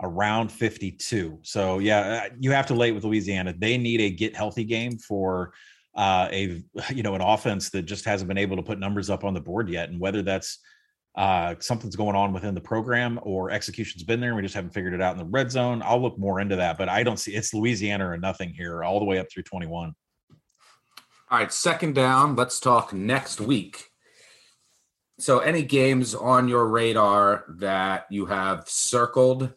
around 0.02 0.50
52. 0.50 1.38
So 1.42 1.78
yeah, 1.78 2.24
uh, 2.24 2.34
you 2.40 2.52
have 2.52 2.66
to 2.68 2.74
late 2.74 2.92
with 2.92 3.04
Louisiana. 3.04 3.54
They 3.56 3.76
need 3.76 4.00
a 4.00 4.10
get 4.10 4.34
healthy 4.34 4.64
game 4.64 4.96
for 4.96 5.52
uh, 5.94 6.28
a 6.32 6.62
you 6.90 7.02
know 7.02 7.14
an 7.14 7.20
offense 7.20 7.68
that 7.70 7.82
just 7.82 8.06
hasn't 8.06 8.28
been 8.28 8.38
able 8.38 8.56
to 8.56 8.62
put 8.62 8.78
numbers 8.78 9.10
up 9.10 9.24
on 9.24 9.34
the 9.34 9.40
board 9.40 9.68
yet, 9.68 9.90
and 9.90 10.00
whether 10.00 10.22
that's 10.22 10.58
uh, 11.14 11.54
something's 11.58 11.96
going 11.96 12.16
on 12.16 12.32
within 12.32 12.54
the 12.54 12.60
program 12.62 13.20
or 13.22 13.50
execution's 13.50 14.02
been 14.02 14.18
there 14.18 14.30
and 14.30 14.36
we 14.36 14.42
just 14.42 14.54
haven't 14.54 14.72
figured 14.72 14.94
it 14.94 15.02
out 15.02 15.12
in 15.12 15.18
the 15.18 15.30
red 15.30 15.50
zone. 15.50 15.82
I'll 15.84 16.00
look 16.00 16.18
more 16.18 16.40
into 16.40 16.56
that, 16.56 16.78
but 16.78 16.88
I 16.88 17.02
don't 17.02 17.18
see 17.18 17.34
it's 17.34 17.52
Louisiana 17.52 18.08
or 18.08 18.16
nothing 18.16 18.54
here 18.54 18.82
all 18.82 18.98
the 18.98 19.04
way 19.04 19.18
up 19.18 19.26
through 19.30 19.42
21. 19.42 19.92
All 21.32 21.38
right, 21.38 21.50
second 21.50 21.94
down. 21.94 22.36
Let's 22.36 22.60
talk 22.60 22.92
next 22.92 23.40
week. 23.40 23.90
So, 25.18 25.38
any 25.38 25.62
games 25.62 26.14
on 26.14 26.46
your 26.46 26.68
radar 26.68 27.46
that 27.48 28.04
you 28.10 28.26
have 28.26 28.68
circled 28.68 29.50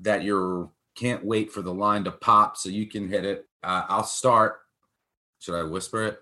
that 0.00 0.22
you 0.22 0.70
can't 0.94 1.24
wait 1.24 1.50
for 1.50 1.62
the 1.62 1.72
line 1.72 2.04
to 2.04 2.10
pop 2.10 2.58
so 2.58 2.68
you 2.68 2.84
can 2.84 3.08
hit 3.08 3.24
it? 3.24 3.46
Uh, 3.62 3.86
I'll 3.88 4.04
start. 4.04 4.60
Should 5.38 5.54
I 5.54 5.62
whisper 5.62 6.04
it? 6.08 6.20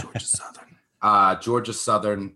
Georgia 0.00 0.20
Southern. 0.20 0.76
Uh, 1.02 1.34
Georgia 1.40 1.72
Southern, 1.72 2.34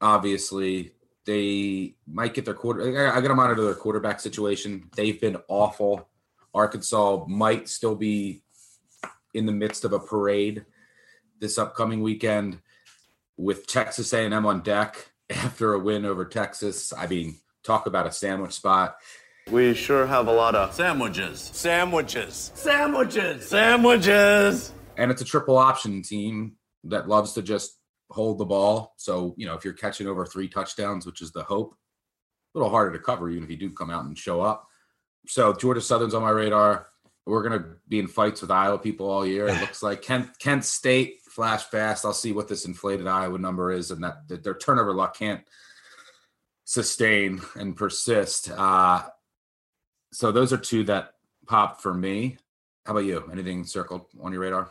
obviously, 0.00 0.92
they 1.26 1.96
might 2.06 2.32
get 2.32 2.46
their 2.46 2.54
quarter. 2.54 3.12
I 3.12 3.20
got 3.20 3.28
to 3.28 3.34
monitor 3.34 3.64
their 3.64 3.74
quarterback 3.74 4.18
situation. 4.18 4.88
They've 4.96 5.20
been 5.20 5.36
awful. 5.48 6.08
Arkansas 6.54 7.26
might 7.28 7.68
still 7.68 7.96
be 7.96 8.44
in 9.34 9.44
the 9.44 9.52
midst 9.52 9.84
of 9.84 9.92
a 9.92 9.98
parade 9.98 10.64
this 11.40 11.58
upcoming 11.58 12.02
weekend 12.02 12.58
with 13.36 13.66
Texas 13.66 14.12
A&M 14.12 14.46
on 14.46 14.62
deck 14.62 15.10
after 15.30 15.74
a 15.74 15.78
win 15.78 16.04
over 16.04 16.24
Texas. 16.24 16.92
I 16.92 17.06
mean, 17.06 17.36
talk 17.64 17.86
about 17.86 18.06
a 18.06 18.12
sandwich 18.12 18.52
spot. 18.52 18.96
We 19.50 19.74
sure 19.74 20.06
have 20.06 20.26
a 20.26 20.32
lot 20.32 20.56
of 20.56 20.74
sandwiches. 20.74 21.40
Sandwiches. 21.40 22.50
Sandwiches. 22.54 23.46
Sandwiches. 23.48 24.72
And 24.96 25.10
it's 25.10 25.22
a 25.22 25.24
triple 25.24 25.56
option 25.56 26.02
team 26.02 26.56
that 26.84 27.08
loves 27.08 27.34
to 27.34 27.42
just 27.42 27.78
hold 28.10 28.38
the 28.38 28.44
ball. 28.44 28.94
So, 28.96 29.34
you 29.36 29.46
know, 29.46 29.54
if 29.54 29.64
you're 29.64 29.74
catching 29.74 30.08
over 30.08 30.26
three 30.26 30.48
touchdowns, 30.48 31.06
which 31.06 31.22
is 31.22 31.30
the 31.30 31.44
hope, 31.44 31.74
a 32.54 32.58
little 32.58 32.70
harder 32.70 32.92
to 32.96 32.98
cover 32.98 33.28
even 33.30 33.44
if 33.44 33.50
you 33.50 33.56
do 33.56 33.70
come 33.70 33.90
out 33.90 34.04
and 34.04 34.18
show 34.18 34.40
up. 34.40 34.66
So 35.28 35.52
Georgia 35.52 35.80
Southern's 35.80 36.14
on 36.14 36.22
my 36.22 36.30
radar. 36.30 36.88
We're 37.26 37.42
gonna 37.42 37.76
be 37.88 37.98
in 37.98 38.06
fights 38.06 38.40
with 38.40 38.50
Iowa 38.50 38.78
people 38.78 39.10
all 39.10 39.26
year. 39.26 39.48
It 39.48 39.60
looks 39.60 39.82
like 39.82 40.02
Kent 40.02 40.38
Kent 40.38 40.64
State 40.64 41.18
flash 41.36 41.64
fast. 41.64 42.06
I'll 42.06 42.14
see 42.14 42.32
what 42.32 42.48
this 42.48 42.64
inflated 42.64 43.06
Iowa 43.06 43.38
number 43.38 43.70
is, 43.70 43.90
and 43.90 44.02
that, 44.02 44.26
that 44.28 44.42
their 44.42 44.56
turnover 44.56 44.94
luck 44.94 45.18
can't 45.18 45.42
sustain 46.64 47.42
and 47.54 47.76
persist. 47.76 48.50
Uh, 48.50 49.02
so 50.12 50.32
those 50.32 50.54
are 50.54 50.56
two 50.56 50.84
that 50.84 51.12
popped 51.46 51.82
for 51.82 51.92
me. 51.92 52.38
How 52.86 52.92
about 52.92 53.04
you? 53.04 53.28
Anything 53.30 53.64
circled 53.64 54.06
on 54.18 54.32
your 54.32 54.40
radar? 54.40 54.70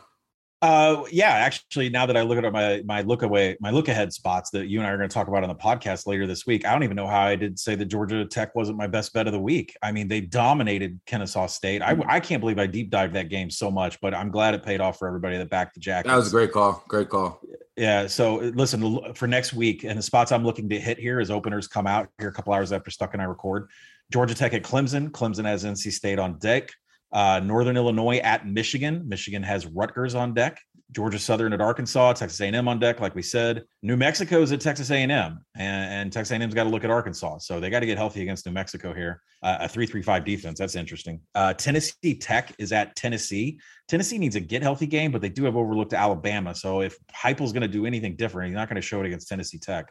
Uh, 0.62 1.04
yeah, 1.12 1.30
actually, 1.30 1.90
now 1.90 2.06
that 2.06 2.16
I 2.16 2.22
look 2.22 2.42
at 2.42 2.50
my 2.50 2.82
my 2.86 3.02
look 3.02 3.22
away, 3.22 3.58
my 3.60 3.70
look 3.70 3.88
ahead 3.88 4.12
spots 4.12 4.50
that 4.50 4.68
you 4.68 4.78
and 4.78 4.86
I 4.86 4.90
are 4.90 4.96
going 4.96 5.08
to 5.08 5.12
talk 5.12 5.28
about 5.28 5.42
on 5.42 5.50
the 5.50 5.54
podcast 5.54 6.06
later 6.06 6.26
this 6.26 6.46
week, 6.46 6.64
I 6.64 6.72
don't 6.72 6.82
even 6.82 6.96
know 6.96 7.06
how 7.06 7.20
I 7.20 7.36
did 7.36 7.58
say 7.58 7.74
that 7.74 7.84
Georgia 7.86 8.24
Tech 8.24 8.54
wasn't 8.54 8.78
my 8.78 8.86
best 8.86 9.12
bet 9.12 9.26
of 9.26 9.34
the 9.34 9.38
week. 9.38 9.76
I 9.82 9.92
mean, 9.92 10.08
they 10.08 10.22
dominated 10.22 10.98
Kennesaw 11.04 11.46
State. 11.46 11.82
I, 11.82 12.02
I 12.08 12.20
can't 12.20 12.40
believe 12.40 12.58
I 12.58 12.66
deep 12.66 12.90
dived 12.90 13.14
that 13.14 13.28
game 13.28 13.50
so 13.50 13.70
much, 13.70 14.00
but 14.00 14.14
I'm 14.14 14.30
glad 14.30 14.54
it 14.54 14.62
paid 14.62 14.80
off 14.80 14.98
for 14.98 15.06
everybody 15.06 15.36
that 15.36 15.50
backed 15.50 15.74
the 15.74 15.80
Jack. 15.80 16.06
That 16.06 16.16
was 16.16 16.28
a 16.28 16.30
great 16.30 16.52
call. 16.52 16.82
Great 16.88 17.10
call. 17.10 17.38
Yeah. 17.76 18.06
So 18.06 18.36
listen, 18.36 19.14
for 19.14 19.26
next 19.26 19.52
week, 19.52 19.84
and 19.84 19.98
the 19.98 20.02
spots 20.02 20.32
I'm 20.32 20.44
looking 20.44 20.70
to 20.70 20.80
hit 20.80 20.98
here 20.98 21.20
as 21.20 21.30
openers 21.30 21.68
come 21.68 21.86
out 21.86 22.08
here 22.18 22.28
a 22.28 22.32
couple 22.32 22.54
hours 22.54 22.72
after 22.72 22.90
Stuck 22.90 23.12
and 23.12 23.20
I 23.20 23.26
record. 23.26 23.68
Georgia 24.10 24.34
Tech 24.34 24.54
at 24.54 24.62
Clemson. 24.62 25.10
Clemson 25.10 25.44
has 25.44 25.64
NC 25.64 25.92
State 25.92 26.18
on 26.18 26.38
deck. 26.38 26.70
Uh, 27.16 27.40
Northern 27.40 27.78
Illinois 27.78 28.18
at 28.18 28.46
Michigan. 28.46 29.02
Michigan 29.08 29.42
has 29.42 29.64
Rutgers 29.64 30.14
on 30.14 30.34
deck. 30.34 30.60
Georgia 30.92 31.18
Southern 31.18 31.54
at 31.54 31.62
Arkansas. 31.62 32.12
Texas 32.12 32.38
A&M 32.42 32.68
on 32.68 32.78
deck, 32.78 33.00
like 33.00 33.14
we 33.14 33.22
said. 33.22 33.64
New 33.82 33.96
Mexico 33.96 34.42
is 34.42 34.52
at 34.52 34.60
Texas 34.60 34.90
A&M, 34.90 35.10
and, 35.10 35.40
and 35.56 36.12
Texas 36.12 36.38
A&M's 36.38 36.52
got 36.52 36.64
to 36.64 36.68
look 36.68 36.84
at 36.84 36.90
Arkansas. 36.90 37.38
So 37.38 37.58
they 37.58 37.70
got 37.70 37.80
to 37.80 37.86
get 37.86 37.96
healthy 37.96 38.20
against 38.20 38.44
New 38.44 38.52
Mexico 38.52 38.92
here. 38.92 39.22
Uh, 39.42 39.56
a 39.60 39.68
three-three-five 39.68 40.26
defense. 40.26 40.58
That's 40.58 40.76
interesting. 40.76 41.20
Uh, 41.34 41.54
Tennessee 41.54 42.18
Tech 42.18 42.54
is 42.58 42.70
at 42.70 42.94
Tennessee. 42.96 43.58
Tennessee 43.88 44.18
needs 44.18 44.36
a 44.36 44.40
get 44.40 44.62
healthy 44.62 44.86
game, 44.86 45.10
but 45.10 45.22
they 45.22 45.30
do 45.30 45.44
have 45.44 45.56
overlooked 45.56 45.94
Alabama. 45.94 46.54
So 46.54 46.82
if 46.82 46.98
Heupel's 47.14 47.52
going 47.52 47.62
to 47.62 47.68
do 47.68 47.86
anything 47.86 48.14
different, 48.14 48.48
he's 48.48 48.56
not 48.56 48.68
going 48.68 48.76
to 48.76 48.86
show 48.86 49.00
it 49.00 49.06
against 49.06 49.26
Tennessee 49.26 49.58
Tech. 49.58 49.86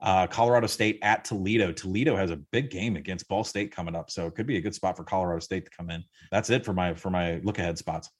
Uh, 0.00 0.26
Colorado 0.26 0.66
State 0.66 0.98
at 1.02 1.24
Toledo. 1.24 1.72
Toledo 1.72 2.16
has 2.16 2.30
a 2.30 2.36
big 2.36 2.70
game 2.70 2.96
against 2.96 3.28
Ball 3.28 3.44
State 3.44 3.72
coming 3.74 3.96
up, 3.96 4.10
so 4.10 4.26
it 4.26 4.34
could 4.34 4.46
be 4.46 4.58
a 4.58 4.60
good 4.60 4.74
spot 4.74 4.96
for 4.96 5.04
Colorado 5.04 5.40
State 5.40 5.64
to 5.64 5.70
come 5.70 5.90
in. 5.90 6.04
That's 6.30 6.50
it 6.50 6.64
for 6.64 6.72
my 6.72 6.94
for 6.94 7.10
my 7.10 7.40
look 7.42 7.58
ahead 7.58 7.78
spots. 7.78 8.10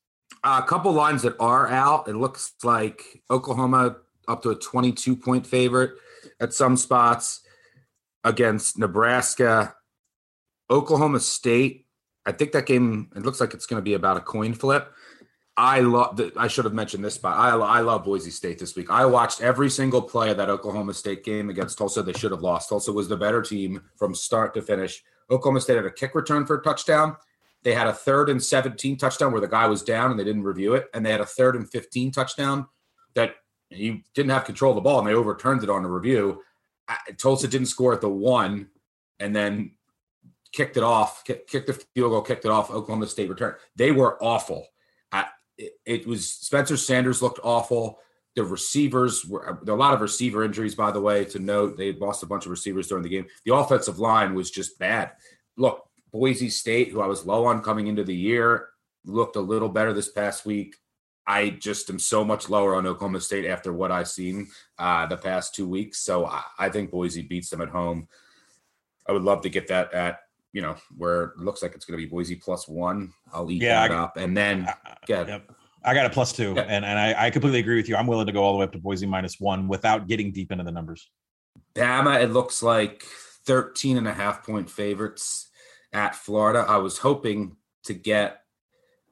A 0.42 0.62
couple 0.62 0.92
lines 0.92 1.22
that 1.22 1.36
are 1.38 1.68
out. 1.68 2.08
It 2.08 2.16
looks 2.16 2.54
like 2.64 3.22
Oklahoma 3.30 3.96
up 4.26 4.42
to 4.42 4.50
a 4.50 4.54
22 4.54 5.16
point 5.16 5.46
favorite 5.46 5.92
at 6.40 6.52
some 6.52 6.76
spots 6.76 7.42
against 8.24 8.78
Nebraska. 8.78 9.74
Oklahoma 10.70 11.20
State. 11.20 11.86
I 12.24 12.32
think 12.32 12.52
that 12.52 12.66
game. 12.66 13.10
It 13.14 13.22
looks 13.22 13.40
like 13.40 13.54
it's 13.54 13.66
going 13.66 13.80
to 13.80 13.84
be 13.84 13.94
about 13.94 14.16
a 14.16 14.20
coin 14.20 14.54
flip. 14.54 14.92
I 15.56 15.80
love. 15.80 16.20
I 16.36 16.48
should 16.48 16.66
have 16.66 16.74
mentioned 16.74 17.04
this 17.04 17.14
spot. 17.14 17.38
I 17.38 17.50
I 17.50 17.80
love 17.80 18.04
Boise 18.04 18.30
State 18.30 18.58
this 18.58 18.76
week. 18.76 18.90
I 18.90 19.06
watched 19.06 19.40
every 19.40 19.70
single 19.70 20.02
play 20.02 20.30
of 20.30 20.36
that 20.36 20.50
Oklahoma 20.50 20.92
State 20.92 21.24
game 21.24 21.48
against 21.48 21.78
Tulsa. 21.78 22.02
They 22.02 22.12
should 22.12 22.30
have 22.30 22.42
lost. 22.42 22.68
Tulsa 22.68 22.92
was 22.92 23.08
the 23.08 23.16
better 23.16 23.40
team 23.40 23.82
from 23.96 24.14
start 24.14 24.52
to 24.54 24.62
finish. 24.62 25.02
Oklahoma 25.30 25.60
State 25.60 25.76
had 25.76 25.86
a 25.86 25.90
kick 25.90 26.14
return 26.14 26.44
for 26.44 26.58
a 26.58 26.62
touchdown. 26.62 27.16
They 27.62 27.72
had 27.72 27.86
a 27.86 27.92
third 27.92 28.28
and 28.28 28.42
17 28.42 28.96
touchdown 28.96 29.32
where 29.32 29.40
the 29.40 29.48
guy 29.48 29.66
was 29.66 29.82
down 29.82 30.10
and 30.10 30.20
they 30.20 30.24
didn't 30.24 30.44
review 30.44 30.74
it. 30.74 30.86
And 30.94 31.04
they 31.04 31.10
had 31.10 31.20
a 31.20 31.26
third 31.26 31.56
and 31.56 31.68
15 31.68 32.12
touchdown 32.12 32.66
that 33.14 33.34
he 33.70 34.04
didn't 34.14 34.30
have 34.30 34.44
control 34.44 34.72
of 34.72 34.76
the 34.76 34.82
ball, 34.82 35.00
and 35.00 35.08
they 35.08 35.14
overturned 35.14 35.64
it 35.64 35.70
on 35.70 35.82
the 35.82 35.88
review. 35.88 36.42
I, 36.86 36.96
Tulsa 37.18 37.48
didn't 37.48 37.66
score 37.66 37.92
at 37.92 38.00
the 38.00 38.08
one, 38.08 38.68
and 39.18 39.34
then 39.34 39.72
kicked 40.52 40.76
it 40.76 40.82
off, 40.82 41.24
kicked 41.24 41.66
the 41.66 41.72
field 41.94 42.12
goal, 42.12 42.22
kicked 42.22 42.44
it 42.44 42.50
off. 42.50 42.70
Oklahoma 42.70 43.06
State 43.06 43.28
returned. 43.28 43.56
They 43.74 43.90
were 43.90 44.22
awful. 44.22 44.66
I, 45.10 45.26
it, 45.58 46.06
was 46.06 46.28
Spencer 46.30 46.76
Sanders 46.76 47.22
looked 47.22 47.40
awful. 47.42 47.98
The 48.34 48.44
receivers 48.44 49.24
were 49.24 49.60
a 49.66 49.74
lot 49.74 49.94
of 49.94 50.00
receiver 50.00 50.44
injuries, 50.44 50.74
by 50.74 50.90
the 50.90 51.00
way, 51.00 51.24
to 51.26 51.38
note. 51.38 51.76
They 51.76 51.92
lost 51.92 52.22
a 52.22 52.26
bunch 52.26 52.44
of 52.44 52.50
receivers 52.50 52.88
during 52.88 53.02
the 53.02 53.08
game. 53.08 53.26
The 53.44 53.54
offensive 53.54 53.98
line 53.98 54.34
was 54.34 54.50
just 54.50 54.78
bad. 54.78 55.12
Look, 55.56 55.88
Boise 56.12 56.50
State, 56.50 56.90
who 56.90 57.00
I 57.00 57.06
was 57.06 57.24
low 57.24 57.46
on 57.46 57.62
coming 57.62 57.86
into 57.86 58.04
the 58.04 58.14
year, 58.14 58.68
looked 59.04 59.36
a 59.36 59.40
little 59.40 59.68
better 59.68 59.92
this 59.92 60.10
past 60.10 60.44
week. 60.44 60.76
I 61.26 61.50
just 61.50 61.90
am 61.90 61.98
so 61.98 62.24
much 62.24 62.48
lower 62.48 62.76
on 62.76 62.86
Oklahoma 62.86 63.20
State 63.20 63.46
after 63.46 63.72
what 63.72 63.90
I've 63.90 64.08
seen 64.08 64.48
uh, 64.78 65.06
the 65.06 65.16
past 65.16 65.54
two 65.54 65.66
weeks. 65.66 65.98
So 65.98 66.26
I, 66.26 66.42
I 66.58 66.68
think 66.68 66.90
Boise 66.90 67.22
beats 67.22 67.50
them 67.50 67.62
at 67.62 67.68
home. 67.68 68.06
I 69.08 69.12
would 69.12 69.22
love 69.22 69.40
to 69.42 69.48
get 69.48 69.68
that 69.68 69.92
at 69.92 70.20
you 70.56 70.62
know 70.62 70.74
where 70.96 71.24
it 71.24 71.36
looks 71.36 71.62
like 71.62 71.74
it's 71.74 71.84
going 71.84 72.00
to 72.00 72.02
be 72.02 72.08
Boise 72.10 72.34
plus 72.34 72.66
one. 72.66 73.12
I'll 73.30 73.50
eat 73.50 73.60
Yeah, 73.60 73.86
that 73.86 73.94
I- 73.94 73.98
up, 74.04 74.16
and 74.16 74.34
then 74.34 74.66
get 75.06 75.28
Yep. 75.28 75.50
I 75.84 75.92
got 75.92 76.06
a 76.06 76.10
plus 76.10 76.32
two, 76.32 76.56
and 76.58 76.82
and 76.84 76.98
I, 76.98 77.26
I 77.26 77.30
completely 77.30 77.60
agree 77.60 77.76
with 77.76 77.90
you. 77.90 77.94
I'm 77.96 78.06
willing 78.06 78.26
to 78.26 78.32
go 78.32 78.42
all 78.42 78.52
the 78.54 78.58
way 78.58 78.64
up 78.64 78.72
to 78.72 78.78
Boise 78.78 79.04
minus 79.06 79.38
one 79.38 79.68
without 79.68 80.08
getting 80.08 80.32
deep 80.32 80.50
into 80.50 80.64
the 80.64 80.72
numbers. 80.72 81.10
Bama, 81.74 82.22
it 82.22 82.28
looks 82.32 82.62
like 82.62 83.02
13 83.44 83.98
and 83.98 84.08
a 84.08 84.14
half 84.14 84.44
point 84.46 84.70
favorites 84.70 85.48
at 85.92 86.14
Florida. 86.16 86.64
I 86.66 86.78
was 86.78 86.96
hoping 86.98 87.56
to 87.84 87.92
get, 87.92 88.40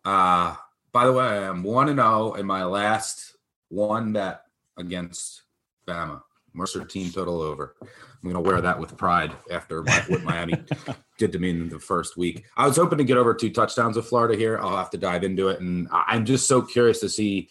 uh, 0.07 0.55
by 0.93 1.05
the 1.07 1.13
way, 1.13 1.25
I 1.25 1.43
am 1.45 1.63
1 1.63 1.91
and 1.91 1.99
0 1.99 2.33
in 2.35 2.47
my 2.47 2.65
last 2.65 3.37
one 3.69 4.13
bet 4.15 4.41
against 4.79 5.43
Bama. 5.87 6.23
Mercer 6.55 6.85
team 6.85 7.11
total 7.11 7.43
over. 7.43 7.75
I'm 7.83 8.31
going 8.31 8.35
to 8.35 8.41
wear 8.41 8.61
that 8.61 8.79
with 8.79 8.97
pride 8.97 9.33
after 9.51 9.83
what 9.83 10.23
Miami 10.23 10.55
did 11.19 11.33
to 11.33 11.39
me 11.39 11.51
in 11.51 11.69
the 11.69 11.79
first 11.79 12.17
week. 12.17 12.45
I 12.57 12.67
was 12.67 12.77
hoping 12.77 12.99
to 12.99 13.05
get 13.05 13.19
over 13.19 13.35
two 13.35 13.51
touchdowns 13.51 13.97
with 13.97 14.07
Florida 14.07 14.37
here. 14.37 14.59
I'll 14.59 14.77
have 14.77 14.91
to 14.91 14.99
dive 14.99 15.25
into 15.25 15.49
it. 15.49 15.61
And 15.61 15.89
I'm 15.93 16.25
just 16.25 16.47
so 16.47 16.63
curious 16.63 17.01
to 17.01 17.09
see, 17.09 17.51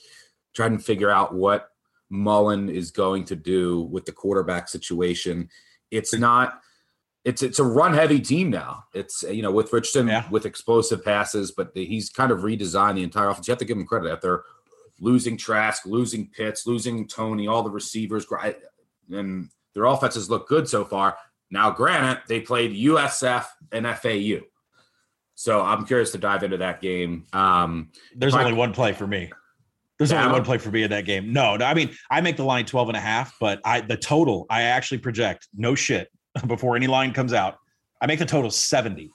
try 0.54 0.68
and 0.68 0.84
figure 0.84 1.12
out 1.12 1.36
what 1.36 1.70
Mullen 2.10 2.70
is 2.70 2.92
going 2.92 3.26
to 3.26 3.36
do 3.36 3.82
with 3.82 4.06
the 4.06 4.12
quarterback 4.12 4.70
situation. 4.70 5.50
It's 5.92 6.14
not. 6.14 6.62
It's 7.26 7.42
it's 7.42 7.60
a 7.60 7.64
run 7.64 7.94
heavy 7.94 8.20
team 8.20 8.50
now. 8.50 8.84
It's 8.94 9.24
you 9.24 9.42
know 9.42 9.52
with 9.52 9.72
Richardson 9.72 10.12
with 10.30 10.46
explosive 10.46 11.06
passes, 11.06 11.52
but 11.52 11.72
he's 11.74 12.10
kind 12.10 12.32
of 12.32 12.40
redesigned 12.40 12.96
the 12.96 13.04
entire 13.04 13.30
offense. 13.30 13.48
You 13.48 13.54
have 13.54 13.60
to 13.60 13.66
give 13.66 13.78
him 13.78 13.86
credit 13.86 14.12
after 14.12 14.44
losing 15.00 15.38
Trask, 15.38 15.86
losing 15.86 16.28
Pitts, 16.28 16.68
losing 16.68 17.08
Tony, 17.08 17.48
all 17.48 17.64
the 17.64 17.70
receivers, 17.70 18.26
and 19.12 19.50
their 19.76 19.86
offenses 19.86 20.30
look 20.30 20.48
good 20.48 20.68
so 20.68 20.86
far. 20.86 21.18
Now, 21.52 21.72
granted, 21.72 22.22
they 22.28 22.42
played 22.42 22.72
USF 22.72 23.46
and 23.72 23.86
FAU, 23.88 24.46
so 25.36 25.62
I'm 25.62 25.86
curious 25.86 26.12
to 26.12 26.18
dive 26.18 26.44
into 26.44 26.58
that 26.58 26.82
game. 26.82 27.26
Um, 27.34 27.90
There's 28.16 28.34
if 28.34 28.40
I- 28.40 28.44
only 28.46 28.58
one 28.58 28.74
play 28.74 28.94
for 28.94 29.08
me. 29.08 29.32
There's 30.00 30.12
Yeah. 30.12 30.22
only 30.26 30.34
one 30.34 30.44
play 30.44 30.58
for 30.58 30.72
me 30.72 30.84
in 30.84 30.90
that 30.90 31.06
game. 31.06 31.32
No, 31.32 31.56
no, 31.56 31.66
I 31.66 31.74
mean, 31.76 31.96
I 32.10 32.20
make 32.22 32.36
the 32.36 32.44
line 32.44 32.66
12 32.66 32.90
and 32.90 32.98
a 32.98 33.02
half, 33.02 33.36
but 33.40 33.62
I 33.64 33.82
the 33.82 33.96
total 33.96 34.46
I 34.50 34.64
actually 34.64 34.98
project 34.98 35.48
no 35.56 35.76
shit 35.76 36.12
before 36.48 36.76
any 36.76 36.88
line 36.88 37.14
comes 37.14 37.32
out. 37.34 37.58
I 38.02 38.08
make 38.08 38.20
the 38.20 38.26
total 38.26 38.50
70. 38.50 39.12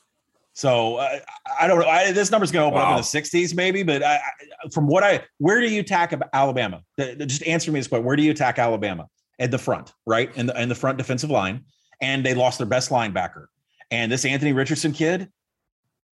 So 0.55 0.97
uh, 0.97 1.18
I 1.61 1.66
don't 1.66 1.78
know. 1.80 1.86
I, 1.86 2.11
this 2.12 2.30
number's 2.30 2.51
going 2.51 2.62
to 2.68 2.74
open 2.76 2.80
up 2.84 2.91
in 2.93 2.97
the 2.97 3.03
60s, 3.03 3.55
maybe. 3.55 3.82
But 3.82 4.03
I, 4.03 4.16
I- 4.16 4.68
from 4.72 4.86
what 4.86 5.03
I, 5.05 5.24
where 5.39 5.61
do 5.61 5.68
you 5.68 5.80
attack 5.80 6.12
Ab- 6.12 6.28
Alabama? 6.32 6.82
The- 6.97 7.14
the- 7.18 7.26
just 7.26 7.43
answer 7.45 7.70
me 7.72 7.80
this 7.80 7.89
question: 7.89 8.05
Where 8.07 8.16
do 8.16 8.22
you 8.22 8.30
attack 8.30 8.59
Alabama? 8.59 9.09
At 9.39 9.51
the 9.51 9.59
front, 9.59 9.95
right? 10.07 10.34
In 10.36 10.47
the 10.47 10.61
in 10.61 10.68
the 10.68 10.74
front 10.74 10.99
defensive 10.99 11.30
line, 11.30 11.64
and 12.01 12.24
they 12.26 12.34
lost 12.34 12.59
their 12.59 12.66
best 12.66 12.91
linebacker. 12.91 13.47
And 13.91 14.11
this 14.11 14.24
Anthony 14.24 14.53
Richardson 14.53 14.93
kid, 14.93 15.30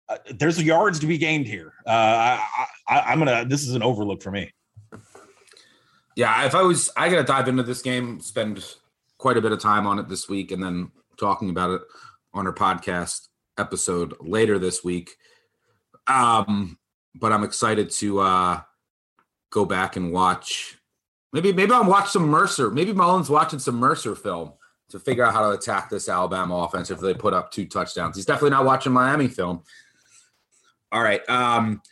uh, 0.08 0.18
there's 0.30 0.62
yards 0.62 0.98
to 1.00 1.06
be 1.06 1.16
gained 1.16 1.46
here. 1.46 1.72
Uh, 1.86 1.90
I, 1.90 2.66
I, 2.88 3.00
I'm 3.00 3.18
gonna. 3.18 3.44
This 3.46 3.66
is 3.66 3.74
an 3.74 3.82
overlook 3.82 4.22
for 4.22 4.30
me. 4.30 4.52
Yeah, 6.16 6.44
if 6.44 6.54
I 6.54 6.62
was, 6.62 6.90
I 6.96 7.08
got 7.08 7.16
to 7.16 7.24
dive 7.24 7.48
into 7.48 7.64
this 7.64 7.82
game, 7.82 8.20
spend 8.20 8.64
quite 9.18 9.36
a 9.36 9.40
bit 9.40 9.52
of 9.52 9.58
time 9.58 9.86
on 9.86 9.98
it 9.98 10.08
this 10.08 10.28
week, 10.28 10.52
and 10.52 10.62
then 10.62 10.92
talking 11.18 11.50
about 11.50 11.70
it 11.70 11.82
on 12.32 12.46
our 12.46 12.52
podcast 12.52 13.28
episode 13.58 14.14
later 14.20 14.58
this 14.58 14.84
week. 14.84 15.16
Um, 16.06 16.78
but 17.14 17.32
I'm 17.32 17.44
excited 17.44 17.90
to 17.90 18.20
uh, 18.20 18.60
go 19.50 19.64
back 19.64 19.96
and 19.96 20.12
watch. 20.12 20.78
Maybe, 21.34 21.52
maybe 21.52 21.72
I'll 21.72 21.84
watch 21.84 22.10
some 22.10 22.28
Mercer. 22.28 22.70
Maybe 22.70 22.92
Mullen's 22.92 23.28
watching 23.28 23.58
some 23.58 23.74
Mercer 23.74 24.14
film 24.14 24.52
to 24.90 25.00
figure 25.00 25.24
out 25.24 25.34
how 25.34 25.50
to 25.50 25.58
attack 25.58 25.90
this 25.90 26.08
Alabama 26.08 26.58
offense 26.58 26.92
if 26.92 27.00
they 27.00 27.12
put 27.12 27.34
up 27.34 27.50
two 27.50 27.66
touchdowns. 27.66 28.14
He's 28.14 28.24
definitely 28.24 28.50
not 28.50 28.64
watching 28.64 28.92
Miami 28.92 29.26
film. 29.26 29.64
All 30.92 31.02
right. 31.02 31.28
Um, 31.28 31.82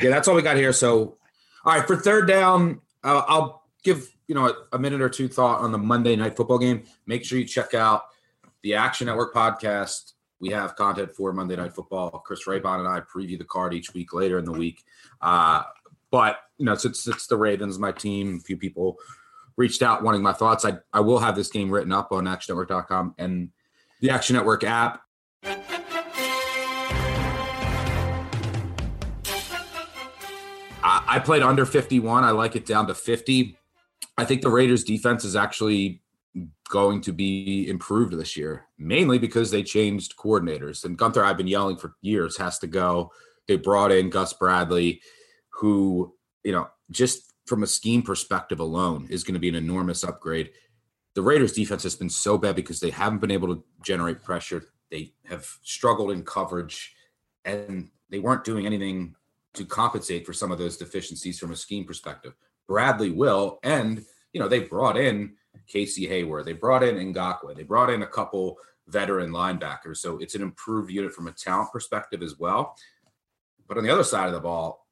yeah, 0.00 0.10
that's 0.10 0.28
all 0.28 0.36
we 0.36 0.42
got 0.42 0.56
here. 0.56 0.72
So, 0.72 1.18
all 1.64 1.74
right, 1.74 1.84
for 1.84 1.96
third 1.96 2.28
down, 2.28 2.80
uh, 3.02 3.22
I'll 3.26 3.64
give 3.82 4.08
you 4.28 4.36
know 4.36 4.46
a, 4.46 4.76
a 4.76 4.78
minute 4.78 5.00
or 5.00 5.08
two 5.08 5.26
thought 5.26 5.60
on 5.60 5.72
the 5.72 5.78
Monday 5.78 6.14
night 6.14 6.36
football 6.36 6.58
game. 6.58 6.84
Make 7.04 7.24
sure 7.24 7.36
you 7.36 7.44
check 7.44 7.74
out 7.74 8.02
the 8.62 8.74
Action 8.74 9.08
Network 9.08 9.34
podcast. 9.34 10.12
We 10.38 10.50
have 10.50 10.76
content 10.76 11.10
for 11.10 11.32
Monday 11.32 11.56
Night 11.56 11.74
Football. 11.74 12.10
Chris 12.24 12.46
Raybon 12.46 12.78
and 12.78 12.86
I 12.86 13.00
preview 13.00 13.36
the 13.36 13.44
card 13.44 13.74
each 13.74 13.92
week 13.92 14.12
later 14.12 14.38
in 14.38 14.44
the 14.44 14.52
week. 14.52 14.84
Uh, 15.20 15.64
but 16.10 16.38
you 16.58 16.64
know, 16.64 16.74
since 16.74 17.06
it's 17.06 17.26
the 17.26 17.36
Ravens, 17.36 17.78
my 17.78 17.92
team, 17.92 18.38
a 18.40 18.40
few 18.40 18.56
people 18.56 18.96
reached 19.56 19.82
out 19.82 20.02
wanting 20.02 20.22
my 20.22 20.32
thoughts. 20.32 20.64
I, 20.64 20.78
I 20.92 21.00
will 21.00 21.18
have 21.18 21.36
this 21.36 21.50
game 21.50 21.70
written 21.70 21.92
up 21.92 22.12
on 22.12 22.24
actionnetwork.com 22.24 23.14
and 23.18 23.50
the 24.00 24.10
Action 24.10 24.36
Network 24.36 24.64
app. 24.64 25.02
I, 30.82 31.04
I 31.06 31.18
played 31.18 31.42
under 31.42 31.66
51. 31.66 32.24
I 32.24 32.30
like 32.30 32.56
it 32.56 32.64
down 32.66 32.86
to 32.86 32.94
50. 32.94 33.58
I 34.16 34.24
think 34.24 34.42
the 34.42 34.50
Raiders 34.50 34.84
defense 34.84 35.24
is 35.24 35.36
actually 35.36 36.02
going 36.70 37.00
to 37.00 37.12
be 37.12 37.68
improved 37.68 38.16
this 38.16 38.36
year, 38.36 38.66
mainly 38.78 39.18
because 39.18 39.50
they 39.50 39.62
changed 39.62 40.16
coordinators. 40.16 40.84
And 40.84 40.96
Gunther, 40.96 41.24
I've 41.24 41.36
been 41.36 41.48
yelling 41.48 41.76
for 41.76 41.94
years, 42.00 42.36
has 42.38 42.58
to 42.60 42.66
go. 42.66 43.10
They 43.48 43.56
brought 43.56 43.90
in 43.90 44.10
Gus 44.10 44.32
Bradley, 44.34 45.00
who, 45.58 46.14
you 46.44 46.52
know, 46.52 46.68
just 46.90 47.32
from 47.46 47.62
a 47.62 47.66
scheme 47.66 48.02
perspective 48.02 48.60
alone 48.60 49.08
is 49.10 49.24
going 49.24 49.34
to 49.34 49.40
be 49.40 49.48
an 49.48 49.54
enormous 49.54 50.04
upgrade. 50.04 50.50
The 51.14 51.22
Raiders 51.22 51.52
defense 51.52 51.82
has 51.82 51.96
been 51.96 52.10
so 52.10 52.38
bad 52.38 52.54
because 52.54 52.78
they 52.78 52.90
haven't 52.90 53.18
been 53.18 53.32
able 53.32 53.48
to 53.48 53.64
generate 53.82 54.22
pressure. 54.22 54.68
They 54.90 55.14
have 55.28 55.46
struggled 55.62 56.12
in 56.12 56.22
coverage 56.22 56.94
and 57.44 57.90
they 58.08 58.20
weren't 58.20 58.44
doing 58.44 58.66
anything 58.66 59.16
to 59.54 59.64
compensate 59.64 60.24
for 60.24 60.32
some 60.32 60.52
of 60.52 60.58
those 60.58 60.76
deficiencies 60.76 61.38
from 61.38 61.50
a 61.50 61.56
scheme 61.56 61.84
perspective. 61.84 62.34
Bradley 62.68 63.10
will, 63.10 63.58
and 63.64 64.04
you 64.32 64.40
know, 64.40 64.48
they 64.48 64.60
brought 64.60 64.96
in 64.96 65.34
Casey 65.66 66.06
Hayward, 66.06 66.44
they 66.44 66.52
brought 66.52 66.84
in 66.84 66.94
Ngakoue, 67.12 67.56
they 67.56 67.64
brought 67.64 67.90
in 67.90 68.02
a 68.02 68.06
couple 68.06 68.58
veteran 68.86 69.30
linebackers. 69.30 69.96
So 69.96 70.18
it's 70.18 70.36
an 70.36 70.42
improved 70.42 70.92
unit 70.92 71.12
from 71.12 71.26
a 71.26 71.32
talent 71.32 71.72
perspective 71.72 72.22
as 72.22 72.38
well. 72.38 72.76
But 73.66 73.76
on 73.76 73.84
the 73.84 73.90
other 73.90 74.04
side 74.04 74.28
of 74.28 74.34
the 74.34 74.40
ball, 74.40 74.86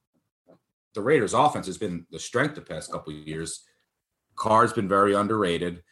the 0.97 1.03
Raiders 1.03 1.35
offense 1.35 1.67
has 1.67 1.79
been 1.79 2.07
the 2.11 2.19
strength 2.19 2.57
the 2.57 2.61
past 2.61 2.91
couple 2.91 3.13
years. 3.13 3.65
Carr's 4.35 4.73
been 4.73 4.89
very 4.89 5.15
underrated, 5.15 5.83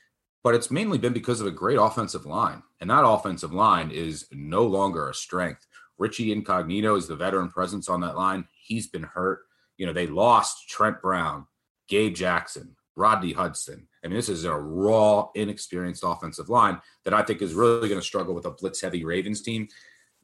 but 0.43 0.55
it's 0.55 0.71
mainly 0.71 0.99
been 0.99 1.13
because 1.13 1.41
of 1.41 1.47
a 1.47 1.53
great 1.53 1.79
offensive 1.79 2.27
line. 2.27 2.63
And 2.81 2.91
that 2.91 3.07
offensive 3.07 3.53
line 3.53 3.91
is 3.91 4.27
no 4.33 4.65
longer 4.65 5.09
a 5.09 5.15
strength. 5.15 5.67
Richie 5.99 6.33
Incognito 6.33 6.97
is 6.97 7.07
the 7.07 7.17
veteran 7.17 7.49
presence 7.49 7.89
on 7.89 8.01
that 8.01 8.17
line. 8.17 8.47
He's 8.53 8.89
been 8.89 9.05
hurt. 9.05 9.41
You 9.77 9.87
know, 9.87 9.93
they 9.93 10.07
lost 10.07 10.69
Trent 10.69 11.01
Brown, 11.01 11.47
Gabe 11.89 12.15
Jackson, 12.15 12.77
Rodney 12.97 13.33
Hudson. 13.33 13.87
I 14.05 14.09
mean, 14.09 14.17
this 14.17 14.29
is 14.29 14.45
a 14.45 14.55
raw, 14.55 15.29
inexperienced 15.35 16.03
offensive 16.05 16.49
line 16.49 16.81
that 17.05 17.15
I 17.15 17.23
think 17.23 17.43
is 17.43 17.55
really 17.55 17.89
going 17.89 18.01
to 18.01 18.07
struggle 18.07 18.35
with 18.35 18.47
a 18.47 18.51
blitz 18.51 18.81
heavy 18.81 19.05
Ravens 19.05 19.43
team. 19.43 19.69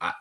I, 0.00 0.12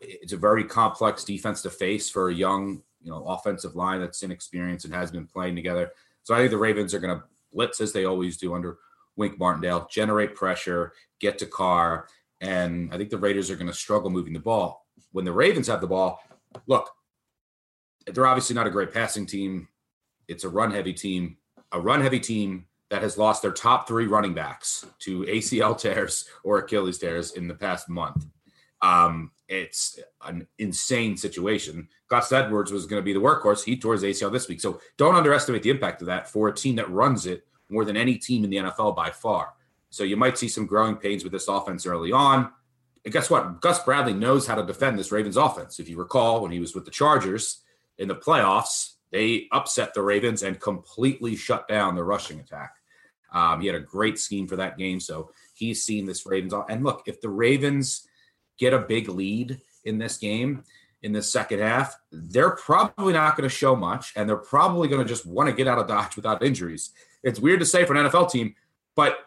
it's 0.00 0.32
a 0.32 0.38
very 0.38 0.64
complex 0.64 1.24
defense 1.24 1.62
to 1.62 1.70
face 1.70 2.10
for 2.10 2.28
a 2.28 2.34
young, 2.34 2.82
you 3.06 3.12
know, 3.12 3.24
offensive 3.24 3.76
line 3.76 4.00
that's 4.00 4.24
inexperienced 4.24 4.84
and 4.84 4.92
has 4.92 5.12
been 5.12 5.26
playing 5.26 5.54
together. 5.54 5.92
So 6.24 6.34
I 6.34 6.38
think 6.38 6.50
the 6.50 6.58
Ravens 6.58 6.92
are 6.92 6.98
going 6.98 7.16
to 7.16 7.24
blitz 7.52 7.80
as 7.80 7.92
they 7.92 8.04
always 8.04 8.36
do 8.36 8.52
under 8.52 8.78
Wink 9.14 9.38
Martindale, 9.38 9.86
generate 9.88 10.34
pressure, 10.34 10.92
get 11.20 11.38
to 11.38 11.46
Carr, 11.46 12.08
and 12.40 12.92
I 12.92 12.98
think 12.98 13.10
the 13.10 13.16
Raiders 13.16 13.48
are 13.48 13.54
going 13.54 13.68
to 13.68 13.72
struggle 13.72 14.10
moving 14.10 14.32
the 14.32 14.40
ball. 14.40 14.86
When 15.12 15.24
the 15.24 15.32
Ravens 15.32 15.68
have 15.68 15.80
the 15.80 15.86
ball, 15.86 16.20
look, 16.66 16.90
they're 18.08 18.26
obviously 18.26 18.54
not 18.54 18.66
a 18.66 18.70
great 18.70 18.92
passing 18.92 19.24
team. 19.24 19.68
It's 20.26 20.44
a 20.44 20.48
run 20.48 20.72
heavy 20.72 20.92
team, 20.92 21.36
a 21.70 21.80
run 21.80 22.02
heavy 22.02 22.20
team 22.20 22.66
that 22.90 23.02
has 23.02 23.16
lost 23.16 23.40
their 23.40 23.52
top 23.52 23.86
three 23.86 24.06
running 24.06 24.34
backs 24.34 24.84
to 25.00 25.22
ACL 25.22 25.78
tears 25.78 26.28
or 26.42 26.58
Achilles 26.58 26.98
tears 26.98 27.32
in 27.32 27.46
the 27.46 27.54
past 27.54 27.88
month. 27.88 28.26
Um, 28.86 29.32
it's 29.48 29.98
an 30.24 30.46
insane 30.58 31.16
situation. 31.16 31.88
Gus 32.08 32.30
Edwards 32.30 32.70
was 32.70 32.86
going 32.86 33.00
to 33.00 33.04
be 33.04 33.12
the 33.12 33.20
workhorse. 33.20 33.64
He 33.64 33.76
tore 33.76 33.94
his 33.94 34.02
ACL 34.02 34.30
this 34.30 34.48
week. 34.48 34.60
So 34.60 34.80
don't 34.96 35.16
underestimate 35.16 35.62
the 35.62 35.70
impact 35.70 36.02
of 36.02 36.06
that 36.06 36.28
for 36.28 36.48
a 36.48 36.54
team 36.54 36.76
that 36.76 36.90
runs 36.90 37.26
it 37.26 37.46
more 37.68 37.84
than 37.84 37.96
any 37.96 38.16
team 38.16 38.44
in 38.44 38.50
the 38.50 38.56
NFL 38.56 38.94
by 38.94 39.10
far. 39.10 39.54
So 39.90 40.04
you 40.04 40.16
might 40.16 40.38
see 40.38 40.48
some 40.48 40.66
growing 40.66 40.96
pains 40.96 41.24
with 41.24 41.32
this 41.32 41.48
offense 41.48 41.86
early 41.86 42.12
on. 42.12 42.50
And 43.04 43.12
guess 43.12 43.30
what? 43.30 43.60
Gus 43.60 43.82
Bradley 43.82 44.14
knows 44.14 44.46
how 44.46 44.54
to 44.56 44.66
defend 44.66 44.98
this 44.98 45.12
Ravens 45.12 45.36
offense. 45.36 45.80
If 45.80 45.88
you 45.88 45.96
recall, 45.96 46.42
when 46.42 46.52
he 46.52 46.60
was 46.60 46.74
with 46.74 46.84
the 46.84 46.90
Chargers 46.90 47.62
in 47.98 48.08
the 48.08 48.16
playoffs, 48.16 48.94
they 49.10 49.46
upset 49.52 49.94
the 49.94 50.02
Ravens 50.02 50.42
and 50.42 50.60
completely 50.60 51.34
shut 51.36 51.66
down 51.68 51.94
the 51.94 52.04
rushing 52.04 52.40
attack. 52.40 52.74
Um, 53.32 53.60
he 53.60 53.66
had 53.66 53.76
a 53.76 53.80
great 53.80 54.18
scheme 54.18 54.46
for 54.46 54.56
that 54.56 54.78
game. 54.78 55.00
So 55.00 55.30
he's 55.54 55.82
seen 55.82 56.04
this 56.04 56.26
Ravens. 56.26 56.52
And 56.68 56.84
look, 56.84 57.04
if 57.06 57.20
the 57.20 57.28
Ravens 57.28 58.06
get 58.58 58.72
a 58.72 58.78
big 58.78 59.08
lead 59.08 59.60
in 59.84 59.98
this 59.98 60.16
game, 60.16 60.64
in 61.02 61.12
the 61.12 61.22
second 61.22 61.60
half, 61.60 61.96
they're 62.10 62.50
probably 62.50 63.12
not 63.12 63.36
going 63.36 63.48
to 63.48 63.54
show 63.54 63.76
much, 63.76 64.12
and 64.16 64.28
they're 64.28 64.36
probably 64.36 64.88
going 64.88 65.02
to 65.02 65.08
just 65.08 65.26
want 65.26 65.48
to 65.48 65.54
get 65.54 65.68
out 65.68 65.78
of 65.78 65.86
Dodge 65.86 66.16
without 66.16 66.42
injuries. 66.42 66.90
It's 67.22 67.38
weird 67.38 67.60
to 67.60 67.66
say 67.66 67.84
for 67.84 67.94
an 67.94 68.06
NFL 68.06 68.30
team, 68.30 68.54
but 68.94 69.18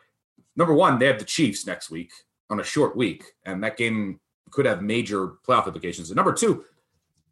number 0.55 0.73
one, 0.73 0.99
they 0.99 1.05
have 1.05 1.19
the 1.19 1.25
Chiefs 1.25 1.65
next 1.65 1.89
week 1.89 2.11
on 2.49 2.59
a 2.59 2.63
short 2.63 2.97
week, 2.97 3.23
and 3.45 3.63
that 3.63 3.77
game 3.77 4.19
could 4.51 4.65
have 4.65 4.81
major 4.81 5.35
playoff 5.47 5.67
implications. 5.67 6.09
And 6.09 6.17
number 6.17 6.33
two, 6.33 6.65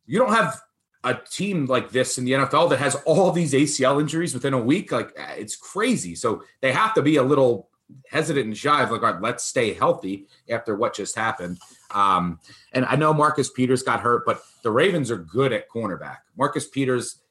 you 0.05 0.19
don't 0.19 0.33
have 0.33 0.61
a 1.03 1.15
team 1.15 1.65
like 1.65 1.91
this 1.91 2.17
in 2.17 2.25
the 2.25 2.33
NFL 2.33 2.69
that 2.69 2.79
has 2.79 2.95
all 3.05 3.31
these 3.31 3.53
ACL 3.53 3.99
injuries 3.99 4.33
within 4.33 4.53
a 4.53 4.61
week. 4.61 4.91
Like 4.91 5.11
it's 5.17 5.55
crazy. 5.55 6.15
So 6.15 6.43
they 6.61 6.71
have 6.71 6.93
to 6.93 7.01
be 7.01 7.17
a 7.17 7.23
little 7.23 7.69
hesitant 8.09 8.47
and 8.47 8.57
shy 8.57 8.83
of 8.83 8.91
like, 8.91 9.01
all 9.01 9.13
right, 9.13 9.21
let's 9.21 9.43
stay 9.43 9.73
healthy 9.73 10.27
after 10.49 10.75
what 10.75 10.95
just 10.95 11.15
happened. 11.15 11.59
Um, 11.91 12.39
and 12.73 12.85
I 12.85 12.95
know 12.95 13.13
Marcus 13.13 13.49
Peters 13.49 13.83
got 13.83 14.01
hurt, 14.01 14.25
but 14.25 14.41
the 14.63 14.71
Ravens 14.71 15.11
are 15.11 15.17
good 15.17 15.53
at 15.53 15.69
cornerback. 15.69 16.17
Marcus 16.37 16.67
Peters, 16.67 17.21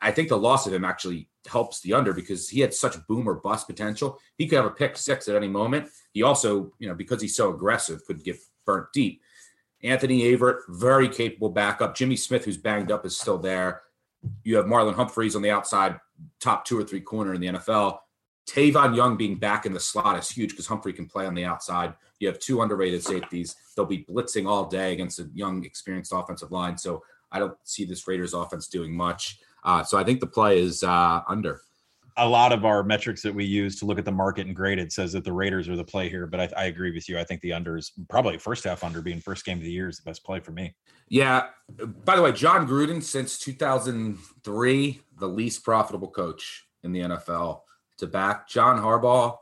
I 0.00 0.10
think 0.10 0.28
the 0.28 0.38
loss 0.38 0.66
of 0.66 0.74
him 0.74 0.84
actually 0.84 1.28
helps 1.46 1.80
the 1.80 1.94
under 1.94 2.12
because 2.12 2.48
he 2.48 2.60
had 2.60 2.74
such 2.74 2.94
boom 3.06 3.28
or 3.28 3.34
bust 3.34 3.66
potential. 3.66 4.18
He 4.36 4.46
could 4.46 4.56
have 4.56 4.66
a 4.66 4.70
pick 4.70 4.96
six 4.96 5.26
at 5.28 5.36
any 5.36 5.48
moment. 5.48 5.88
He 6.12 6.22
also, 6.22 6.72
you 6.78 6.88
know, 6.88 6.94
because 6.94 7.22
he's 7.22 7.36
so 7.36 7.52
aggressive, 7.52 8.04
could 8.04 8.22
get 8.22 8.36
burnt 8.66 8.92
deep. 8.92 9.22
Anthony 9.82 10.22
Averett, 10.22 10.58
very 10.68 11.08
capable 11.08 11.48
backup. 11.48 11.96
Jimmy 11.96 12.16
Smith, 12.16 12.44
who's 12.44 12.58
banged 12.58 12.92
up, 12.92 13.06
is 13.06 13.18
still 13.18 13.38
there. 13.38 13.82
You 14.44 14.56
have 14.56 14.66
Marlon 14.66 14.94
Humphreys 14.94 15.34
on 15.34 15.42
the 15.42 15.50
outside, 15.50 15.98
top 16.40 16.66
two 16.66 16.78
or 16.78 16.84
three 16.84 17.00
corner 17.00 17.32
in 17.32 17.40
the 17.40 17.46
NFL. 17.46 17.98
Tavon 18.50 18.96
Young 18.96 19.16
being 19.16 19.36
back 19.36 19.64
in 19.64 19.72
the 19.72 19.80
slot 19.80 20.18
is 20.18 20.28
huge 20.28 20.50
because 20.50 20.66
Humphrey 20.66 20.92
can 20.92 21.06
play 21.06 21.24
on 21.24 21.34
the 21.34 21.44
outside. 21.44 21.94
You 22.18 22.26
have 22.26 22.40
two 22.40 22.62
underrated 22.62 23.02
safeties. 23.02 23.54
They'll 23.76 23.86
be 23.86 24.04
blitzing 24.04 24.48
all 24.48 24.66
day 24.66 24.92
against 24.92 25.20
a 25.20 25.28
young, 25.34 25.64
experienced 25.64 26.12
offensive 26.12 26.50
line. 26.50 26.76
So 26.76 27.04
I 27.30 27.38
don't 27.38 27.56
see 27.62 27.84
this 27.84 28.08
Raiders 28.08 28.34
offense 28.34 28.66
doing 28.66 28.94
much. 28.94 29.38
Uh, 29.62 29.84
so 29.84 29.98
I 29.98 30.04
think 30.04 30.18
the 30.18 30.26
play 30.26 30.58
is 30.58 30.82
uh, 30.82 31.20
under. 31.28 31.60
A 32.16 32.28
lot 32.28 32.52
of 32.52 32.64
our 32.64 32.82
metrics 32.82 33.22
that 33.22 33.32
we 33.32 33.44
use 33.44 33.78
to 33.78 33.86
look 33.86 33.98
at 33.98 34.04
the 34.04 34.12
market 34.12 34.46
and 34.46 34.56
grade 34.56 34.80
it 34.80 34.92
says 34.92 35.12
that 35.12 35.24
the 35.24 35.32
Raiders 35.32 35.68
are 35.68 35.76
the 35.76 35.84
play 35.84 36.08
here, 36.08 36.26
but 36.26 36.40
I, 36.40 36.62
I 36.62 36.64
agree 36.64 36.90
with 36.90 37.08
you. 37.08 37.18
I 37.18 37.24
think 37.24 37.40
the 37.40 37.52
under 37.52 37.76
is 37.76 37.92
probably 38.08 38.36
first 38.36 38.64
half 38.64 38.82
under 38.82 39.00
being 39.00 39.20
first 39.20 39.44
game 39.44 39.58
of 39.58 39.64
the 39.64 39.70
year 39.70 39.88
is 39.88 39.98
the 39.98 40.10
best 40.10 40.24
play 40.24 40.40
for 40.40 40.50
me. 40.50 40.74
Yeah. 41.08 41.46
By 42.04 42.16
the 42.16 42.22
way, 42.22 42.32
Jon 42.32 42.66
Gruden 42.66 43.02
since 43.02 43.38
2003, 43.38 45.00
the 45.18 45.26
least 45.28 45.64
profitable 45.64 46.08
coach 46.08 46.66
in 46.82 46.92
the 46.92 47.00
NFL 47.00 47.60
to 48.00 48.06
back. 48.06 48.48
John 48.48 48.78
Harbaugh, 48.78 49.36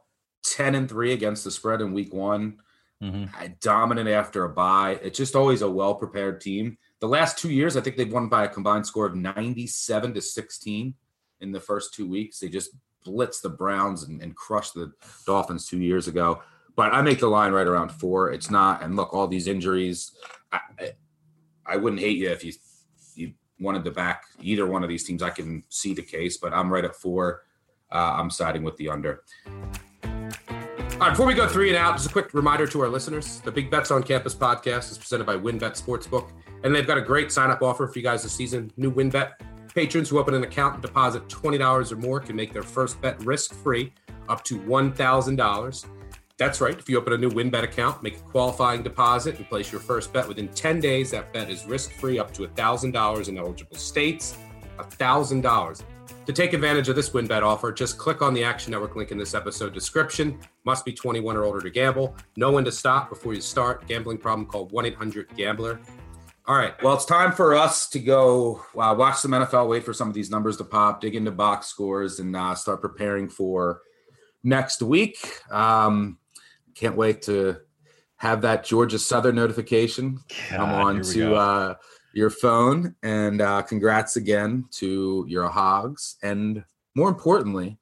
10 0.45 0.75
and 0.75 0.89
3 0.89 1.13
against 1.13 1.45
the 1.45 1.51
spread 1.51 1.81
in 1.81 1.93
week 1.93 2.13
one. 2.13 2.59
Mm-hmm. 3.03 3.53
Dominant 3.61 4.09
after 4.09 4.45
a 4.45 4.49
bye. 4.49 4.99
It's 5.03 5.19
just 5.19 5.37
always 5.37 5.63
a 5.63 5.71
well 5.71 5.95
prepared 5.95 6.41
team. 6.41 6.79
The 7.01 7.07
last 7.07 7.39
two 7.39 7.51
years, 7.51 7.77
I 7.77 7.81
think 7.81 7.97
they've 7.97 8.13
won 8.13 8.29
by 8.29 8.45
a 8.45 8.49
combined 8.49 8.87
score 8.87 9.07
of 9.07 9.15
97 9.15 10.15
to 10.15 10.21
16 10.21 10.95
in 11.41 11.53
the 11.53 11.61
first 11.61 11.95
two 11.95 12.09
weeks. 12.09 12.41
They 12.41 12.49
just 12.49 12.71
blitzed 13.07 13.43
the 13.43 13.51
Browns 13.51 14.03
and, 14.03 14.21
and 14.21 14.35
crushed 14.35 14.75
the 14.75 14.93
Dolphins 15.27 15.67
two 15.67 15.81
years 15.81 16.09
ago. 16.09 16.43
But 16.75 16.93
I 16.93 17.03
make 17.03 17.21
the 17.21 17.29
line 17.29 17.53
right 17.53 17.67
around 17.67 17.91
four. 17.91 18.33
It's 18.33 18.51
not. 18.51 18.83
And 18.83 18.97
look, 18.97 19.13
all 19.15 19.29
these 19.29 19.49
injuries. 19.49 20.13
I, 20.53 20.61
I 21.67 21.77
wouldn't 21.77 22.01
hate 22.01 22.19
you 22.19 22.31
if 22.31 22.45
you 22.45 22.53
you 23.15 23.35
wanted 23.61 23.85
to 23.85 23.91
back 23.91 24.23
either 24.41 24.67
one 24.67 24.83
of 24.83 24.89
these 24.89 25.05
teams. 25.05 25.23
I 25.23 25.31
can 25.31 25.65
see 25.69 25.93
the 25.93 26.03
case, 26.03 26.39
but 26.39 26.53
I'm 26.53 26.73
right 26.73 26.85
at 26.85 26.97
four. 26.97 27.43
Uh, 27.91 28.16
I'm 28.16 28.30
siding 28.30 28.62
with 28.62 28.76
the 28.76 28.89
under. 28.89 29.22
All 30.99 31.07
right, 31.07 31.11
before 31.11 31.26
we 31.26 31.34
go 31.34 31.47
three 31.47 31.68
and 31.68 31.76
out, 31.76 31.97
just 31.97 32.09
a 32.09 32.12
quick 32.12 32.34
reminder 32.34 32.66
to 32.66 32.80
our 32.80 32.89
listeners: 32.89 33.41
the 33.41 33.53
Big 33.53 33.70
Bets 33.70 33.91
on 33.91 34.03
Campus 34.03 34.34
podcast 34.34 34.91
is 34.91 34.99
presented 34.99 35.26
by 35.26 35.36
WynnBET 35.36 35.80
Sportsbook, 35.80 36.30
and 36.64 36.74
they've 36.74 36.86
got 36.86 36.99
a 36.99 37.03
great 37.03 37.30
sign-up 37.30 37.62
offer 37.62 37.86
for 37.86 37.99
you 37.99 38.03
guys 38.03 38.24
this 38.24 38.32
season. 38.32 38.72
New 38.76 38.93
WynnBET 38.93 39.32
patrons 39.74 40.09
who 40.09 40.18
open 40.18 40.34
an 40.34 40.43
account 40.43 40.74
and 40.74 40.82
deposit 40.82 41.28
twenty 41.28 41.57
dollars 41.57 41.93
or 41.93 41.97
more 41.97 42.18
can 42.18 42.34
make 42.34 42.53
their 42.53 42.64
first 42.64 43.01
bet 43.01 43.22
risk-free, 43.24 43.93
up 44.28 44.43
to 44.45 44.59
one 44.62 44.93
thousand 44.93 45.36
dollars. 45.36 45.86
That's 46.36 46.61
right. 46.61 46.78
If 46.78 46.89
you 46.89 46.99
open 46.99 47.12
a 47.12 47.18
new 47.18 47.30
WynnBET 47.30 47.64
account, 47.64 48.03
make 48.03 48.16
a 48.16 48.20
qualifying 48.20 48.82
deposit, 48.82 49.36
and 49.39 49.49
place 49.49 49.72
your 49.72 49.80
first 49.80 50.12
bet 50.12 50.26
within 50.28 50.47
10 50.49 50.78
days, 50.78 51.11
that 51.11 51.32
bet 51.32 51.51
is 51.51 51.66
risk 51.66 51.91
free 51.91 52.20
up 52.20 52.32
to 52.34 52.47
$1,000 52.47 53.28
in 53.28 53.39
eligible 53.39 53.76
states. 53.76 54.39
$1,000. 54.78 55.82
To 56.29 56.35
take 56.35 56.53
advantage 56.53 56.91
of 56.91 56.95
this 56.95 57.09
WynnBET 57.09 57.41
offer, 57.43 57.72
just 57.72 57.97
click 57.97 58.20
on 58.20 58.35
the 58.35 58.45
Action 58.45 58.70
Network 58.72 58.95
link 58.97 59.12
in 59.12 59.16
this 59.16 59.33
episode 59.33 59.72
description. 59.72 60.39
Must 60.64 60.85
be 60.85 60.93
21 60.93 61.39
or 61.39 61.45
older 61.45 61.62
to 61.62 61.70
gamble. 61.70 62.14
Know 62.37 62.53
when 62.53 62.66
to 62.66 62.70
stop 62.70 63.09
before 63.09 63.33
you 63.33 63.41
start. 63.41 63.87
Gambling 63.87 64.18
problem 64.18 64.47
called 64.47 64.70
1 64.70 64.85
800 64.85 65.35
Gambler. 65.39 65.81
All 66.45 66.55
right. 66.55 66.74
Well, 66.83 66.93
it's 66.93 67.07
time 67.07 67.33
for 67.33 67.55
us 67.55 67.89
to 67.89 67.99
go 67.99 68.62
uh, 68.76 68.95
watch 68.99 69.16
some 69.16 69.31
NFL, 69.31 69.70
wait 69.70 69.85
for 69.85 69.95
some 69.95 70.07
of 70.07 70.12
these 70.12 70.29
numbers 70.29 70.59
to 70.59 70.64
pop, 70.64 71.01
dig 71.01 71.14
into 71.14 71.31
box 71.31 71.68
scores, 71.68 72.20
and 72.20 72.37
uh, 72.37 72.55
start 72.55 72.83
preparing 72.83 73.31
for 73.31 73.81
next 74.45 74.83
week. 74.83 75.16
Um, 75.51 76.18
can't 76.74 76.95
wait 76.95 77.22
to 77.22 77.57
have 78.16 78.43
that 78.43 78.66
Georgia 78.66 78.99
Southern 78.99 79.37
notification 79.37 80.18
come 80.51 80.68
on 80.68 81.01
to 81.05 81.35
uh, 81.37 81.74
your 82.13 82.31
phone. 82.31 82.95
And 83.03 83.41
uh, 83.41 83.63
congrats 83.63 84.17
again 84.17 84.67
to 84.73 85.25
your 85.29 85.49
Hogs. 85.49 86.17
And 86.23 86.65
more 86.95 87.09
importantly, 87.09 87.79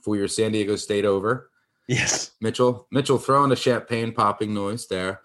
for 0.00 0.16
your 0.16 0.28
San 0.28 0.52
Diego 0.52 0.76
State 0.76 1.04
over. 1.04 1.50
Yes. 1.88 2.32
Mitchell, 2.40 2.86
Mitchell 2.90 3.18
throwing 3.18 3.52
a 3.52 3.56
champagne 3.56 4.12
popping 4.12 4.52
noise 4.54 4.86
there. 4.86 5.20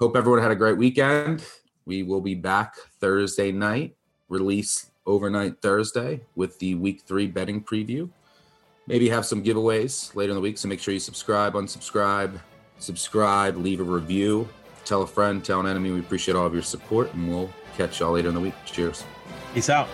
Hope 0.00 0.16
everyone 0.16 0.42
had 0.42 0.50
a 0.50 0.56
great 0.56 0.76
weekend. 0.76 1.44
We 1.86 2.02
will 2.02 2.20
be 2.20 2.34
back 2.34 2.74
Thursday 3.00 3.50
night, 3.50 3.96
release 4.28 4.90
overnight 5.06 5.62
Thursday 5.62 6.20
with 6.34 6.58
the 6.58 6.74
week 6.74 7.02
three 7.02 7.26
betting 7.26 7.62
preview. 7.62 8.10
Maybe 8.86 9.08
have 9.08 9.24
some 9.24 9.42
giveaways 9.42 10.14
later 10.14 10.30
in 10.30 10.36
the 10.36 10.40
week. 10.40 10.58
So 10.58 10.68
make 10.68 10.80
sure 10.80 10.94
you 10.94 11.00
subscribe, 11.00 11.54
unsubscribe, 11.54 12.38
subscribe, 12.78 13.56
leave 13.56 13.80
a 13.80 13.84
review, 13.84 14.48
tell 14.86 15.02
a 15.02 15.06
friend, 15.06 15.44
tell 15.44 15.60
an 15.60 15.66
enemy. 15.66 15.90
We 15.90 16.00
appreciate 16.00 16.36
all 16.36 16.46
of 16.46 16.54
your 16.54 16.62
support, 16.62 17.12
and 17.14 17.28
we'll 17.28 17.50
catch 17.76 18.00
y'all 18.00 18.12
later 18.12 18.28
in 18.28 18.34
the 18.34 18.40
week. 18.40 18.54
Cheers. 18.64 19.04
Peace 19.52 19.68
out. 19.68 19.88